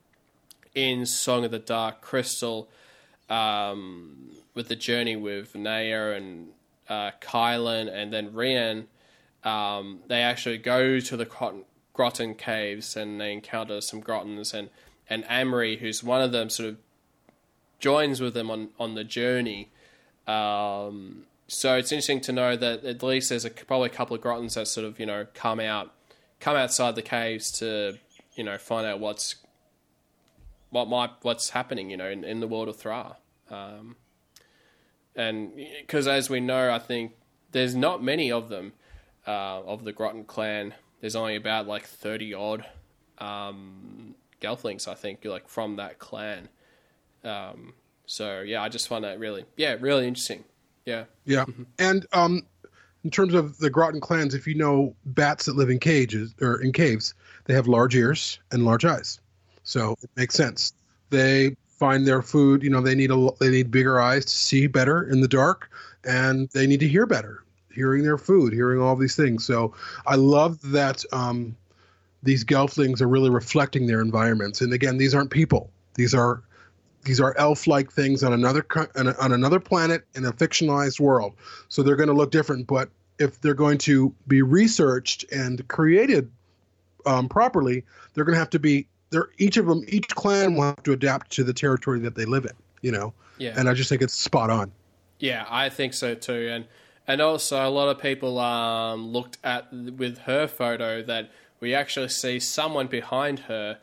in 0.74 1.06
Song 1.06 1.44
of 1.44 1.50
the 1.50 1.58
Dark 1.58 2.00
Crystal 2.00 2.68
um, 3.28 4.30
with 4.54 4.68
the 4.68 4.76
journey 4.76 5.16
with 5.16 5.54
Naia 5.54 6.16
and 6.16 6.48
uh, 6.88 7.10
Kylan 7.20 7.92
and 7.92 8.12
then 8.12 8.32
Rian. 8.32 8.86
Um, 9.44 10.00
they 10.06 10.22
actually 10.22 10.58
go 10.58 11.00
to 11.00 11.16
the 11.16 11.26
Grottan, 11.26 11.64
Grottan 11.94 12.34
caves 12.34 12.96
and 12.96 13.20
they 13.20 13.32
encounter 13.32 13.80
some 13.80 14.02
Grottans 14.02 14.54
and 14.54 14.70
and 15.10 15.24
Amri, 15.24 15.78
who's 15.78 16.02
one 16.02 16.22
of 16.22 16.32
them, 16.32 16.48
sort 16.48 16.70
of 16.70 16.76
joins 17.82 18.22
with 18.22 18.32
them 18.32 18.50
on 18.50 18.70
on 18.80 18.94
the 18.94 19.04
journey. 19.04 19.70
Um, 20.26 21.24
so 21.48 21.76
it's 21.76 21.92
interesting 21.92 22.22
to 22.22 22.32
know 22.32 22.56
that 22.56 22.84
at 22.84 23.02
least 23.02 23.28
there's 23.28 23.44
a, 23.44 23.50
probably 23.50 23.90
a 23.90 23.92
couple 23.92 24.16
of 24.16 24.22
Grottans 24.22 24.54
that 24.54 24.68
sort 24.68 24.86
of 24.86 24.98
you 24.98 25.04
know 25.04 25.26
come 25.34 25.60
out 25.60 25.92
come 26.40 26.56
outside 26.56 26.94
the 26.94 27.02
caves 27.02 27.50
to 27.58 27.98
you 28.34 28.44
know 28.44 28.56
find 28.56 28.86
out 28.86 29.00
what's 29.00 29.34
what 30.70 30.88
might 30.88 31.10
what's 31.20 31.50
happening 31.50 31.90
you 31.90 31.98
know 31.98 32.08
in, 32.08 32.24
in 32.24 32.40
the 32.40 32.48
world 32.48 32.68
of 32.68 32.76
Thra. 32.76 33.16
Um, 33.50 33.96
and 35.14 35.54
because 35.54 36.08
as 36.08 36.30
we 36.30 36.40
know, 36.40 36.72
I 36.72 36.78
think 36.78 37.12
there's 37.50 37.74
not 37.74 38.02
many 38.02 38.32
of 38.32 38.48
them 38.48 38.72
uh, 39.26 39.60
of 39.60 39.84
the 39.84 39.92
Grottan 39.92 40.24
clan. 40.24 40.72
There's 41.00 41.16
only 41.16 41.36
about 41.36 41.66
like 41.66 41.84
thirty 41.84 42.32
odd 42.32 42.64
um, 43.18 44.14
Gelflings, 44.40 44.88
I 44.88 44.94
think, 44.94 45.24
like 45.24 45.48
from 45.48 45.76
that 45.76 45.98
clan. 45.98 46.48
Um, 47.24 47.74
so 48.06 48.40
yeah, 48.40 48.62
I 48.62 48.68
just 48.68 48.88
find 48.88 49.04
that 49.04 49.18
really, 49.18 49.44
yeah, 49.56 49.76
really 49.80 50.06
interesting. 50.06 50.44
Yeah, 50.84 51.04
Yeah, 51.24 51.44
and 51.78 52.06
um, 52.12 52.42
in 53.04 53.10
terms 53.10 53.34
of 53.34 53.58
the 53.58 53.70
Grottan 53.70 54.00
clans, 54.00 54.34
if 54.34 54.46
you 54.46 54.54
know 54.54 54.94
bats 55.04 55.46
that 55.46 55.56
live 55.56 55.70
in 55.70 55.78
cages 55.78 56.34
or 56.40 56.60
in 56.60 56.72
caves, 56.72 57.14
they 57.44 57.54
have 57.54 57.68
large 57.68 57.94
ears 57.94 58.40
and 58.50 58.64
large 58.64 58.84
eyes, 58.84 59.20
so 59.62 59.96
it 60.02 60.10
makes 60.16 60.34
sense. 60.34 60.72
They 61.10 61.56
find 61.82 62.06
their 62.06 62.22
food. 62.22 62.62
You 62.62 62.70
know, 62.70 62.80
they 62.80 62.94
need 62.94 63.10
a 63.10 63.28
they 63.40 63.50
need 63.50 63.70
bigger 63.70 64.00
eyes 64.00 64.24
to 64.24 64.30
see 64.30 64.66
better 64.66 65.08
in 65.08 65.20
the 65.20 65.28
dark, 65.28 65.70
and 66.04 66.48
they 66.50 66.66
need 66.66 66.80
to 66.80 66.88
hear 66.88 67.06
better, 67.06 67.42
hearing 67.72 68.02
their 68.02 68.18
food, 68.18 68.52
hearing 68.52 68.80
all 68.80 68.96
these 68.96 69.16
things. 69.16 69.44
So 69.44 69.74
I 70.06 70.16
love 70.16 70.60
that 70.72 71.04
um, 71.12 71.56
these 72.22 72.44
gelflings 72.44 73.00
are 73.00 73.08
really 73.08 73.30
reflecting 73.30 73.86
their 73.86 74.00
environments. 74.00 74.60
And 74.60 74.72
again, 74.72 74.96
these 74.96 75.14
aren't 75.14 75.30
people; 75.30 75.70
these 75.94 76.14
are 76.14 76.42
these 77.04 77.20
are 77.20 77.34
elf-like 77.36 77.90
things 77.90 78.22
on 78.22 78.32
another 78.32 78.64
on, 78.96 79.32
another 79.32 79.60
planet 79.60 80.04
in 80.14 80.24
a 80.24 80.32
fictionalized 80.32 81.00
world. 81.00 81.34
So 81.68 81.82
they're 81.82 81.96
going 81.96 82.08
to 82.08 82.14
look 82.14 82.30
different. 82.30 82.66
But 82.66 82.90
if 83.18 83.40
they're 83.40 83.54
going 83.54 83.78
to 83.78 84.14
be 84.28 84.42
researched 84.42 85.24
and 85.32 85.66
created 85.68 86.30
um, 87.06 87.28
properly, 87.28 87.84
they're 88.14 88.24
going 88.24 88.34
to 88.34 88.40
have 88.40 88.50
to 88.50 88.58
be. 88.58 88.86
They're 89.10 89.28
each 89.38 89.56
of 89.56 89.66
them. 89.66 89.84
Each 89.88 90.08
clan 90.08 90.54
will 90.54 90.62
have 90.62 90.82
to 90.84 90.92
adapt 90.92 91.30
to 91.32 91.44
the 91.44 91.52
territory 91.52 91.98
that 92.00 92.14
they 92.14 92.24
live 92.24 92.44
in. 92.44 92.52
You 92.80 92.92
know. 92.92 93.14
yeah, 93.38 93.54
And 93.56 93.68
I 93.68 93.74
just 93.74 93.88
think 93.88 94.02
it's 94.02 94.14
spot 94.14 94.50
on. 94.50 94.72
Yeah, 95.18 95.46
I 95.48 95.68
think 95.68 95.94
so 95.94 96.14
too, 96.14 96.48
and 96.50 96.64
and 97.06 97.20
also 97.20 97.66
a 97.66 97.70
lot 97.70 97.88
of 97.88 98.00
people 98.00 98.38
um, 98.38 99.08
looked 99.08 99.38
at 99.44 99.72
with 99.72 100.18
her 100.18 100.46
photo 100.46 101.02
that 101.02 101.30
we 101.60 101.74
actually 101.74 102.08
see 102.08 102.40
someone 102.40 102.88
behind 102.88 103.40
her, 103.40 103.78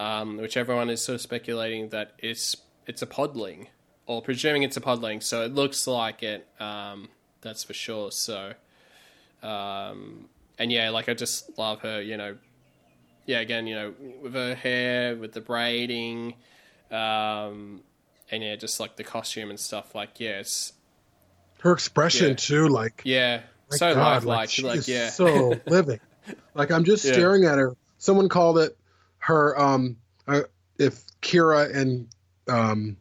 um, 0.00 0.38
which 0.38 0.56
everyone 0.56 0.88
is 0.88 1.04
sort 1.04 1.16
of 1.16 1.20
speculating 1.20 1.90
that 1.90 2.12
it's 2.18 2.56
it's 2.86 3.02
a 3.02 3.06
podling 3.06 3.66
or 4.06 4.22
presuming 4.22 4.62
it's 4.62 4.76
a 4.78 4.80
podling. 4.80 5.22
So 5.22 5.42
it 5.44 5.52
looks 5.54 5.86
like 5.86 6.22
it. 6.22 6.48
Um, 6.58 7.10
that's 7.42 7.62
for 7.64 7.74
sure. 7.74 8.10
So, 8.10 8.54
um, 9.42 10.28
and 10.58 10.72
yeah, 10.72 10.88
like 10.88 11.10
I 11.10 11.14
just 11.14 11.56
love 11.58 11.80
her. 11.82 12.00
You 12.00 12.16
know, 12.16 12.36
yeah, 13.26 13.40
again, 13.40 13.66
you 13.66 13.74
know, 13.74 13.94
with 14.22 14.32
her 14.32 14.54
hair, 14.54 15.16
with 15.16 15.32
the 15.32 15.42
braiding, 15.42 16.34
um, 16.90 17.82
and 18.30 18.42
yeah, 18.42 18.56
just 18.56 18.80
like 18.80 18.96
the 18.96 19.04
costume 19.04 19.50
and 19.50 19.60
stuff. 19.60 19.94
Like, 19.94 20.18
yeah, 20.18 20.40
it's 20.40 20.72
Her 21.60 21.72
expression 21.72 22.30
Yeah. 22.30 22.34
too, 22.36 22.68
like 22.68 23.02
yeah, 23.04 23.42
so 23.68 23.94
God, 23.94 24.24
lifelike. 24.24 24.48
she 24.48 24.62
Like, 24.62 24.78
is 24.78 24.88
yeah, 24.88 25.10
so 25.10 25.60
living. 25.66 26.00
Like 26.54 26.70
I'm 26.70 26.84
just 26.84 27.04
Yeah. 27.04 27.12
staring 27.14 27.44
at 27.44 27.58
her. 27.58 27.74
Someone 27.98 28.28
called 28.28 28.58
it 28.58 28.76
her. 29.20 29.58
Um, 29.60 29.96
uh, 30.26 30.42
if 30.78 31.04
Kira 31.22 31.74
and 31.74 32.08
um, 32.48 32.96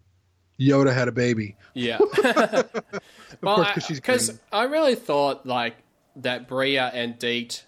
Yoda 0.59 0.93
had 0.93 1.07
a 1.07 1.11
baby, 1.11 1.55
yeah. 1.73 1.97
of 2.23 2.71
course, 3.41 3.67
because 3.67 3.85
she's 3.85 3.99
because. 3.99 4.39
I 4.51 4.63
really 4.63 4.95
thought 4.95 5.45
like 5.45 5.75
that 6.17 6.47
Brea 6.47 6.77
and 6.77 7.17
Deet, 7.17 7.65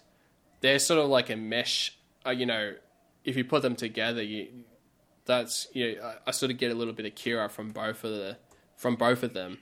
they're 0.60 0.78
sort 0.78 1.00
of 1.00 1.08
like 1.08 1.30
a 1.30 1.36
mesh. 1.36 1.96
Uh, 2.24 2.30
you 2.30 2.46
know, 2.46 2.74
if 3.24 3.36
you 3.36 3.44
put 3.44 3.62
them 3.62 3.76
together, 3.76 4.22
you 4.22 4.48
that's 5.24 5.68
you. 5.72 5.96
Know, 5.96 6.02
I, 6.02 6.14
I 6.28 6.30
sort 6.30 6.52
of 6.52 6.58
get 6.58 6.70
a 6.70 6.74
little 6.74 6.94
bit 6.94 7.06
of 7.06 7.14
Kira 7.14 7.50
from 7.50 7.70
both 7.70 8.04
of 8.04 8.10
the 8.10 8.36
from 8.76 8.96
both 8.96 9.22
of 9.22 9.32
them. 9.32 9.58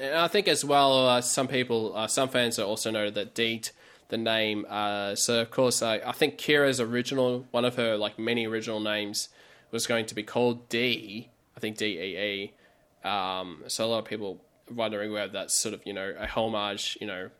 And 0.00 0.14
I 0.14 0.28
think 0.28 0.46
as 0.46 0.64
well, 0.64 1.08
uh, 1.08 1.20
some 1.20 1.48
people, 1.48 1.92
uh, 1.96 2.06
some 2.06 2.28
fans 2.28 2.58
also 2.58 2.90
know 2.90 3.10
that 3.10 3.34
Deet, 3.34 3.72
the 4.08 4.18
name. 4.18 4.66
Uh, 4.68 5.14
so 5.14 5.40
of 5.40 5.50
course, 5.50 5.82
I, 5.82 5.96
I 5.98 6.12
think 6.12 6.38
Kira's 6.38 6.80
original, 6.80 7.46
one 7.50 7.64
of 7.64 7.76
her 7.76 7.96
like 7.96 8.18
many 8.18 8.46
original 8.46 8.80
names, 8.80 9.28
was 9.70 9.86
going 9.86 10.06
to 10.06 10.14
be 10.14 10.22
called 10.22 10.68
D. 10.68 11.28
I 11.56 11.60
think 11.60 11.76
D 11.76 11.86
E 11.86 12.18
E. 12.18 13.08
Um, 13.08 13.64
so 13.66 13.84
a 13.84 13.88
lot 13.88 13.98
of 14.00 14.04
people 14.04 14.42
wondering 14.70 15.12
whether 15.12 15.32
that's 15.32 15.54
sort 15.54 15.74
of 15.74 15.80
you 15.84 15.92
know 15.92 16.14
a 16.18 16.26
homage, 16.26 16.98
you 17.00 17.06
know, 17.06 17.30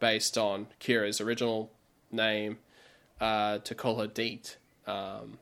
based 0.00 0.36
on 0.36 0.66
Kira's 0.80 1.20
original 1.20 1.70
name 2.10 2.58
uh, 3.20 3.58
to 3.58 3.74
call 3.74 3.98
her 3.98 4.06
Deet. 4.06 4.56
Um, 4.86 5.38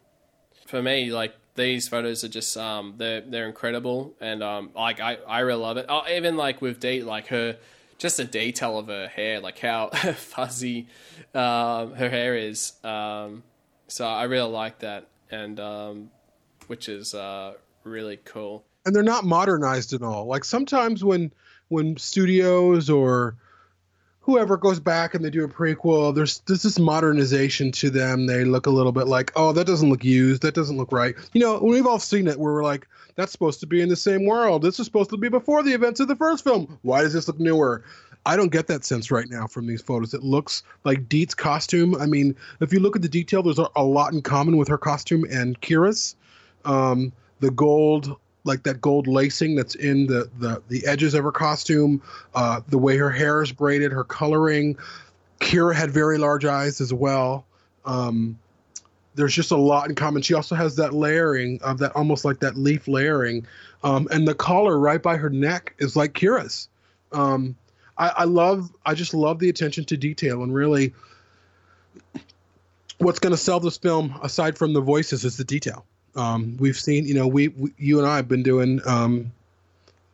for 0.66 0.83
me, 0.83 1.11
like 1.11 1.35
these 1.55 1.89
photos 1.89 2.24
are 2.24 2.29
just 2.29 2.57
um, 2.57 2.95
they're 2.99 3.20
they're 3.20 3.47
incredible, 3.47 4.14
and 4.20 4.43
um, 4.43 4.70
like 4.74 5.01
I, 5.01 5.18
I 5.27 5.41
really 5.41 5.62
love 5.62 5.77
it. 5.77 5.87
Oh, 5.89 6.03
even 6.11 6.37
like 6.37 6.61
with 6.61 6.81
Deet, 6.81 7.05
like 7.05 7.29
her 7.29 7.57
just 7.99 8.16
the 8.18 8.24
detail 8.24 8.78
of 8.78 8.88
her 8.88 9.09
hair, 9.09 9.40
like 9.40 9.59
how 9.59 9.88
fuzzy 10.16 10.88
um, 11.34 11.94
her 11.94 12.09
hair 12.11 12.36
is. 12.36 12.72
Um, 12.84 13.42
so 13.88 14.07
I 14.07 14.24
really 14.24 14.51
like 14.51 14.80
that, 14.80 15.07
and 15.30 15.59
um, 15.61 16.11
which 16.66 16.88
is 16.88 17.14
uh, 17.14 17.55
really 17.84 18.18
cool. 18.24 18.64
and 18.84 18.94
they're 18.94 19.03
not 19.03 19.24
modernized 19.24 19.92
at 19.92 20.03
all. 20.03 20.26
Like 20.26 20.44
sometimes 20.44 21.05
when 21.05 21.32
when 21.68 21.97
studios 21.97 22.90
or 22.90 23.36
whoever 24.27 24.57
goes 24.57 24.81
back 24.81 25.14
and 25.14 25.24
they 25.24 25.31
do 25.31 25.45
a 25.45 25.49
prequel, 25.49 26.12
there's 26.12 26.41
there's 26.41 26.64
this 26.64 26.79
modernization 26.81 27.70
to 27.72 27.89
them. 27.89 28.27
They 28.27 28.45
look 28.45 28.66
a 28.66 28.70
little 28.70 28.93
bit 28.93 29.07
like, 29.07 29.33
oh, 29.37 29.53
that 29.53 29.66
doesn't 29.66 29.89
look 29.89 30.05
used. 30.05 30.43
That 30.43 30.55
doesn't 30.55 30.77
look 30.77 30.91
right. 30.91 31.14
You 31.33 31.41
know, 31.41 31.59
we've 31.59 31.87
all 31.87 32.01
seen 32.01 32.27
it 32.27 32.39
where 32.39 32.53
we're 32.53 32.64
like, 32.64 32.89
that's 33.14 33.31
supposed 33.31 33.61
to 33.61 33.66
be 33.66 33.81
in 33.81 33.89
the 33.89 33.97
same 33.97 34.27
world. 34.27 34.62
This 34.62 34.81
is 34.81 34.87
supposed 34.87 35.11
to 35.11 35.16
be 35.16 35.29
before 35.29 35.62
the 35.62 35.72
events 35.72 36.01
of 36.01 36.09
the 36.09 36.16
first 36.16 36.43
film. 36.43 36.79
Why 36.83 37.03
does 37.03 37.12
this 37.12 37.29
look 37.29 37.39
newer? 37.39 37.85
I 38.27 38.35
don't 38.35 38.51
get 38.51 38.66
that 38.66 38.85
sense 38.85 39.12
right 39.12 39.31
now 39.31 39.47
from 39.47 39.68
these 39.68 39.81
photos. 39.81 40.12
It 40.12 40.24
looks 40.24 40.64
like 40.83 41.09
Deet's 41.09 41.35
costume. 41.35 41.95
I 41.95 42.07
mean, 42.07 42.35
if 42.61 42.72
you 42.72 42.81
look 42.81 42.97
at 42.97 43.03
the 43.03 43.09
detail, 43.09 43.45
there's 43.45 43.61
a, 43.61 43.83
lot 43.85 44.12
in 44.12 44.20
common 44.20 44.57
with 44.57 44.66
her 44.66 44.79
costume 44.79 45.24
and 45.31 45.61
Kira's. 45.61 46.16
Um, 46.64 47.12
the 47.39 47.53
gold 47.53 48.16
like 48.47 48.62
that 48.62 48.80
gold 48.80 49.07
lacing 49.07 49.57
that's 49.57 49.74
in 49.74 50.07
the 50.07 50.30
the, 50.38 50.62
the 50.68 50.86
edges 50.86 51.14
of 51.14 51.24
her 51.24 51.32
costume, 51.32 52.03
uh, 52.34 52.61
the 52.68 52.78
way 52.78 52.97
her 52.97 53.11
hair 53.11 53.42
is 53.42 53.53
braided, 53.53 53.92
her 53.92 54.05
coloring. 54.05 54.76
Kira 55.40 55.74
had 55.74 55.90
very 55.90 56.16
large 56.16 56.44
eyes 56.44 56.80
as 56.80 56.94
well. 56.94 57.44
Um, 57.84 58.38
there's 59.14 59.34
just 59.34 59.51
a 59.51 59.57
lot 59.57 59.88
in 59.88 59.94
common. 59.94 60.22
She 60.22 60.34
also 60.34 60.55
has 60.55 60.76
that 60.76 60.92
layering 60.92 61.61
of 61.62 61.78
that 61.78 61.94
almost 61.94 62.24
like 62.24 62.40
that 62.40 62.57
leaf 62.57 62.88
layering, 62.88 63.47
um, 63.82 64.09
and 64.11 64.26
the 64.26 64.34
collar 64.34 64.78
right 64.78 65.03
by 65.03 65.16
her 65.16 65.30
neck 65.30 65.74
is 65.78 65.97
like 65.97 66.12
Kira's. 66.12 66.68
Um, 67.12 67.57
I, 67.99 68.09
I 68.09 68.24
love, 68.24 68.70
I 68.84 68.94
just 68.94 69.14
love 69.14 69.38
the 69.38 69.49
attention 69.49 69.84
to 69.86 69.97
detail 69.97 70.42
and 70.42 70.55
really. 70.55 70.94
What's 72.99 73.18
going 73.18 73.32
to 73.32 73.36
sell 73.36 73.61
this 73.61 73.76
film, 73.76 74.18
aside 74.22 74.57
from 74.57 74.72
the 74.72 74.80
voices, 74.80 75.22
is 75.22 75.36
the 75.36 75.44
detail. 75.44 75.84
Um, 76.17 76.57
we've 76.59 76.77
seen, 76.79 77.07
you 77.07 77.14
know, 77.14 77.27
we, 77.27 77.49
we 77.49 77.73
you 77.79 77.99
and 77.99 78.09
I 78.09 78.17
have 78.17 78.29
been 78.29 78.43
doing 78.43 78.81
um, 78.87 79.33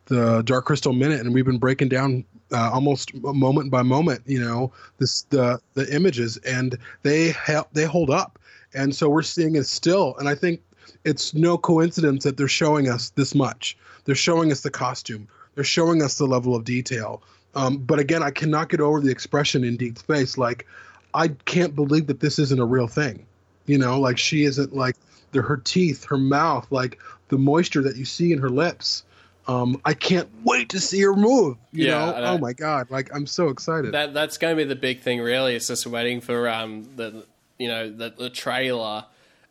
the 0.05 0.41
Dark 0.43 0.65
Crystal 0.65 0.93
Minute, 0.93 1.21
and 1.21 1.33
we've 1.33 1.45
been 1.45 1.57
breaking 1.57 1.89
down 1.89 2.25
uh, 2.51 2.69
almost 2.71 3.13
moment 3.15 3.71
by 3.71 3.81
moment, 3.81 4.21
you 4.25 4.39
know, 4.39 4.71
this 4.99 5.23
the 5.23 5.59
the 5.73 5.93
images, 5.93 6.37
and 6.37 6.77
they 7.01 7.31
help 7.31 7.69
they 7.73 7.85
hold 7.85 8.09
up, 8.09 8.37
and 8.73 8.95
so 8.95 9.09
we're 9.09 9.23
seeing 9.23 9.55
it 9.55 9.65
still, 9.65 10.15
and 10.19 10.27
I 10.27 10.35
think 10.35 10.61
it's 11.03 11.33
no 11.33 11.57
coincidence 11.57 12.23
that 12.23 12.37
they're 12.37 12.47
showing 12.47 12.89
us 12.89 13.09
this 13.11 13.33
much. 13.33 13.77
They're 14.05 14.15
showing 14.15 14.51
us 14.51 14.61
the 14.61 14.69
costume. 14.69 15.27
They're 15.55 15.63
showing 15.63 16.01
us 16.01 16.17
the 16.17 16.25
level 16.25 16.55
of 16.55 16.63
detail. 16.63 17.21
Um, 17.55 17.77
but 17.77 17.99
again, 17.99 18.23
I 18.23 18.31
cannot 18.31 18.69
get 18.69 18.81
over 18.81 18.99
the 18.99 19.11
expression 19.11 19.63
in 19.63 19.77
Deet's 19.77 20.01
face. 20.01 20.37
Like, 20.37 20.65
I 21.13 21.29
can't 21.45 21.75
believe 21.75 22.07
that 22.07 22.19
this 22.19 22.39
isn't 22.39 22.59
a 22.59 22.65
real 22.65 22.87
thing. 22.87 23.25
You 23.65 23.77
know, 23.77 23.99
like 23.99 24.17
she 24.17 24.43
isn't 24.43 24.75
like 24.75 24.95
the, 25.33 25.41
her 25.41 25.57
teeth, 25.57 26.05
her 26.05 26.17
mouth, 26.17 26.67
like 26.71 26.99
the 27.29 27.37
moisture 27.37 27.81
that 27.81 27.95
you 27.97 28.05
see 28.05 28.31
in 28.31 28.39
her 28.39 28.49
lips. 28.49 29.03
Um, 29.47 29.81
I 29.83 29.93
can't 29.93 30.29
wait 30.45 30.69
to 30.69 30.79
see 30.79 31.01
her 31.01 31.15
move. 31.15 31.57
You 31.73 31.87
Yeah, 31.87 32.05
know, 32.05 32.15
oh 32.23 32.37
my 32.37 32.53
god, 32.53 32.89
like 32.89 33.13
I'm 33.13 33.27
so 33.27 33.49
excited. 33.49 33.91
That 33.91 34.13
that's 34.13 34.37
going 34.37 34.55
to 34.55 34.63
be 34.63 34.67
the 34.67 34.75
big 34.75 35.01
thing, 35.01 35.19
really. 35.19 35.55
It's 35.55 35.67
just 35.67 35.85
waiting 35.85 36.21
for 36.21 36.47
um 36.47 36.87
the 36.95 37.25
you 37.57 37.67
know 37.67 37.89
the 37.89 38.09
the 38.17 38.29
trailer 38.29 39.05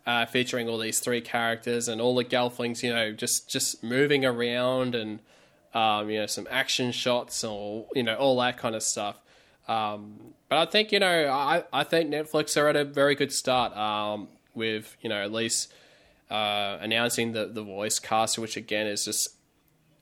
uh, 0.05 0.25
featuring 0.25 0.67
all 0.67 0.77
these 0.79 0.99
three 0.99 1.21
characters 1.21 1.87
and 1.87 2.01
all 2.01 2.15
the 2.15 2.25
Gelflings, 2.25 2.81
you 2.83 2.93
know, 2.93 3.11
just 3.11 3.49
just 3.49 3.83
moving 3.83 4.25
around 4.25 4.95
and 4.95 5.19
um 5.75 6.09
you 6.09 6.19
know 6.19 6.25
some 6.25 6.47
action 6.49 6.91
shots 6.91 7.43
or 7.43 7.85
you 7.93 8.01
know 8.03 8.15
all 8.15 8.37
that 8.39 8.57
kind 8.57 8.75
of 8.75 8.81
stuff. 8.83 9.17
Um, 9.67 10.33
but 10.49 10.57
I 10.57 10.65
think 10.65 10.91
you 10.91 10.99
know 10.99 11.29
I 11.31 11.63
I 11.71 11.83
think 11.83 12.09
Netflix 12.09 12.59
are 12.59 12.67
at 12.67 12.75
a 12.75 12.83
very 12.83 13.13
good 13.15 13.31
start 13.31 13.77
um 13.77 14.27
with 14.53 14.95
you 15.01 15.09
know 15.09 15.21
at 15.23 15.31
least 15.31 15.73
uh, 16.29 16.77
announcing 16.81 17.31
the 17.31 17.45
the 17.45 17.63
voice 17.63 17.99
cast, 17.99 18.37
which 18.37 18.57
again 18.57 18.87
is 18.87 19.05
just 19.05 19.29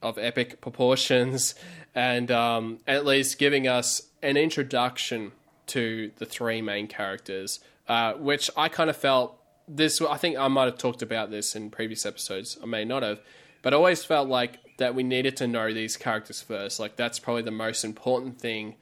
of 0.02 0.18
epic 0.18 0.62
proportions, 0.62 1.56
and 1.94 2.32
um, 2.32 2.80
at 2.88 3.06
least 3.06 3.38
giving 3.38 3.68
us 3.68 4.04
an 4.24 4.38
introduction 4.38 5.32
to 5.68 6.12
the 6.18 6.26
three 6.26 6.62
main 6.62 6.88
characters 6.88 7.60
uh, 7.92 8.14
which 8.14 8.50
I 8.56 8.70
kind 8.70 8.90
of 8.90 8.96
felt 8.96 9.38
this. 9.68 10.02
I 10.02 10.16
think 10.16 10.38
I 10.38 10.48
might 10.48 10.64
have 10.64 10.78
talked 10.78 11.02
about 11.02 11.30
this 11.30 11.58
in 11.58 11.70
previous 11.70 12.06
episodes. 12.06 12.58
I 12.64 12.66
may 12.66 12.86
not 12.86 13.04
have, 13.04 13.20
but 13.62 13.74
I 13.74 13.76
always 13.76 14.06
felt 14.06 14.30
like 14.30 14.60
that 14.78 14.96
we 14.96 15.04
needed 15.04 15.36
to 15.38 15.48
know 15.48 15.74
these 15.74 15.98
characters 15.98 16.42
first. 16.42 16.80
Like 16.80 16.96
that's 16.96 17.20
probably 17.20 17.42
the 17.42 17.52
most 17.52 17.84
important 17.84 18.40
thing 18.40 18.76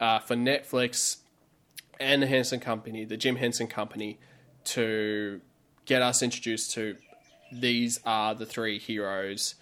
uh, 0.00 0.18
for 0.18 0.34
Netflix 0.34 1.18
and 2.00 2.20
the 2.20 2.26
Henson 2.26 2.58
Company, 2.58 3.04
the 3.04 3.16
Jim 3.16 3.36
Henson 3.36 3.68
Company, 3.68 4.18
to 4.66 5.40
get 5.84 6.02
us 6.02 6.22
introduced 6.22 6.72
to 6.72 6.96
these 7.52 8.00
are 8.04 8.34
the 8.34 8.46
three 8.46 8.78
heroes. 8.78 9.54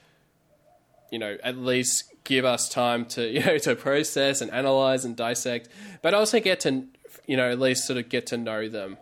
You 1.10 1.18
know, 1.18 1.36
at 1.42 1.56
least 1.56 2.04
give 2.24 2.44
us 2.44 2.68
time 2.68 3.04
to 3.06 3.26
you 3.30 3.40
know 3.40 3.58
to 3.58 3.76
process 3.76 4.40
and 4.40 4.50
analyze 4.50 5.04
and 5.04 5.16
dissect, 5.16 5.68
but 6.02 6.14
also 6.14 6.40
get 6.40 6.60
to 6.60 6.84
you 7.26 7.36
know 7.36 7.50
at 7.50 7.60
least 7.60 7.86
sort 7.86 7.98
of 7.98 8.08
get 8.08 8.26
to 8.28 8.36
know 8.36 8.68
them. 8.68 8.98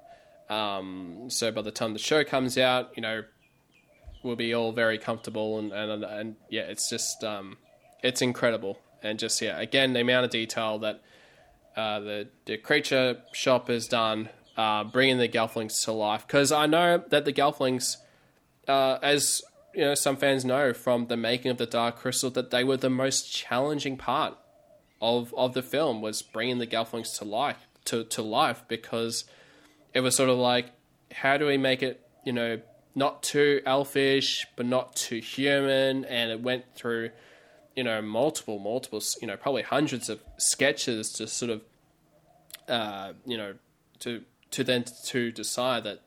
Um, 0.50 1.30
so 1.30 1.50
by 1.50 1.62
the 1.62 1.70
time 1.70 1.94
the 1.94 1.98
show 1.98 2.24
comes 2.24 2.58
out, 2.58 2.90
you 2.94 3.02
know, 3.02 3.22
we'll 4.22 4.36
be 4.36 4.54
all 4.54 4.72
very 4.72 4.98
comfortable 4.98 5.58
and 5.58 5.72
and, 5.72 6.04
and 6.04 6.36
yeah, 6.50 6.62
it's 6.62 6.90
just 6.90 7.24
um, 7.24 7.56
it's 8.02 8.20
incredible 8.20 8.78
and 9.02 9.18
just 9.18 9.40
yeah, 9.40 9.58
again 9.58 9.92
the 9.92 10.00
amount 10.00 10.24
of 10.24 10.30
detail 10.30 10.78
that 10.80 11.00
uh, 11.76 12.00
the 12.00 12.28
the 12.44 12.56
creature 12.58 13.18
shop 13.32 13.68
has 13.68 13.86
done, 13.88 14.28
uh, 14.56 14.84
bringing 14.84 15.18
the 15.18 15.28
Gelflings 15.28 15.84
to 15.84 15.92
life. 15.92 16.26
Because 16.26 16.52
I 16.52 16.66
know 16.66 17.02
that 17.08 17.24
the 17.24 17.32
Gelflings, 17.32 17.96
uh, 18.68 18.98
as 19.02 19.42
you 19.74 19.82
know, 19.82 19.94
some 19.94 20.16
fans 20.16 20.44
know 20.44 20.72
from 20.72 21.06
the 21.06 21.16
making 21.16 21.50
of 21.50 21.58
the 21.58 21.66
Dark 21.66 21.96
Crystal, 21.96 22.30
that 22.30 22.50
they 22.50 22.64
were 22.64 22.76
the 22.76 22.90
most 22.90 23.32
challenging 23.32 23.96
part 23.96 24.36
of 25.00 25.34
of 25.34 25.54
the 25.54 25.62
film 25.62 26.00
was 26.00 26.22
bringing 26.22 26.58
the 26.58 26.66
Gelflings 26.66 27.18
to 27.18 27.24
life 27.24 27.68
to 27.86 28.04
to 28.04 28.22
life 28.22 28.62
because 28.68 29.24
it 29.92 30.00
was 30.00 30.14
sort 30.14 30.30
of 30.30 30.38
like 30.38 30.66
how 31.10 31.36
do 31.36 31.46
we 31.46 31.58
make 31.58 31.82
it 31.82 32.06
you 32.24 32.32
know 32.32 32.60
not 32.94 33.22
too 33.22 33.60
elfish 33.66 34.46
but 34.56 34.64
not 34.64 34.94
too 34.94 35.18
human 35.18 36.04
and 36.04 36.30
it 36.30 36.40
went 36.40 36.64
through 36.74 37.10
you 37.74 37.82
know 37.82 38.00
multiple 38.00 38.58
multiple 38.58 39.02
you 39.20 39.26
know 39.26 39.36
probably 39.36 39.62
hundreds 39.62 40.08
of 40.08 40.22
sketches 40.36 41.12
to 41.12 41.26
sort 41.26 41.50
of 41.50 41.62
uh, 42.68 43.12
you 43.26 43.36
know 43.36 43.54
to 43.98 44.22
to 44.52 44.64
then 44.64 44.84
to 45.06 45.32
decide 45.32 45.84
that 45.84 46.02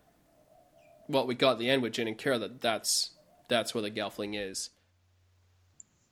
what 1.07 1.27
we 1.27 1.35
got 1.35 1.53
at 1.53 1.59
the 1.59 1.69
end 1.69 1.81
with 1.81 1.93
Jen 1.93 2.07
and 2.07 2.17
Kira 2.17 2.39
that 2.39 2.61
that's 2.61 3.11
that's 3.47 3.75
where 3.75 3.81
the 3.81 3.91
Gelfling 3.91 4.33
is. 4.35 4.71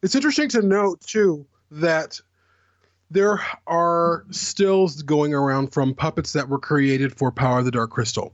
It's 0.02 0.16
interesting 0.16 0.50
to 0.50 0.62
note 0.62 1.02
too 1.02 1.46
that 1.72 2.20
there 3.10 3.40
are 3.68 4.26
stills 4.32 5.02
going 5.04 5.34
around 5.34 5.72
from 5.72 5.94
puppets 5.94 6.34
that 6.34 6.50
were 6.50 6.60
created 6.60 7.16
for 7.16 7.32
Power 7.32 7.60
of 7.60 7.66
the 7.66 7.72
Dark 7.72 7.92
Crystal. 7.92 8.34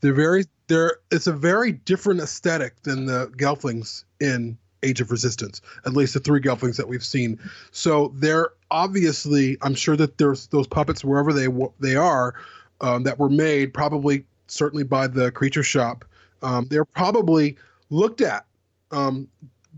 They're 0.00 0.12
very 0.12 0.44
they're 0.66 0.98
it's 1.10 1.26
a 1.26 1.32
very 1.32 1.72
different 1.72 2.20
aesthetic 2.20 2.82
than 2.82 3.06
the 3.06 3.28
Gelflings 3.36 4.04
in 4.20 4.58
Age 4.82 5.00
of 5.00 5.10
Resistance, 5.10 5.60
at 5.84 5.92
least 5.92 6.14
the 6.14 6.20
three 6.20 6.40
Gelflings 6.40 6.76
that 6.76 6.88
we've 6.88 7.04
seen. 7.04 7.38
So 7.70 8.12
they're 8.14 8.50
obviously, 8.70 9.56
I'm 9.62 9.74
sure 9.74 9.96
that 9.96 10.18
there's 10.18 10.48
those 10.48 10.66
puppets 10.66 11.04
wherever 11.04 11.32
they 11.32 11.48
they 11.80 11.96
are 11.96 12.34
um, 12.80 13.02
that 13.04 13.18
were 13.18 13.28
made, 13.28 13.72
probably 13.74 14.24
certainly 14.46 14.84
by 14.84 15.06
the 15.06 15.30
Creature 15.32 15.62
Shop. 15.62 16.04
Um, 16.42 16.66
they're 16.68 16.84
probably 16.84 17.56
looked 17.90 18.20
at 18.20 18.46
um, 18.90 19.28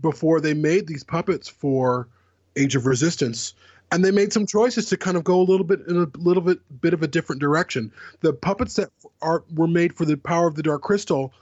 before 0.01 0.41
they 0.41 0.53
made 0.53 0.87
these 0.87 1.03
puppets 1.03 1.47
for 1.47 2.07
Age 2.55 2.75
of 2.75 2.85
Resistance, 2.85 3.53
and 3.91 4.03
they 4.03 4.11
made 4.11 4.33
some 4.33 4.45
choices 4.45 4.87
to 4.89 4.97
kind 4.97 5.17
of 5.17 5.23
go 5.23 5.39
a 5.39 5.43
little 5.43 5.65
bit 5.65 5.81
in 5.87 5.97
a 5.97 6.07
little 6.17 6.43
bit 6.43 6.59
bit 6.81 6.93
of 6.93 7.01
a 7.01 7.07
different 7.07 7.41
direction. 7.41 7.91
The 8.21 8.33
puppets 8.33 8.75
that 8.75 8.89
are 9.21 9.43
were 9.53 9.67
made 9.67 9.95
for 9.95 10.05
the 10.05 10.17
Power 10.17 10.47
of 10.47 10.55
the 10.55 10.63
Dark 10.63 10.81
Crystal 10.81 11.33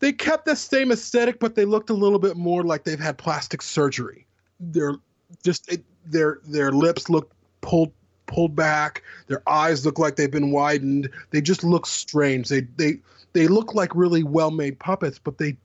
they 0.00 0.12
kept 0.12 0.44
the 0.44 0.54
same 0.54 0.92
aesthetic, 0.92 1.40
but 1.40 1.54
they 1.54 1.64
looked 1.64 1.90
a 1.90 1.94
little 1.94 2.18
bit 2.18 2.36
more 2.36 2.62
like 2.62 2.84
they've 2.84 3.00
had 3.00 3.18
plastic 3.18 3.62
surgery. 3.62 4.26
Their 4.60 4.96
just 5.44 5.70
it, 5.72 5.84
their 6.06 6.40
their 6.44 6.72
lips 6.72 7.10
look 7.10 7.32
pulled 7.60 7.92
pulled 8.28 8.54
back. 8.54 9.02
Their 9.26 9.42
eyes 9.48 9.84
look 9.84 9.98
like 9.98 10.14
they've 10.14 10.30
been 10.30 10.52
widened. 10.52 11.10
They 11.30 11.40
just 11.40 11.64
look 11.64 11.86
strange. 11.86 12.48
They 12.48 12.60
they 12.76 12.98
they 13.32 13.48
look 13.48 13.74
like 13.74 13.94
really 13.96 14.22
well 14.22 14.52
made 14.52 14.78
puppets, 14.78 15.18
but 15.18 15.38
they 15.38 15.56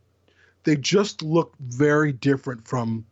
they 0.64 0.76
just 0.76 1.22
look 1.22 1.54
very 1.60 2.12
different 2.12 2.68
from 2.68 3.06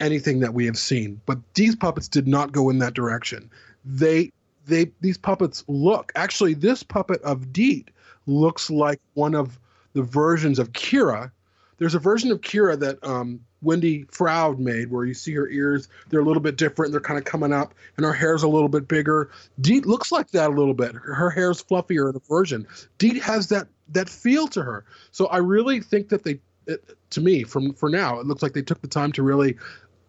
anything 0.00 0.40
that 0.40 0.54
we 0.54 0.66
have 0.66 0.78
seen. 0.78 1.20
But 1.26 1.38
these 1.54 1.76
puppets 1.76 2.08
did 2.08 2.26
not 2.26 2.52
go 2.52 2.70
in 2.70 2.78
that 2.78 2.94
direction. 2.94 3.50
They 3.84 4.32
they 4.66 4.90
these 5.00 5.18
puppets 5.18 5.62
look 5.68 6.10
actually 6.16 6.54
this 6.54 6.82
puppet 6.82 7.22
of 7.22 7.52
Deet 7.52 7.90
looks 8.26 8.70
like 8.70 9.00
one 9.14 9.34
of 9.34 9.58
the 9.92 10.02
versions 10.02 10.58
of 10.58 10.72
Kira. 10.72 11.30
There's 11.78 11.94
a 11.94 11.98
version 11.98 12.30
of 12.30 12.40
Kira 12.40 12.78
that 12.80 13.02
um, 13.02 13.40
Wendy 13.62 14.04
Froud 14.10 14.58
made 14.58 14.90
where 14.90 15.04
you 15.04 15.14
see 15.14 15.32
her 15.34 15.48
ears, 15.48 15.88
they're 16.08 16.20
a 16.20 16.24
little 16.24 16.42
bit 16.42 16.56
different, 16.56 16.92
they're 16.92 17.00
kind 17.00 17.18
of 17.18 17.24
coming 17.24 17.52
up, 17.52 17.74
and 17.96 18.04
her 18.04 18.12
hair's 18.12 18.42
a 18.42 18.48
little 18.48 18.68
bit 18.68 18.86
bigger. 18.86 19.30
Deet 19.60 19.86
looks 19.86 20.12
like 20.12 20.30
that 20.30 20.50
a 20.50 20.52
little 20.52 20.74
bit. 20.74 20.94
Her 20.94 21.30
hair's 21.30 21.62
fluffier 21.62 22.10
in 22.10 22.16
a 22.16 22.20
version. 22.28 22.66
Deet 22.98 23.22
has 23.22 23.48
that 23.48 23.68
that 23.90 24.08
feel 24.08 24.48
to 24.48 24.62
her. 24.62 24.84
So 25.10 25.26
I 25.26 25.38
really 25.38 25.80
think 25.80 26.08
that 26.08 26.24
they, 26.24 26.40
it, 26.66 26.96
to 27.10 27.20
me, 27.20 27.44
from 27.44 27.74
for 27.74 27.88
now, 27.88 28.20
it 28.20 28.26
looks 28.26 28.42
like 28.42 28.52
they 28.52 28.62
took 28.62 28.80
the 28.80 28.88
time 28.88 29.12
to 29.12 29.22
really 29.22 29.56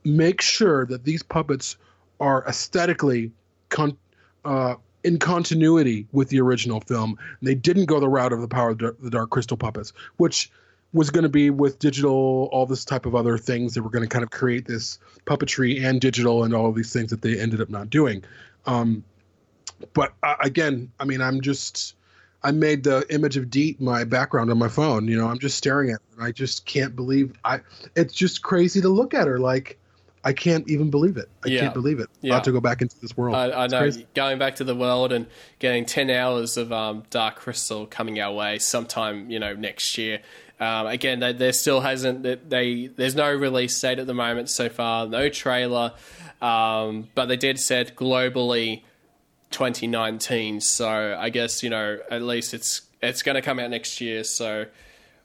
make 0.03 0.41
sure 0.41 0.85
that 0.85 1.03
these 1.03 1.23
puppets 1.23 1.77
are 2.19 2.45
aesthetically 2.47 3.31
con, 3.69 3.97
uh, 4.45 4.75
in 5.03 5.19
continuity 5.19 6.07
with 6.11 6.29
the 6.29 6.39
original 6.39 6.79
film. 6.81 7.17
And 7.39 7.47
they 7.47 7.55
didn't 7.55 7.85
go 7.85 7.99
the 7.99 8.07
route 8.07 8.33
of 8.33 8.41
the 8.41 8.47
power 8.47 8.69
of 8.69 8.77
the 8.77 9.09
Dark 9.09 9.29
Crystal 9.29 9.57
puppets, 9.57 9.93
which 10.17 10.51
was 10.95 11.09
going 11.09 11.23
to 11.23 11.29
be 11.29 11.49
with 11.49 11.77
digital, 11.77 12.49
all 12.51 12.65
this 12.65 12.85
type 12.85 13.05
of 13.05 13.15
other 13.15 13.37
things. 13.37 13.73
that 13.73 13.83
were 13.83 13.89
going 13.89 14.03
to 14.03 14.09
kind 14.09 14.23
of 14.23 14.31
create 14.31 14.65
this 14.65 14.97
puppetry 15.25 15.83
and 15.83 15.99
digital 15.99 16.43
and 16.45 16.55
all 16.55 16.67
of 16.67 16.75
these 16.75 16.93
things 16.93 17.11
that 17.11 17.21
they 17.21 17.37
ended 17.37 17.59
up 17.59 17.69
not 17.69 17.89
doing. 17.89 18.23
Um, 18.65 19.03
but 19.93 20.13
uh, 20.23 20.35
again, 20.39 20.91
I 20.99 21.05
mean, 21.05 21.21
I'm 21.21 21.41
just. 21.41 21.95
I 22.43 22.51
made 22.51 22.83
the 22.83 23.03
image 23.09 23.37
of 23.37 23.49
Deet 23.49 23.81
my 23.81 24.03
background 24.03 24.51
on 24.51 24.59
my 24.59 24.67
phone. 24.67 25.07
You 25.07 25.17
know, 25.17 25.27
I'm 25.27 25.39
just 25.39 25.57
staring 25.57 25.89
at 25.89 25.99
her. 26.15 26.23
I 26.23 26.31
just 26.31 26.65
can't 26.67 26.95
believe 26.95 27.33
I. 27.43 27.61
It's 27.95 28.13
just 28.13 28.43
crazy 28.43 28.81
to 28.81 28.89
look 28.89 29.15
at 29.15 29.25
her. 29.25 29.39
Like, 29.39 29.79
I 30.23 30.31
can't 30.31 30.69
even 30.69 30.91
believe 30.91 31.17
it. 31.17 31.27
I 31.43 31.49
yeah. 31.49 31.61
can't 31.61 31.73
believe 31.73 31.99
it. 31.99 32.07
Yeah. 32.21 32.33
About 32.33 32.43
to 32.43 32.51
go 32.51 32.61
back 32.61 32.83
into 32.83 32.99
this 32.99 33.17
world. 33.17 33.35
I, 33.35 33.63
I 33.63 33.67
know. 33.67 33.79
Crazy. 33.79 34.05
Going 34.13 34.37
back 34.37 34.55
to 34.57 34.63
the 34.63 34.75
world 34.75 35.11
and 35.11 35.25
getting 35.57 35.85
ten 35.85 36.11
hours 36.11 36.55
of 36.55 36.71
um, 36.71 37.03
Dark 37.09 37.37
Crystal 37.37 37.87
coming 37.87 38.19
our 38.19 38.33
way 38.33 38.59
sometime, 38.59 39.31
you 39.31 39.39
know, 39.39 39.53
next 39.53 39.97
year. 39.97 40.21
Um, 40.59 40.87
again, 40.87 41.19
there, 41.19 41.33
there, 41.33 41.53
still 41.53 41.81
hasn't. 41.81 42.23
They 42.49 42.87
there's 42.87 43.15
no 43.15 43.33
release 43.33 43.79
date 43.79 43.99
at 43.99 44.07
the 44.07 44.13
moment 44.13 44.49
so 44.49 44.69
far. 44.69 45.05
No 45.05 45.27
trailer, 45.27 45.93
um, 46.41 47.09
but 47.13 47.25
they 47.25 47.35
did 47.35 47.59
said 47.59 47.95
globally 47.95 48.83
2019. 49.51 50.61
So 50.61 51.17
I 51.19 51.29
guess 51.29 51.61
you 51.61 51.69
know 51.69 51.99
at 52.09 52.21
least 52.21 52.53
it's 52.53 52.83
it's 53.01 53.21
going 53.21 53.35
to 53.35 53.41
come 53.41 53.59
out 53.59 53.69
next 53.69 53.99
year. 53.99 54.23
So 54.23 54.67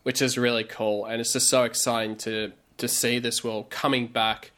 which 0.03 0.21
is 0.23 0.37
really 0.37 0.65
cool, 0.65 1.05
and 1.05 1.21
it's 1.21 1.33
just 1.33 1.49
so 1.49 1.65
exciting 1.65 2.17
to 2.17 2.53
to 2.79 2.89
see 2.89 3.19
this 3.19 3.45
world 3.45 3.71
coming 3.71 4.07
back 4.07 4.51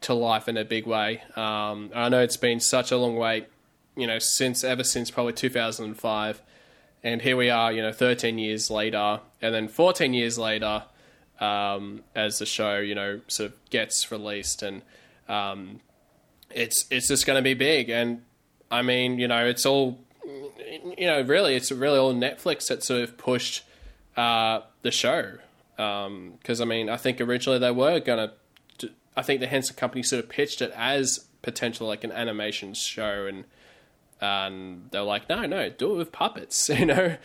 to 0.00 0.14
life 0.14 0.48
in 0.48 0.56
a 0.56 0.64
big 0.64 0.86
way. 0.86 1.22
Um, 1.36 1.90
I 1.94 2.08
know 2.08 2.20
it's 2.20 2.36
been 2.36 2.60
such 2.60 2.90
a 2.90 2.96
long 2.96 3.16
wait, 3.16 3.46
you 3.96 4.06
know, 4.06 4.18
since 4.18 4.64
ever 4.64 4.84
since 4.84 5.10
probably 5.10 5.34
2005, 5.34 6.42
and 7.06 7.22
here 7.22 7.36
we 7.36 7.50
are, 7.50 7.72
you 7.72 7.82
know, 7.82 7.92
13 7.92 8.36
years 8.36 8.68
later, 8.68 9.20
and 9.40 9.54
then 9.54 9.68
14 9.68 10.12
years 10.12 10.38
later, 10.38 10.82
um, 11.38 12.02
as 12.16 12.40
the 12.40 12.46
show, 12.46 12.78
you 12.78 12.96
know, 12.96 13.20
sort 13.28 13.50
of 13.50 13.70
gets 13.70 14.10
released, 14.10 14.62
and 14.62 14.82
um, 15.28 15.80
it's 16.50 16.84
it's 16.90 17.06
just 17.06 17.24
going 17.24 17.36
to 17.36 17.42
be 17.42 17.54
big. 17.54 17.90
And 17.90 18.22
I 18.72 18.82
mean, 18.82 19.20
you 19.20 19.28
know, 19.28 19.46
it's 19.46 19.64
all, 19.64 20.00
you 20.24 21.06
know, 21.06 21.22
really, 21.22 21.54
it's 21.54 21.70
really 21.70 21.98
all 21.98 22.12
Netflix 22.12 22.66
that 22.66 22.82
sort 22.82 23.02
of 23.02 23.16
pushed 23.16 23.62
uh, 24.16 24.62
the 24.82 24.90
show. 24.90 25.38
Because 25.76 26.60
um, 26.60 26.62
I 26.62 26.64
mean, 26.64 26.88
I 26.88 26.96
think 26.96 27.20
originally 27.20 27.60
they 27.60 27.70
were 27.70 28.00
going 28.00 28.28
to 28.28 28.34
I 29.16 29.22
think 29.22 29.40
the 29.40 29.46
Henson 29.46 29.76
Company 29.76 30.02
sort 30.02 30.22
of 30.22 30.28
pitched 30.28 30.60
it 30.60 30.72
as 30.76 31.26
potential 31.42 31.86
like 31.86 32.02
an 32.02 32.12
animation 32.12 32.74
show, 32.74 33.26
and 33.26 33.44
and 34.20 34.88
they're 34.90 35.02
like, 35.02 35.28
no, 35.28 35.46
no, 35.46 35.68
do 35.70 35.92
it 35.92 35.96
with 35.96 36.12
puppets, 36.12 36.68
you 36.74 36.86
know, 36.86 37.16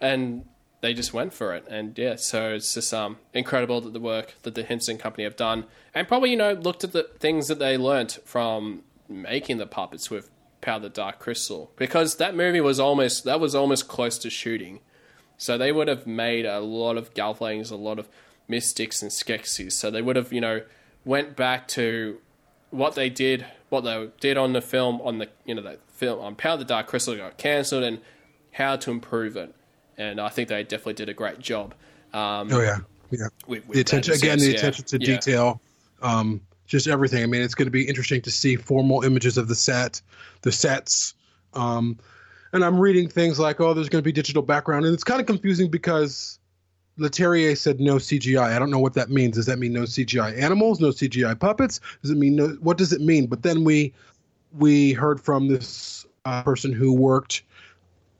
and 0.00 0.44
they 0.80 0.94
just 0.94 1.12
went 1.12 1.32
for 1.32 1.54
it, 1.54 1.64
and 1.68 1.98
yeah, 1.98 2.16
so 2.16 2.54
it's 2.54 2.74
just 2.74 2.92
um 2.92 3.18
incredible 3.32 3.80
that 3.80 3.92
the 3.92 4.00
work 4.00 4.34
that 4.42 4.54
the 4.54 4.62
Henson 4.62 4.98
Company 4.98 5.24
have 5.24 5.36
done, 5.36 5.64
and 5.94 6.06
probably 6.06 6.30
you 6.30 6.36
know 6.36 6.52
looked 6.52 6.84
at 6.84 6.92
the 6.92 7.04
things 7.18 7.48
that 7.48 7.58
they 7.58 7.76
learnt 7.76 8.18
from 8.24 8.82
making 9.08 9.58
the 9.58 9.66
puppets 9.66 10.10
with 10.10 10.30
Power 10.60 10.80
the 10.80 10.88
Dark 10.88 11.18
Crystal, 11.18 11.72
because 11.76 12.16
that 12.16 12.34
movie 12.34 12.60
was 12.60 12.78
almost 12.78 13.24
that 13.24 13.40
was 13.40 13.54
almost 13.54 13.88
close 13.88 14.18
to 14.18 14.30
shooting. 14.30 14.80
So 15.38 15.58
they 15.58 15.72
would 15.72 15.88
have 15.88 16.06
made 16.06 16.46
a 16.46 16.60
lot 16.60 16.96
of 16.96 17.12
Gelflings, 17.12 17.70
a 17.70 17.76
lot 17.76 17.98
of 17.98 18.08
mystics 18.48 19.02
and 19.02 19.10
Skeksis. 19.10 19.72
So 19.72 19.90
they 19.90 20.02
would 20.02 20.16
have, 20.16 20.32
you 20.32 20.40
know, 20.40 20.62
went 21.04 21.36
back 21.36 21.68
to 21.68 22.18
what 22.70 22.94
they 22.94 23.10
did 23.10 23.46
what 23.68 23.82
they 23.82 24.08
did 24.20 24.36
on 24.36 24.52
the 24.52 24.60
film 24.60 25.00
on 25.02 25.18
the 25.18 25.28
you 25.44 25.54
know 25.54 25.62
the 25.62 25.78
film 25.88 26.20
on 26.20 26.34
Power 26.34 26.52
of 26.52 26.58
the 26.60 26.64
Dark 26.64 26.86
Crystal 26.86 27.16
got 27.16 27.38
cancelled 27.38 27.82
and 27.82 28.00
how 28.52 28.76
to 28.76 28.90
improve 28.90 29.36
it. 29.36 29.54
And 29.98 30.20
I 30.20 30.28
think 30.28 30.48
they 30.48 30.62
definitely 30.62 30.94
did 30.94 31.08
a 31.08 31.14
great 31.14 31.38
job. 31.38 31.74
Um, 32.12 32.48
Oh 32.52 32.60
yeah, 32.60 32.78
yeah. 33.10 33.26
with, 33.46 33.66
with 33.66 33.74
the 33.74 33.80
attention 33.80 34.14
again, 34.14 34.38
the 34.38 34.50
yeah, 34.50 34.58
attention 34.58 34.84
to 34.86 34.98
yeah. 35.00 35.06
detail, 35.06 35.60
um, 36.02 36.40
just 36.66 36.86
everything. 36.86 37.22
I 37.22 37.26
mean, 37.26 37.42
it's 37.42 37.54
going 37.54 37.66
to 37.66 37.72
be 37.72 37.86
interesting 37.86 38.22
to 38.22 38.30
see 38.30 38.56
formal 38.56 39.02
images 39.02 39.38
of 39.38 39.48
the 39.48 39.54
set, 39.54 40.00
the 40.42 40.52
sets, 40.52 41.14
um, 41.54 41.98
and 42.52 42.64
I'm 42.64 42.78
reading 42.78 43.08
things 43.08 43.38
like, 43.38 43.60
oh, 43.60 43.74
there's 43.74 43.88
going 43.88 44.02
to 44.02 44.04
be 44.04 44.12
digital 44.12 44.42
background, 44.42 44.84
and 44.84 44.94
it's 44.94 45.04
kind 45.04 45.20
of 45.20 45.26
confusing 45.26 45.70
because 45.70 46.38
Leterrier 46.98 47.56
said 47.56 47.80
no 47.80 47.96
CGI. 47.96 48.52
I 48.52 48.58
don't 48.58 48.70
know 48.70 48.78
what 48.78 48.94
that 48.94 49.10
means. 49.10 49.36
Does 49.36 49.46
that 49.46 49.58
mean 49.58 49.72
no 49.72 49.82
CGI 49.82 50.40
animals, 50.40 50.80
no 50.80 50.88
CGI 50.88 51.38
puppets? 51.38 51.80
Does 52.02 52.10
it 52.10 52.16
mean 52.16 52.36
no? 52.36 52.48
What 52.60 52.78
does 52.78 52.92
it 52.92 53.00
mean? 53.00 53.26
But 53.26 53.42
then 53.42 53.64
we 53.64 53.92
we 54.58 54.92
heard 54.92 55.20
from 55.20 55.48
this 55.48 56.06
uh, 56.24 56.42
person 56.42 56.72
who 56.72 56.92
worked 56.92 57.42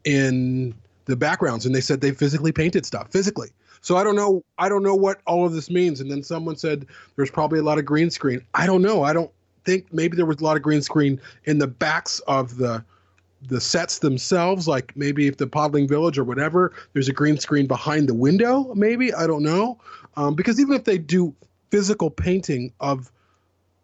in 0.05 0.75
the 1.07 1.17
backgrounds 1.17 1.67
and 1.67 1.75
they 1.75 1.81
said 1.81 2.01
they 2.01 2.13
physically 2.13 2.53
painted 2.53 2.85
stuff 2.85 3.11
physically 3.11 3.49
so 3.81 3.97
i 3.97 4.05
don't 4.05 4.17
know 4.17 4.43
i 4.59 4.69
don't 4.69 4.83
know 4.83 4.95
what 4.95 5.21
all 5.27 5.47
of 5.47 5.53
this 5.53 5.71
means 5.71 6.01
and 6.01 6.11
then 6.11 6.23
someone 6.23 6.57
said 6.57 6.87
there's 7.17 7.31
probably 7.31 7.59
a 7.59 7.63
lot 7.63 7.79
of 7.79 7.85
green 7.85 8.11
screen 8.11 8.41
i 8.55 8.67
don't 8.67 8.83
know 8.83 9.03
i 9.03 9.13
don't 9.13 9.31
think 9.65 9.93
maybe 9.93 10.17
there 10.17 10.27
was 10.27 10.39
a 10.39 10.45
lot 10.45 10.57
of 10.57 10.63
green 10.63 10.83
screen 10.83 11.21
in 11.45 11.59
the 11.59 11.67
backs 11.67 12.21
of 12.21 12.57
the 12.57 12.85
the 13.43 13.61
sets 13.61 13.99
themselves 13.99 14.67
like 14.67 14.97
maybe 14.97 15.27
if 15.27 15.37
the 15.37 15.47
Podling 15.47 15.89
Village 15.89 16.19
or 16.19 16.25
whatever 16.25 16.73
there's 16.93 17.09
a 17.09 17.13
green 17.13 17.39
screen 17.39 17.67
behind 17.67 18.09
the 18.09 18.15
window 18.15 18.73
maybe 18.75 19.13
i 19.15 19.27
don't 19.27 19.43
know 19.43 19.79
um, 20.17 20.35
because 20.35 20.59
even 20.59 20.75
if 20.75 20.85
they 20.85 20.99
do 20.99 21.35
physical 21.71 22.11
painting 22.11 22.73
of 22.81 23.13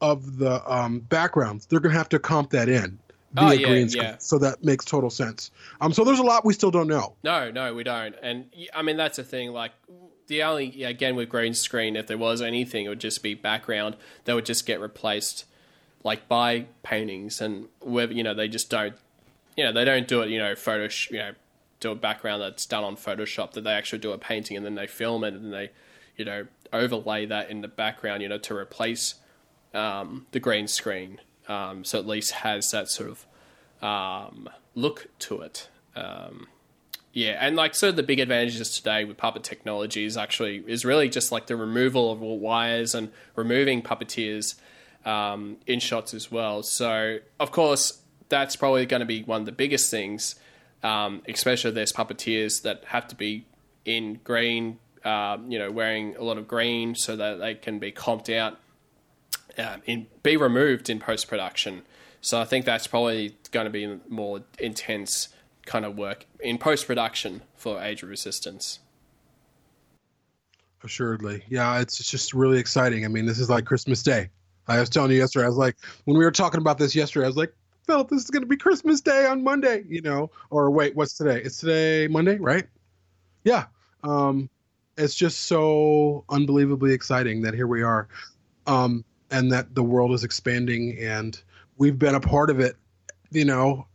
of 0.01 0.39
the 0.39 0.63
um, 0.73 1.01
backgrounds 1.01 1.67
they're 1.67 1.81
going 1.81 1.93
to 1.93 1.99
have 1.99 2.09
to 2.09 2.19
comp 2.19 2.51
that 2.51 2.69
in 2.69 2.99
via 3.35 3.49
Oh, 3.49 3.53
yeah, 3.53 3.67
green 3.69 3.89
screen 3.89 4.05
yeah. 4.05 4.17
so 4.19 4.39
that 4.39 4.65
makes 4.65 4.85
total 4.85 5.11
sense 5.11 5.51
um, 5.81 5.93
so 5.93 6.03
there's 6.05 6.19
a 6.19 6.23
lot 6.25 6.45
we 6.45 6.55
still 6.55 6.71
don't 6.71 6.89
know 6.89 7.15
No, 7.23 7.51
no, 7.51 7.75
we 7.75 7.83
don't. 7.85 8.15
And 8.23 8.47
I 8.75 8.83
mean, 8.83 8.97
that's 8.97 9.17
the 9.17 9.25
thing. 9.25 9.53
Like, 9.53 9.73
the 10.29 10.43
only 10.45 10.67
yeah, 10.67 10.89
again 10.89 11.15
with 11.17 11.29
green 11.29 11.53
screen, 11.55 11.97
if 11.97 12.07
there 12.07 12.17
was 12.19 12.41
anything, 12.41 12.87
it 12.87 12.89
would 12.89 13.01
just 13.01 13.23
be 13.23 13.35
background 13.35 13.97
that 14.25 14.35
would 14.35 14.47
just 14.47 14.65
get 14.67 14.81
replaced, 14.81 15.45
like 16.05 16.29
by 16.29 16.67
paintings 16.83 17.41
and 17.41 17.69
whether 17.81 18.13
you 18.13 18.23
know 18.23 18.33
they 18.35 18.49
just 18.49 18.71
don't, 18.71 18.95
you 19.57 19.65
know, 19.65 19.73
they 19.73 19.85
don't 19.85 20.09
do 20.09 20.23
it. 20.23 20.31
You 20.31 20.39
know, 20.39 20.55
Photoshop, 20.55 21.11
you 21.11 21.19
know, 21.19 21.33
do 21.81 21.91
a 21.91 21.95
background 21.95 22.43
that's 22.43 22.67
done 22.67 22.85
on 22.85 22.97
Photoshop. 22.97 23.53
That 23.53 23.65
they 23.65 23.73
actually 23.73 23.99
do 23.99 24.13
a 24.13 24.19
painting 24.19 24.57
and 24.57 24.65
then 24.65 24.75
they 24.75 24.87
film 24.87 25.25
it 25.25 25.35
and 25.35 25.53
they, 25.53 25.71
you 26.17 26.25
know, 26.25 26.47
overlay 26.73 27.27
that 27.27 27.51
in 27.51 27.61
the 27.61 27.69
background. 27.69 28.23
You 28.23 28.29
know, 28.29 28.39
to 28.39 28.57
replace 28.57 29.17
um, 29.75 30.27
the 30.33 30.41
green 30.41 30.69
screen. 30.69 31.21
Um, 31.49 31.85
so 31.85 31.99
at 31.99 32.07
least 32.07 32.33
has 32.33 32.71
that 32.71 32.89
sort 32.89 33.11
of 33.11 33.27
um, 33.83 34.49
look 34.75 35.09
to 35.21 35.41
it. 35.41 35.69
Um, 35.97 36.47
yeah, 37.13 37.37
and 37.41 37.57
like 37.57 37.75
sort 37.75 37.91
of 37.91 37.97
the 37.97 38.03
big 38.03 38.21
advantages 38.21 38.75
today 38.75 39.05
with 39.05 39.19
puppet 39.19 39.43
technology 39.43 40.05
is 40.05 40.17
actually 40.17 40.65
is 40.67 40.85
really 40.85 41.11
just 41.11 41.31
like 41.31 41.47
the 41.47 41.57
removal 41.57 42.11
of 42.11 42.23
all 42.23 42.39
wires 42.39 42.95
and 42.95 43.11
removing 43.37 43.83
puppeteers 43.83 44.55
um, 45.05 45.59
in 45.67 45.79
shots 45.79 46.15
as 46.15 46.31
well. 46.31 46.63
So 46.63 47.19
of 47.39 47.51
course, 47.51 48.02
that's 48.33 48.57
probably 48.57 48.87
going 48.87 49.01
to 49.01 49.07
be 49.07 49.22
one 49.22 49.41
of 49.41 49.47
the 49.47 49.53
biggest 49.53 49.91
things, 49.91 50.37
um, 50.83 51.20
especially 51.28 51.70
there's 51.70 51.93
puppeteers 51.93 52.62
that 52.62 52.83
have 52.87 53.07
to 53.09 53.14
be 53.14 53.45
in 53.85 54.20
green, 54.24 54.78
um, 55.05 55.51
you 55.51 55.59
know, 55.59 55.70
wearing 55.70 56.16
a 56.16 56.24
lot 56.24 56.39
of 56.39 56.49
green 56.49 56.95
so 56.95 57.14
that 57.14 57.41
they 57.41 57.55
can 57.55 57.78
be 57.78 57.93
comped 57.93 58.35
out 58.35 58.59
um, 59.59 59.83
in, 59.85 60.07
be 60.22 60.39
removed 60.39 60.89
in 60.89 60.99
post 60.99 61.28
production. 61.28 61.83
So 62.22 62.41
I 62.41 62.47
think 62.47 62.64
that's 62.64 62.87
probably 62.87 63.37
going 63.51 63.66
to 63.66 63.70
be 63.70 63.99
more 64.09 64.41
intense 64.59 65.28
kind 65.66 65.85
of 65.85 65.99
work 65.99 66.24
in 66.41 66.57
post 66.57 66.87
production 66.87 67.43
for 67.55 67.83
Age 67.83 68.03
of 68.03 68.09
Resistance. 68.09 68.78
Assuredly. 70.83 71.45
Yeah, 71.51 71.80
it's 71.80 71.99
just 72.11 72.33
really 72.33 72.59
exciting. 72.59 73.05
I 73.05 73.09
mean, 73.09 73.26
this 73.26 73.39
is 73.39 73.51
like 73.51 73.66
Christmas 73.66 74.03
Day. 74.03 74.30
I 74.68 74.80
was 74.80 74.89
telling 74.89 75.11
you 75.11 75.18
yesterday, 75.18 75.45
I 75.45 75.49
was 75.49 75.59
like, 75.59 75.76
when 76.07 76.16
we 76.16 76.24
were 76.24 76.30
talking 76.30 76.59
about 76.59 76.78
this 76.78 76.95
yesterday, 76.95 77.26
I 77.26 77.28
was 77.28 77.37
like, 77.37 77.53
Phil, 77.87 78.05
this 78.05 78.22
is 78.24 78.30
going 78.30 78.43
to 78.43 78.49
be 78.49 78.57
Christmas 78.57 79.01
Day 79.01 79.26
on 79.26 79.43
Monday, 79.43 79.85
you 79.89 80.01
know? 80.03 80.30
Or 80.51 80.70
wait, 80.70 80.95
what's 80.95 81.14
today? 81.14 81.41
It's 81.43 81.59
today 81.59 82.09
Monday, 82.09 82.39
right? 82.39 82.66
Yeah. 83.45 83.66
Um, 84.05 84.49
it's 84.97 85.14
just 85.14 85.41
so 85.45 86.24
unbelievably 86.28 86.93
exciting 86.93 87.43
that 87.43 87.55
here 87.55 87.66
we 87.66 87.83
are. 87.83 88.09
Um, 88.66 89.05
and 89.30 89.51
that 89.51 89.74
the 89.74 89.83
world 89.83 90.12
is 90.12 90.22
expanding 90.22 90.97
and 90.99 91.41
we've 91.78 91.99
been 91.99 92.14
a 92.14 92.20
part 92.20 92.51
of 92.51 92.61
it, 92.61 92.76
you 93.30 93.45
know, 93.45 93.87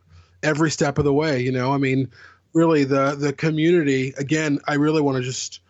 every 0.44 0.72
step 0.72 0.98
of 0.98 1.06
the 1.06 1.14
way, 1.14 1.40
you 1.40 1.52
know? 1.52 1.72
I 1.74 1.78
mean, 1.78 2.10
really 2.54 2.84
the 2.84 3.16
the 3.16 3.32
community, 3.32 4.14
again, 4.18 4.60
I 4.68 4.74
really 4.74 5.02
want 5.02 5.18
to 5.18 5.24
just 5.24 5.62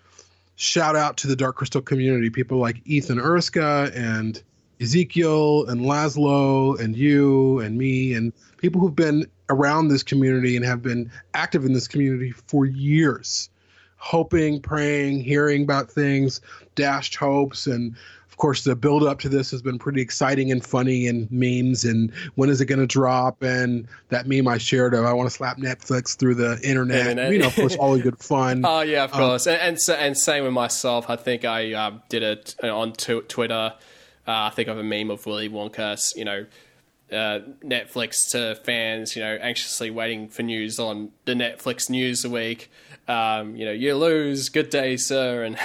shout 0.55 0.95
out 0.95 1.17
to 1.17 1.27
the 1.27 1.35
Dark 1.35 1.57
Crystal 1.57 1.81
community, 1.81 2.29
people 2.29 2.57
like 2.57 2.81
Ethan 2.85 3.17
Erska 3.17 3.95
and 3.95 4.41
Ezekiel 4.81 5.65
and 5.67 5.81
Laszlo 5.81 6.79
and 6.79 6.95
you 6.95 7.59
and 7.59 7.77
me 7.77 8.13
and 8.13 8.33
people 8.57 8.79
who've 8.81 8.95
been 8.95 9.25
around 9.49 9.87
this 9.87 10.03
community 10.03 10.55
and 10.55 10.65
have 10.65 10.81
been 10.81 11.11
active 11.33 11.65
in 11.65 11.73
this 11.73 11.87
community 11.87 12.31
for 12.31 12.65
years, 12.65 13.49
hoping, 13.97 14.61
praying, 14.61 15.21
hearing 15.21 15.63
about 15.63 15.89
things, 15.89 16.41
dashed 16.75 17.15
hopes 17.15 17.65
and 17.67 17.95
of 18.29 18.37
course 18.37 18.63
the 18.63 18.75
build 18.75 19.01
up 19.01 19.17
to 19.17 19.29
this 19.29 19.49
has 19.49 19.63
been 19.63 19.79
pretty 19.79 19.99
exciting 19.99 20.51
and 20.51 20.63
funny 20.63 21.07
and 21.07 21.27
memes 21.31 21.83
and 21.83 22.13
when 22.35 22.51
is 22.51 22.61
it 22.61 22.65
going 22.65 22.79
to 22.79 22.85
drop 22.85 23.41
and 23.41 23.87
that 24.09 24.27
meme 24.27 24.47
I 24.47 24.59
shared 24.59 24.93
of 24.93 25.05
I 25.05 25.13
want 25.13 25.27
to 25.27 25.35
slap 25.35 25.57
Netflix 25.57 26.15
through 26.15 26.35
the 26.35 26.59
internet, 26.61 27.07
Internet. 27.07 27.31
you 27.31 27.39
know 27.39 27.47
of 27.47 27.55
course 27.55 27.75
all 27.77 27.97
good 27.97 28.19
fun 28.19 28.61
Oh 28.63 28.81
yeah, 28.81 29.05
of 29.05 29.11
course, 29.11 29.47
and 29.47 29.59
and, 29.59 29.79
and 29.97 30.15
same 30.15 30.43
with 30.43 30.53
myself. 30.53 31.09
I 31.09 31.15
think 31.15 31.45
I 31.45 31.73
um, 31.73 32.03
did 32.09 32.21
it 32.21 32.55
on 32.63 32.93
t- 32.93 33.21
Twitter. 33.21 33.73
Uh, 34.27 34.45
I 34.45 34.49
think 34.49 34.67
of 34.67 34.77
a 34.77 34.83
meme 34.83 35.09
of 35.09 35.25
Willy 35.25 35.49
Wonka, 35.49 36.15
you 36.15 36.25
know, 36.25 36.45
uh, 37.11 37.39
Netflix 37.63 38.31
to 38.31 38.55
fans, 38.63 39.15
you 39.15 39.21
know, 39.21 39.37
anxiously 39.41 39.89
waiting 39.89 40.27
for 40.27 40.43
news 40.43 40.79
on 40.79 41.11
the 41.25 41.33
Netflix 41.33 41.89
news 41.89 42.25
a 42.25 42.29
week. 42.29 42.69
Um, 43.07 43.55
you 43.55 43.65
know, 43.65 43.71
you 43.71 43.95
lose, 43.95 44.49
good 44.49 44.69
day, 44.69 44.97
sir, 44.97 45.43
and 45.43 45.57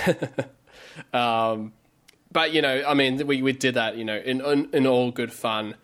um, 1.12 1.72
but 2.30 2.52
you 2.52 2.62
know, 2.62 2.84
I 2.86 2.94
mean, 2.94 3.26
we 3.26 3.42
we 3.42 3.52
did 3.52 3.74
that, 3.74 3.96
you 3.96 4.04
know, 4.04 4.16
in 4.16 4.40
in, 4.40 4.68
in 4.72 4.86
all 4.86 5.10
good 5.10 5.32
fun. 5.32 5.74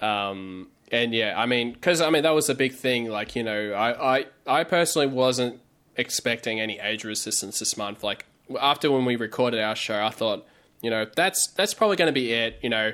Um, 0.00 0.68
and 0.92 1.14
yeah, 1.14 1.34
I 1.36 1.46
mean, 1.46 1.72
because 1.72 2.00
I 2.00 2.10
mean 2.10 2.22
that 2.24 2.34
was 2.34 2.48
a 2.48 2.54
big 2.54 2.74
thing. 2.74 3.08
Like 3.08 3.36
you 3.36 3.42
know, 3.42 3.72
I 3.72 4.18
I, 4.18 4.26
I 4.46 4.64
personally 4.64 5.06
wasn't 5.06 5.60
expecting 5.96 6.60
any 6.60 6.78
age 6.78 7.04
resistance 7.04 7.58
this 7.58 7.76
month. 7.76 8.02
Like 8.02 8.26
after 8.60 8.90
when 8.90 9.04
we 9.04 9.16
recorded 9.16 9.60
our 9.60 9.76
show, 9.76 10.02
I 10.04 10.10
thought, 10.10 10.46
you 10.82 10.90
know, 10.90 11.06
that's 11.14 11.48
that's 11.56 11.74
probably 11.74 11.96
going 11.96 12.08
to 12.08 12.12
be 12.12 12.32
it. 12.32 12.58
You 12.62 12.70
know, 12.70 12.92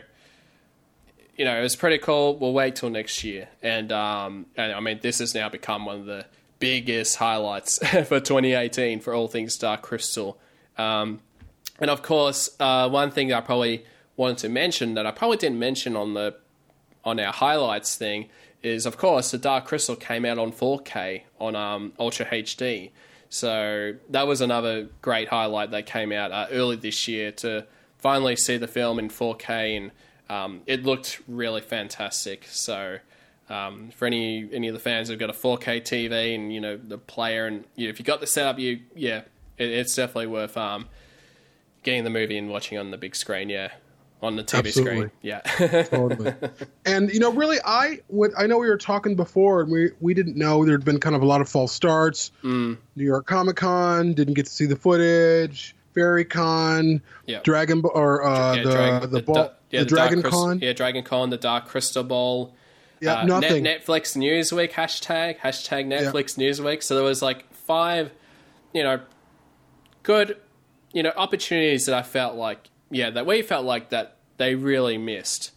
you 1.37 1.45
know, 1.45 1.59
it 1.59 1.63
was 1.63 1.77
pretty 1.77 1.99
cool. 1.99 2.37
We'll 2.37 2.53
wait 2.53 2.77
till 2.77 2.91
next 2.91 3.25
year. 3.25 3.49
And 3.63 3.93
um, 3.93 4.47
and 4.57 4.73
I 4.73 4.81
mean, 4.81 5.01
this 5.03 5.19
has 5.19 5.35
now 5.35 5.49
become 5.49 5.87
one 5.87 6.01
of 6.01 6.07
the 6.07 6.27
biggest 6.59 7.17
highlights 7.17 7.79
for 8.07 8.21
2018 8.21 9.01
for 9.01 9.13
all 9.15 9.29
things 9.29 9.57
Dark 9.57 9.83
Crystal. 9.83 10.39
Um, 10.79 11.21
and 11.81 11.91
of 11.91 12.03
course, 12.03 12.51
uh, 12.61 12.89
one 12.89 13.11
thing 13.11 13.29
that 13.29 13.39
I 13.39 13.41
probably 13.41 13.85
wanted 14.17 14.39
to 14.39 14.49
mention 14.49 14.95
that 14.95 15.07
I 15.07 15.11
probably 15.11 15.39
didn't 15.39 15.59
mention 15.59 15.97
on 15.97 16.15
the 16.15 16.37
on 17.05 17.19
our 17.19 17.33
highlights 17.33 17.97
thing 17.97 18.29
is, 18.63 18.87
of 18.87 18.97
course, 18.97 19.33
the 19.33 19.39
Dark 19.39 19.65
Crystal 19.67 19.97
came 19.97 20.25
out 20.25 20.39
on 20.39 20.53
4K 20.53 21.23
on 21.41 21.57
um, 21.57 21.93
Ultra 21.99 22.27
HD. 22.27 22.91
So 23.33 23.95
that 24.11 24.27
was 24.27 24.43
another 24.43 24.89
great 25.01 25.29
highlight 25.29 25.71
that 25.71 25.87
came 25.87 26.13
out 26.13 26.33
uh, 26.33 26.49
early 26.51 26.77
this 26.77 27.09
year 27.09 27.33
to 27.33 27.67
finally 27.97 28.37
see 28.37 28.59
the 28.59 28.69
film 28.69 28.99
in 28.99 29.09
4K, 29.09 29.79
and 29.79 29.91
um, 30.29 30.61
it 30.67 30.85
looked 30.85 31.19
really 31.27 31.63
fantastic. 31.63 32.47
So 32.51 32.99
um, 33.49 33.89
for 33.97 34.05
any 34.05 34.51
any 34.53 34.69
of 34.69 34.75
the 34.75 34.81
fans 34.81 35.09
who've 35.09 35.19
got 35.19 35.31
a 35.31 35.33
4K 35.33 35.81
TV 35.81 36.35
and 36.35 36.53
you 36.53 36.61
know 36.61 36.77
the 36.77 36.99
player, 36.99 37.47
and 37.47 37.65
you 37.75 37.87
know, 37.87 37.91
if 37.91 37.99
you 37.99 38.05
got 38.05 38.21
the 38.21 38.27
setup, 38.27 38.59
you 38.59 38.81
yeah, 38.95 39.23
it, 39.57 39.71
it's 39.71 39.97
definitely 39.97 40.27
worth 40.27 40.59
um, 40.59 40.91
getting 41.85 42.05
the 42.05 42.11
movie 42.11 42.37
and 42.37 42.51
watching 42.51 42.77
on 42.77 42.91
the 42.91 42.99
big 42.99 43.17
screen. 43.17 43.49
Yeah, 43.49 43.71
on 44.23 44.37
the 44.37 44.45
TV 44.45 44.59
Absolutely. 44.69 44.95
screen. 44.95 45.11
Yeah. 45.23 45.41
totally. 45.85 46.33
And 46.87 47.13
you 47.13 47.21
know, 47.21 47.33
really, 47.33 47.59
I 47.65 48.01
would. 48.09 48.33
I 48.37 48.47
know 48.47 48.59
we 48.59 48.69
were 48.69 48.77
talking 48.77 49.15
before, 49.17 49.61
and 49.63 49.71
we 49.71 49.91
we 50.01 50.15
didn't 50.15 50.37
know 50.37 50.65
there'd 50.65 50.85
been 50.85 51.01
kind 51.01 51.15
of 51.17 51.23
a 51.23 51.27
lot 51.27 51.41
of 51.41 51.49
false 51.49 51.73
starts. 51.73 52.31
Mm. 52.43 52.77
New 52.97 53.05
York 53.05 53.27
Comic 53.27 53.57
Con 53.57 54.15
didn't 54.15 54.35
get 54.35 54.47
to 54.47 54.53
see 54.53 54.67
the 54.67 54.77
footage. 54.77 55.75
FaerieCon, 55.95 57.03
Yeah. 57.27 57.41
Dragon 57.45 57.83
Ball, 57.83 57.93
or 57.95 58.25
uh, 58.27 58.55
Yeah, 58.57 58.63
the 58.63 58.71
Drag- 58.73 59.11
the, 59.11 59.23
ball, 59.23 59.35
da- 59.35 59.49
yeah, 59.71 59.81
the, 59.81 59.87
Dark 59.87 60.11
Dragon 60.11 60.23
Con. 60.31 60.59
Yeah, 60.61 60.73
Dragon 60.73 61.05
Con, 61.05 61.29
the 61.31 61.37
Dark 61.37 61.67
Crystal 61.67 62.03
Ball. 62.03 62.55
Yeah, 63.01 63.17
uh, 63.21 63.25
nothing. 63.27 63.63
Net- 63.65 63.85
Netflix 63.85 64.17
Newsweek 64.17 64.71
hashtag 64.73 65.39
hashtag 65.41 65.87
Netflix 65.87 66.39
Newsweek. 66.39 66.83
So 66.83 66.95
there 66.95 67.05
was 67.05 67.21
like 67.21 67.53
five, 67.53 68.11
you 68.73 68.83
know, 68.83 69.01
good, 70.03 70.37
you 70.93 71.03
know, 71.03 71.13
opportunities 71.17 71.85
that 71.87 71.95
I 71.95 72.03
felt 72.03 72.37
like 72.37 72.71
yeah 72.93 73.11
that 73.11 73.27
we 73.27 73.43
felt 73.43 73.65
like 73.65 73.91
that 73.91 74.17
they 74.37 74.55
really 74.55 74.99
missed. 74.99 75.53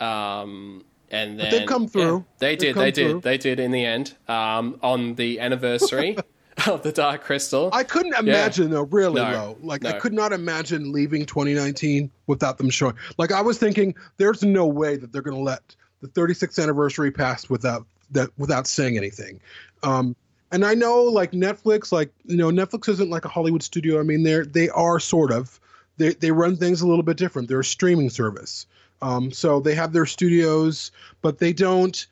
Um, 0.00 0.84
and 1.10 1.38
then 1.38 1.50
But 1.50 1.58
they've 1.58 1.68
come 1.68 1.86
through. 1.88 2.18
yeah, 2.18 2.22
they 2.38 2.56
did. 2.56 2.76
They 2.76 2.90
did. 2.90 3.10
through. 3.10 3.20
They 3.20 3.38
did 3.38 3.60
in 3.60 3.70
the 3.70 3.84
end. 3.84 4.14
Um, 4.28 4.78
on 4.82 5.14
the 5.14 5.40
anniversary 5.40 6.16
of 6.66 6.82
the 6.82 6.92
Dark 6.92 7.22
Crystal. 7.22 7.70
I 7.72 7.84
couldn't 7.84 8.14
imagine 8.14 8.70
though, 8.70 8.82
really 8.82 9.22
No, 9.22 9.30
low. 9.30 9.58
Like 9.62 9.84
I 9.84 9.98
could 9.98 10.12
not 10.12 10.32
imagine 10.32 10.92
leaving 10.92 11.26
2019 11.26 12.10
without 12.26 12.58
them 12.58 12.70
showing. 12.70 12.94
Like 13.18 13.32
I 13.32 13.40
was 13.40 13.58
thinking, 13.58 13.94
there's 14.16 14.42
no 14.42 14.66
way 14.66 14.96
that 14.96 15.12
they're 15.12 15.22
going 15.22 15.36
to 15.36 15.42
let 15.42 15.76
the 16.00 16.08
36th 16.08 16.62
anniversary 16.62 17.10
pass 17.10 17.48
without 17.48 17.86
that 18.10 18.30
without 18.38 18.66
saying 18.66 18.96
anything. 18.96 19.40
Um, 19.82 20.16
and 20.52 20.64
I 20.64 20.74
know, 20.74 21.02
like 21.02 21.32
Netflix, 21.32 21.92
like 21.92 22.12
you 22.24 22.36
know, 22.36 22.50
Netflix 22.50 22.88
isn't 22.88 23.10
like 23.10 23.24
a 23.24 23.28
Hollywood 23.28 23.62
studio. 23.62 24.00
I 24.00 24.02
mean, 24.02 24.22
they're 24.22 24.44
they 24.44 24.68
are 24.70 24.98
sort 25.00 25.32
of. 25.32 25.60
They 25.96 26.14
they 26.14 26.30
run 26.30 26.56
things 26.56 26.80
a 26.80 26.86
little 26.86 27.02
bit 27.02 27.16
different. 27.16 27.48
They're 27.48 27.60
a 27.60 27.64
streaming 27.64 28.10
service. 28.10 28.66
Um, 29.02 29.30
so 29.30 29.60
they 29.60 29.74
have 29.74 29.92
their 29.92 30.06
studios, 30.06 30.90
but 31.20 31.38
they 31.38 31.52
don't 31.52 32.06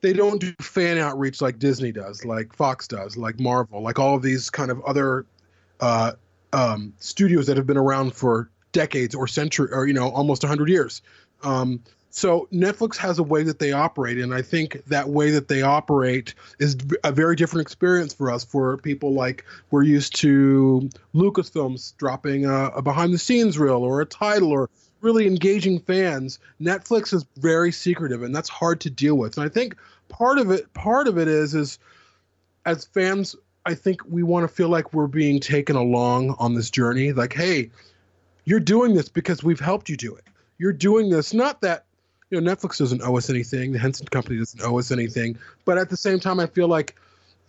they 0.00 0.12
don't 0.12 0.40
do 0.40 0.52
fan 0.60 0.98
outreach 0.98 1.40
like 1.40 1.58
Disney 1.58 1.92
does, 1.92 2.24
like 2.24 2.54
Fox 2.54 2.86
does, 2.86 3.16
like 3.16 3.40
Marvel, 3.40 3.82
like 3.82 3.98
all 3.98 4.14
of 4.14 4.22
these 4.22 4.50
kind 4.50 4.70
of 4.70 4.80
other 4.84 5.26
uh, 5.80 6.12
um, 6.52 6.92
studios 6.98 7.46
that 7.46 7.56
have 7.56 7.66
been 7.66 7.76
around 7.76 8.14
for 8.14 8.50
decades 8.72 9.14
or 9.14 9.26
century 9.26 9.68
or 9.72 9.86
you 9.86 9.94
know 9.94 10.10
almost 10.10 10.42
100 10.42 10.68
years. 10.68 11.02
Um, 11.42 11.82
so 12.16 12.48
Netflix 12.50 12.96
has 12.96 13.18
a 13.18 13.22
way 13.22 13.42
that 13.42 13.58
they 13.58 13.72
operate, 13.72 14.16
and 14.16 14.32
I 14.32 14.40
think 14.40 14.82
that 14.86 15.10
way 15.10 15.30
that 15.32 15.48
they 15.48 15.60
operate 15.60 16.34
is 16.58 16.74
a 17.04 17.12
very 17.12 17.36
different 17.36 17.60
experience 17.60 18.14
for 18.14 18.30
us. 18.30 18.42
For 18.42 18.78
people 18.78 19.12
like 19.12 19.44
we're 19.70 19.82
used 19.82 20.16
to 20.16 20.88
Lucasfilms 21.14 21.94
dropping 21.98 22.46
a, 22.46 22.68
a 22.68 22.80
behind-the-scenes 22.80 23.58
reel 23.58 23.82
or 23.84 24.00
a 24.00 24.06
title 24.06 24.50
or 24.50 24.70
really 25.02 25.26
engaging 25.26 25.78
fans. 25.78 26.38
Netflix 26.58 27.12
is 27.12 27.26
very 27.36 27.70
secretive, 27.70 28.22
and 28.22 28.34
that's 28.34 28.48
hard 28.48 28.80
to 28.80 28.88
deal 28.88 29.16
with. 29.16 29.36
And 29.36 29.44
I 29.44 29.50
think 29.50 29.76
part 30.08 30.38
of 30.38 30.50
it, 30.50 30.72
part 30.72 31.08
of 31.08 31.18
it 31.18 31.28
is, 31.28 31.54
is 31.54 31.78
as 32.64 32.86
fans, 32.86 33.36
I 33.66 33.74
think 33.74 34.00
we 34.08 34.22
want 34.22 34.48
to 34.48 34.48
feel 34.48 34.70
like 34.70 34.94
we're 34.94 35.06
being 35.06 35.38
taken 35.38 35.76
along 35.76 36.34
on 36.38 36.54
this 36.54 36.70
journey. 36.70 37.12
Like, 37.12 37.34
hey, 37.34 37.70
you're 38.46 38.58
doing 38.58 38.94
this 38.94 39.10
because 39.10 39.44
we've 39.44 39.60
helped 39.60 39.90
you 39.90 39.98
do 39.98 40.14
it. 40.14 40.24
You're 40.56 40.72
doing 40.72 41.10
this 41.10 41.34
not 41.34 41.60
that 41.60 41.85
you 42.30 42.40
know 42.40 42.54
Netflix 42.54 42.78
doesn't 42.78 43.02
owe 43.02 43.16
us 43.16 43.30
anything, 43.30 43.72
the 43.72 43.78
Henson 43.78 44.06
Company 44.08 44.38
doesn't 44.38 44.62
owe 44.62 44.78
us 44.78 44.90
anything, 44.90 45.38
but 45.64 45.78
at 45.78 45.90
the 45.90 45.96
same 45.96 46.18
time, 46.18 46.40
I 46.40 46.46
feel 46.46 46.68
like 46.68 46.96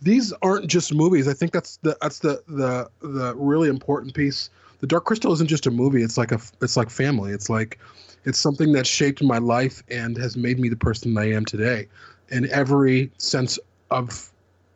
these 0.00 0.32
aren't 0.42 0.68
just 0.68 0.94
movies. 0.94 1.26
I 1.26 1.34
think 1.34 1.52
that's 1.52 1.78
the 1.78 1.96
that's 2.00 2.20
the 2.20 2.42
the 2.46 2.88
the 3.00 3.34
really 3.36 3.68
important 3.68 4.14
piece. 4.14 4.50
The 4.80 4.86
Dark 4.86 5.04
Crystal 5.04 5.32
isn't 5.32 5.48
just 5.48 5.66
a 5.66 5.70
movie. 5.70 6.02
It's 6.02 6.16
like 6.16 6.32
a 6.32 6.40
it's 6.62 6.76
like 6.76 6.90
family. 6.90 7.32
It's 7.32 7.50
like 7.50 7.78
it's 8.24 8.38
something 8.38 8.72
that 8.72 8.86
shaped 8.86 9.22
my 9.22 9.38
life 9.38 9.82
and 9.90 10.16
has 10.16 10.36
made 10.36 10.58
me 10.58 10.68
the 10.68 10.76
person 10.76 11.16
I 11.18 11.32
am 11.32 11.44
today, 11.44 11.88
in 12.30 12.48
every 12.50 13.10
sense 13.18 13.58
of 13.90 14.30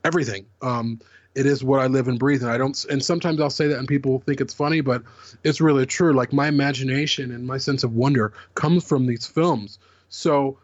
everything. 0.04 0.46
Um, 0.62 1.00
it 1.34 1.46
is 1.46 1.64
what 1.64 1.80
I 1.80 1.86
live 1.86 2.08
and 2.08 2.18
breathe, 2.18 2.42
and 2.42 2.50
I 2.50 2.58
don't. 2.58 2.84
And 2.90 3.02
sometimes 3.02 3.40
I'll 3.40 3.50
say 3.50 3.68
that, 3.68 3.78
and 3.78 3.88
people 3.88 4.20
think 4.20 4.40
it's 4.40 4.52
funny, 4.52 4.80
but 4.80 5.02
it's 5.44 5.60
really 5.60 5.86
true. 5.86 6.12
Like 6.12 6.32
my 6.32 6.48
imagination 6.48 7.30
and 7.30 7.46
my 7.46 7.58
sense 7.58 7.84
of 7.84 7.94
wonder 7.94 8.32
comes 8.54 8.84
from 8.84 9.06
these 9.06 9.26
films. 9.26 9.78
So, 10.12 10.58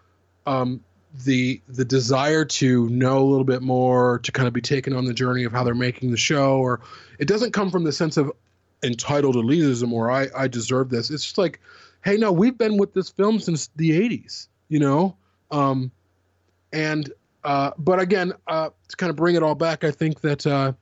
um, 0.46 0.84
the 1.24 1.61
the 1.68 1.84
desire 1.84 2.44
to 2.44 2.88
know 2.90 3.18
a 3.18 3.24
little 3.24 3.44
bit 3.44 3.62
more, 3.62 4.18
to 4.20 4.30
kind 4.30 4.46
of 4.46 4.53
be 4.53 4.61
taken 4.61 4.92
on 4.92 5.07
the 5.07 5.14
journey 5.14 5.44
of 5.44 5.53
how 5.53 5.64
they're 5.64 5.74
making 5.74 6.11
the 6.11 6.18
show, 6.18 6.59
or 6.59 6.80
it 7.18 7.26
doesn't 7.26 7.53
come 7.53 7.70
from 7.70 7.84
the 7.84 7.92
sense 7.92 8.18
of 8.18 8.30
entitled 8.82 9.34
elitism 9.36 9.90
or 9.90 10.11
I 10.11 10.28
I 10.36 10.49
deserve 10.49 10.90
this. 10.90 11.11
It's 11.11 11.24
just 11.24 11.38
like, 11.38 11.61
hey, 12.05 12.16
no, 12.16 12.30
we've 12.30 12.59
been 12.59 12.76
with 12.76 12.92
this 12.92 13.09
film 13.09 13.40
since 13.40 13.70
the 13.76 13.90
'80s, 13.90 14.49
you 14.68 14.78
know. 14.78 15.16
Um, 15.51 15.90
and 16.72 17.11
uh, 17.42 17.70
but 17.78 18.01
again, 18.01 18.34
uh, 18.49 18.68
to 18.88 18.96
kind 18.96 19.09
of 19.09 19.16
bring 19.16 19.34
it 19.34 19.42
all 19.42 19.55
back, 19.55 19.82
I 19.82 19.90
think 19.90 20.20
that 20.20 20.46
uh, 20.46 20.72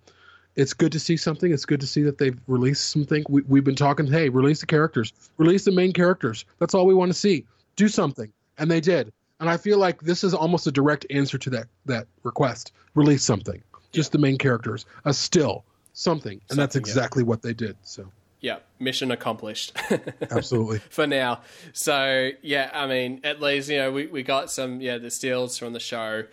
it's 0.57 0.75
good 0.75 0.91
to 0.91 0.99
see 0.99 1.17
something. 1.17 1.53
It's 1.53 1.65
good 1.65 1.81
to 1.81 1.87
see 1.87 2.03
that 2.03 2.19
they've 2.19 2.39
released 2.49 2.91
something. 2.91 3.25
We, 3.29 3.43
we've 3.43 3.65
been 3.65 3.77
talking, 3.77 4.09
hey, 4.09 4.29
release 4.29 4.61
the 4.61 4.67
characters, 4.67 5.13
release 5.37 5.65
the 5.65 5.73
main 5.73 5.93
characters. 5.93 6.45
That's 6.59 6.75
all 6.75 6.85
we 6.85 6.95
want 6.95 7.11
to 7.13 7.19
see. 7.19 7.47
Do 7.77 7.89
something, 7.89 8.33
and 8.59 8.71
they 8.71 8.81
did. 8.81 9.13
And 9.41 9.51
I 9.51 9.57
feel 9.59 9.79
like 9.79 10.01
this 10.01 10.25
is 10.25 10.33
almost 10.33 10.67
a 10.67 10.73
direct 10.73 11.07
answer 11.11 11.39
to 11.39 11.51
that 11.51 11.67
that 11.85 12.07
request. 12.23 12.73
Release 12.95 13.23
something, 13.23 13.63
just 13.93 14.13
the 14.13 14.19
main 14.19 14.39
characters, 14.39 14.87
a 15.05 15.13
still 15.13 15.65
something, 15.93 16.41
and 16.51 16.59
that's 16.59 16.75
Something, 16.75 16.87
yeah. 16.87 16.93
exactly 16.93 17.23
what 17.23 17.43
they 17.43 17.53
did. 17.53 17.77
So 17.83 18.11
yeah, 18.41 18.59
mission 18.79 19.11
accomplished. 19.11 19.77
absolutely. 20.31 20.79
for 20.91 21.07
now. 21.07 21.41
So 21.73 22.31
yeah, 22.43 22.71
I 22.73 22.87
mean, 22.87 23.21
at 23.25 23.41
least 23.41 23.69
you 23.69 23.79
know 23.79 23.93
we, 23.93 24.07
we 24.07 24.23
got 24.23 24.51
some 24.51 24.81
yeah 24.81 24.99
the 24.99 25.11
steals 25.11 25.59
from 25.59 25.73
the 25.73 25.81
show, 25.81 26.25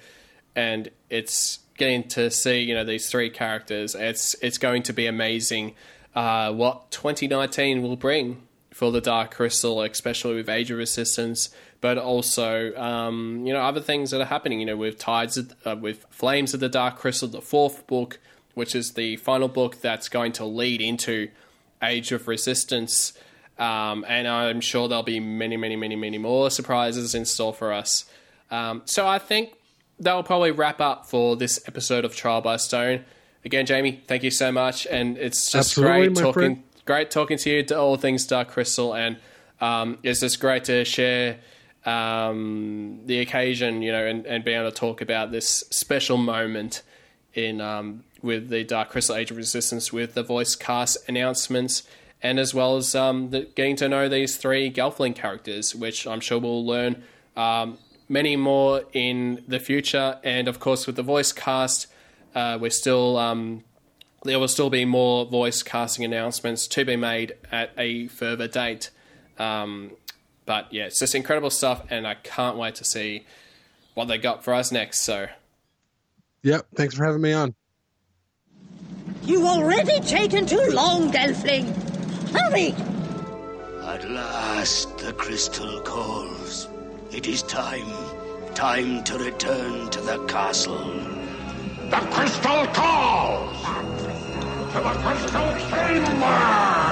and 0.56 0.90
it's 1.10 1.60
getting 1.78 2.08
to 2.10 2.30
see 2.30 2.62
you 2.62 2.76
know 2.76 2.84
these 2.84 3.10
three 3.10 3.30
characters. 3.30 3.96
It's 3.96 4.36
it's 4.42 4.58
going 4.58 4.84
to 4.84 4.94
be 4.94 5.08
amazing. 5.08 5.76
Uh, 6.16 6.54
what 6.54 6.92
2019 6.92 7.82
will 7.82 7.96
bring 7.96 8.44
for 8.72 8.92
the 8.92 9.02
Dark 9.02 9.32
Crystal, 9.32 9.82
especially 9.82 10.36
with 10.36 10.50
Age 10.50 10.70
of 10.72 10.78
Resistance, 10.78 11.50
but 11.84 11.98
also 11.98 12.74
um, 12.78 13.46
you 13.46 13.52
know 13.52 13.60
other 13.62 13.82
things 13.82 14.12
that 14.12 14.22
are 14.22 14.26
happening. 14.26 14.62
You 14.62 14.66
know 14.66 14.78
with 14.78 14.98
Tides, 14.98 15.36
of- 15.36 15.54
uh, 15.66 15.76
with 15.76 16.06
Flames 16.10 16.54
of 16.54 16.62
the 16.62 16.70
Dark 16.70 16.98
Crystal, 16.98 17.28
the 17.28 17.42
fourth 17.42 17.86
book, 17.88 18.20
which 18.54 18.74
is 18.74 18.94
the 18.94 19.18
final 19.18 19.50
book 19.50 19.82
that's 19.82 20.08
going 20.08 20.32
to 20.34 20.46
lead 20.46 20.80
into 20.80 21.28
Age 21.84 22.14
of 22.14 22.30
Resistance. 22.30 23.12
Um, 23.60 24.06
and 24.08 24.30
I'm 24.30 24.62
sure 24.62 24.88
there'll 24.88 25.04
be 25.04 25.20
many, 25.20 25.58
many, 25.58 25.76
many, 25.76 25.98
many 25.98 26.18
more 26.18 26.50
surprises 26.50 27.14
in 27.14 27.26
store 27.26 27.54
for 27.54 27.74
us. 27.74 28.06
Um, 28.50 28.84
so 28.86 29.06
I 29.06 29.20
think 29.20 29.54
that'll 30.00 30.24
probably 30.24 30.52
wrap 30.52 30.80
up 30.80 31.06
for 31.06 31.36
this 31.36 31.60
episode 31.68 32.06
of 32.06 32.16
Trial 32.16 32.40
by 32.40 32.56
Stone. 32.56 33.04
Again, 33.44 33.66
Jamie, 33.66 34.02
thank 34.08 34.24
you 34.24 34.32
so 34.32 34.54
much, 34.54 34.88
and 34.88 35.18
it's 35.18 35.52
just 35.52 35.78
Absolutely, 35.78 36.08
great 36.08 36.16
talking. 36.16 36.32
friend. 36.34 36.64
Great 36.86 37.12
talking 37.12 37.38
to 37.40 37.50
you 37.50 37.64
to 37.64 37.78
all 37.78 37.98
things 37.98 38.26
Dark 38.26 38.48
Crystal, 38.48 38.96
and 38.96 39.18
um, 39.60 39.98
it's 40.02 40.22
just 40.22 40.40
great 40.40 40.64
to 40.66 40.86
share 40.86 41.40
um, 41.86 43.02
the 43.06 43.20
occasion, 43.20 43.82
you 43.82 43.92
know, 43.92 44.06
and, 44.06 44.26
and 44.26 44.44
be 44.44 44.52
able 44.54 44.72
to 44.72 44.76
talk 44.76 45.02
about 45.02 45.32
this 45.32 45.64
special 45.70 46.18
moment 46.18 46.82
in 47.34 47.62
um, 47.62 48.04
with 48.22 48.50
the 48.50 48.64
Dark 48.64 48.90
Crystal 48.90 49.16
Age 49.16 49.32
of 49.32 49.38
Resistance 49.38 49.92
with 49.92 50.14
the 50.14 50.24
voice 50.24 50.56
cast 50.56 50.98
announcements, 51.10 51.84
and 52.22 52.40
as 52.40 52.54
well 52.54 52.78
as 52.78 52.96
um, 52.96 53.32
the, 53.32 53.42
getting 53.56 53.76
to 53.78 53.90
know 53.90 54.08
these 54.08 54.38
three 54.38 54.72
Gelfling 54.72 55.16
characters, 55.16 55.76
which 55.76 56.08
I'm 56.08 56.22
sure 56.22 56.40
we'll 56.40 56.66
learn 56.66 57.04
um, 57.36 57.78
many 58.08 58.36
more 58.36 58.84
in 58.94 59.44
the 59.48 59.60
future. 59.60 60.20
And 60.24 60.48
of 60.48 60.60
course, 60.60 60.88
with 60.88 60.96
the 60.96 61.04
voice 61.04 61.32
cast, 61.32 61.88
uh, 62.34 62.58
we're 62.62 62.72
still 62.72 63.18
um, 63.18 63.64
there 64.24 64.40
will 64.40 64.48
still 64.48 64.70
be 64.70 64.86
more 64.86 65.26
voice 65.26 65.62
casting 65.64 66.06
announcements 66.06 66.68
to 66.68 66.86
be 66.86 66.96
made 66.96 67.36
at 67.52 67.72
a 67.78 68.08
further 68.08 68.48
date. 68.48 68.90
Um, 69.38 69.92
but 70.46 70.74
yeah, 70.74 70.86
it's 70.86 71.00
just 71.00 71.16
incredible 71.16 71.50
stuff, 71.50 71.84
and 71.90 72.08
I 72.08 72.16
can't 72.16 72.58
wait 72.58 72.76
to 72.76 72.84
see 72.84 73.26
what 73.94 74.06
they 74.08 74.18
got 74.18 74.44
for 74.44 74.54
us 74.54 74.72
next. 74.72 75.02
So. 75.02 75.28
Yep. 76.44 76.68
Thanks 76.76 76.96
for 76.96 77.06
having 77.06 77.22
me 77.22 77.34
on. 77.34 77.56
You've 79.24 79.46
already 79.46 80.02
taken 80.02 80.46
too 80.46 80.70
long, 80.72 81.12
Gelfling. 81.12 81.66
Hurry! 82.32 82.74
At 83.88 84.10
last, 84.10 84.98
the 84.98 85.14
crystal 85.14 85.80
calls. 85.82 86.68
It 87.12 87.28
is 87.28 87.44
time. 87.44 87.88
Time 88.54 89.04
to 89.06 89.18
return 89.18 89.90
to 89.92 90.02
the 90.02 90.18
castle. 90.26 90.78
The 91.90 91.98
crystal 92.12 92.68
calls! 92.68 93.62
To 94.74 94.80
the 94.80 94.94
crystal 95.04 95.70
chamber! 95.70 96.83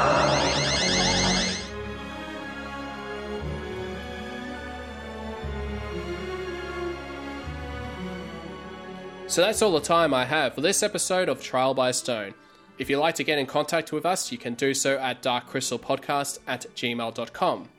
So 9.32 9.40
that's 9.40 9.62
all 9.62 9.72
the 9.72 9.80
time 9.80 10.14
I 10.14 10.26
have 10.26 10.56
for 10.56 10.60
this 10.60 10.84
episode 10.84 11.30
of 11.30 11.42
Trial 11.42 11.74
by 11.74 11.92
Stone. 11.92 12.34
If 12.78 12.90
you'd 12.90 13.00
like 13.00 13.16
to 13.16 13.24
get 13.24 13.40
in 13.40 13.46
contact 13.46 13.94
with 13.94 14.06
us, 14.06 14.30
you 14.30 14.38
can 14.38 14.56
do 14.56 14.74
so 14.74 14.98
at 14.98 15.24
darkcrystalpodcast 15.24 16.40
at 16.48 16.66
gmail.com. 16.76 17.70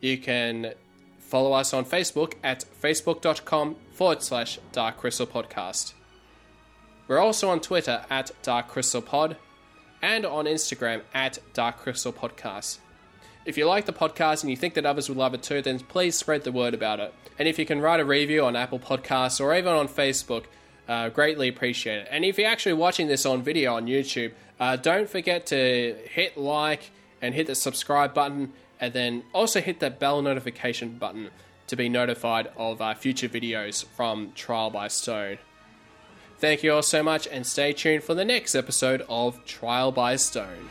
You 0.00 0.16
can 0.16 0.74
follow 1.18 1.54
us 1.54 1.74
on 1.74 1.84
Facebook 1.86 2.34
at 2.44 2.64
facebook.com 2.80 3.74
forward 3.94 4.22
slash 4.22 4.60
darkcrystalpodcast. 4.72 5.94
We're 7.08 7.18
also 7.18 7.50
on 7.50 7.58
Twitter 7.58 8.04
at 8.08 8.30
darkcrystalpod 8.44 9.34
and 10.02 10.24
on 10.24 10.44
Instagram 10.44 11.02
at 11.12 11.40
darkcrystalpodcast. 11.52 12.78
If 13.44 13.58
you 13.58 13.66
like 13.66 13.86
the 13.86 13.92
podcast 13.92 14.42
and 14.42 14.50
you 14.50 14.56
think 14.56 14.74
that 14.74 14.86
others 14.86 15.08
would 15.08 15.18
love 15.18 15.34
it 15.34 15.42
too, 15.42 15.62
then 15.62 15.80
please 15.80 16.16
spread 16.16 16.44
the 16.44 16.52
word 16.52 16.74
about 16.74 17.00
it. 17.00 17.12
And 17.40 17.48
if 17.48 17.58
you 17.58 17.66
can 17.66 17.80
write 17.80 17.98
a 17.98 18.04
review 18.04 18.44
on 18.44 18.54
Apple 18.54 18.78
Podcasts 18.78 19.40
or 19.40 19.52
even 19.52 19.72
on 19.72 19.88
Facebook, 19.88 20.44
uh, 20.88 21.08
greatly 21.08 21.48
appreciate 21.48 21.98
it. 22.00 22.08
And 22.10 22.24
if 22.24 22.38
you're 22.38 22.48
actually 22.48 22.74
watching 22.74 23.08
this 23.08 23.26
on 23.26 23.42
video 23.42 23.74
on 23.74 23.86
YouTube, 23.86 24.32
uh, 24.58 24.76
don't 24.76 25.08
forget 25.08 25.46
to 25.46 25.96
hit 26.10 26.36
like 26.36 26.90
and 27.20 27.34
hit 27.34 27.46
the 27.46 27.54
subscribe 27.54 28.14
button, 28.14 28.52
and 28.80 28.92
then 28.92 29.24
also 29.32 29.60
hit 29.60 29.80
that 29.80 29.98
bell 29.98 30.22
notification 30.22 30.98
button 30.98 31.30
to 31.66 31.76
be 31.76 31.88
notified 31.88 32.50
of 32.56 32.80
uh, 32.80 32.94
future 32.94 33.28
videos 33.28 33.84
from 33.84 34.32
Trial 34.34 34.70
by 34.70 34.88
Stone. 34.88 35.38
Thank 36.38 36.62
you 36.62 36.72
all 36.74 36.82
so 36.82 37.02
much, 37.02 37.26
and 37.26 37.46
stay 37.46 37.72
tuned 37.72 38.04
for 38.04 38.14
the 38.14 38.24
next 38.24 38.54
episode 38.54 39.04
of 39.08 39.44
Trial 39.44 39.90
by 39.90 40.16
Stone. 40.16 40.68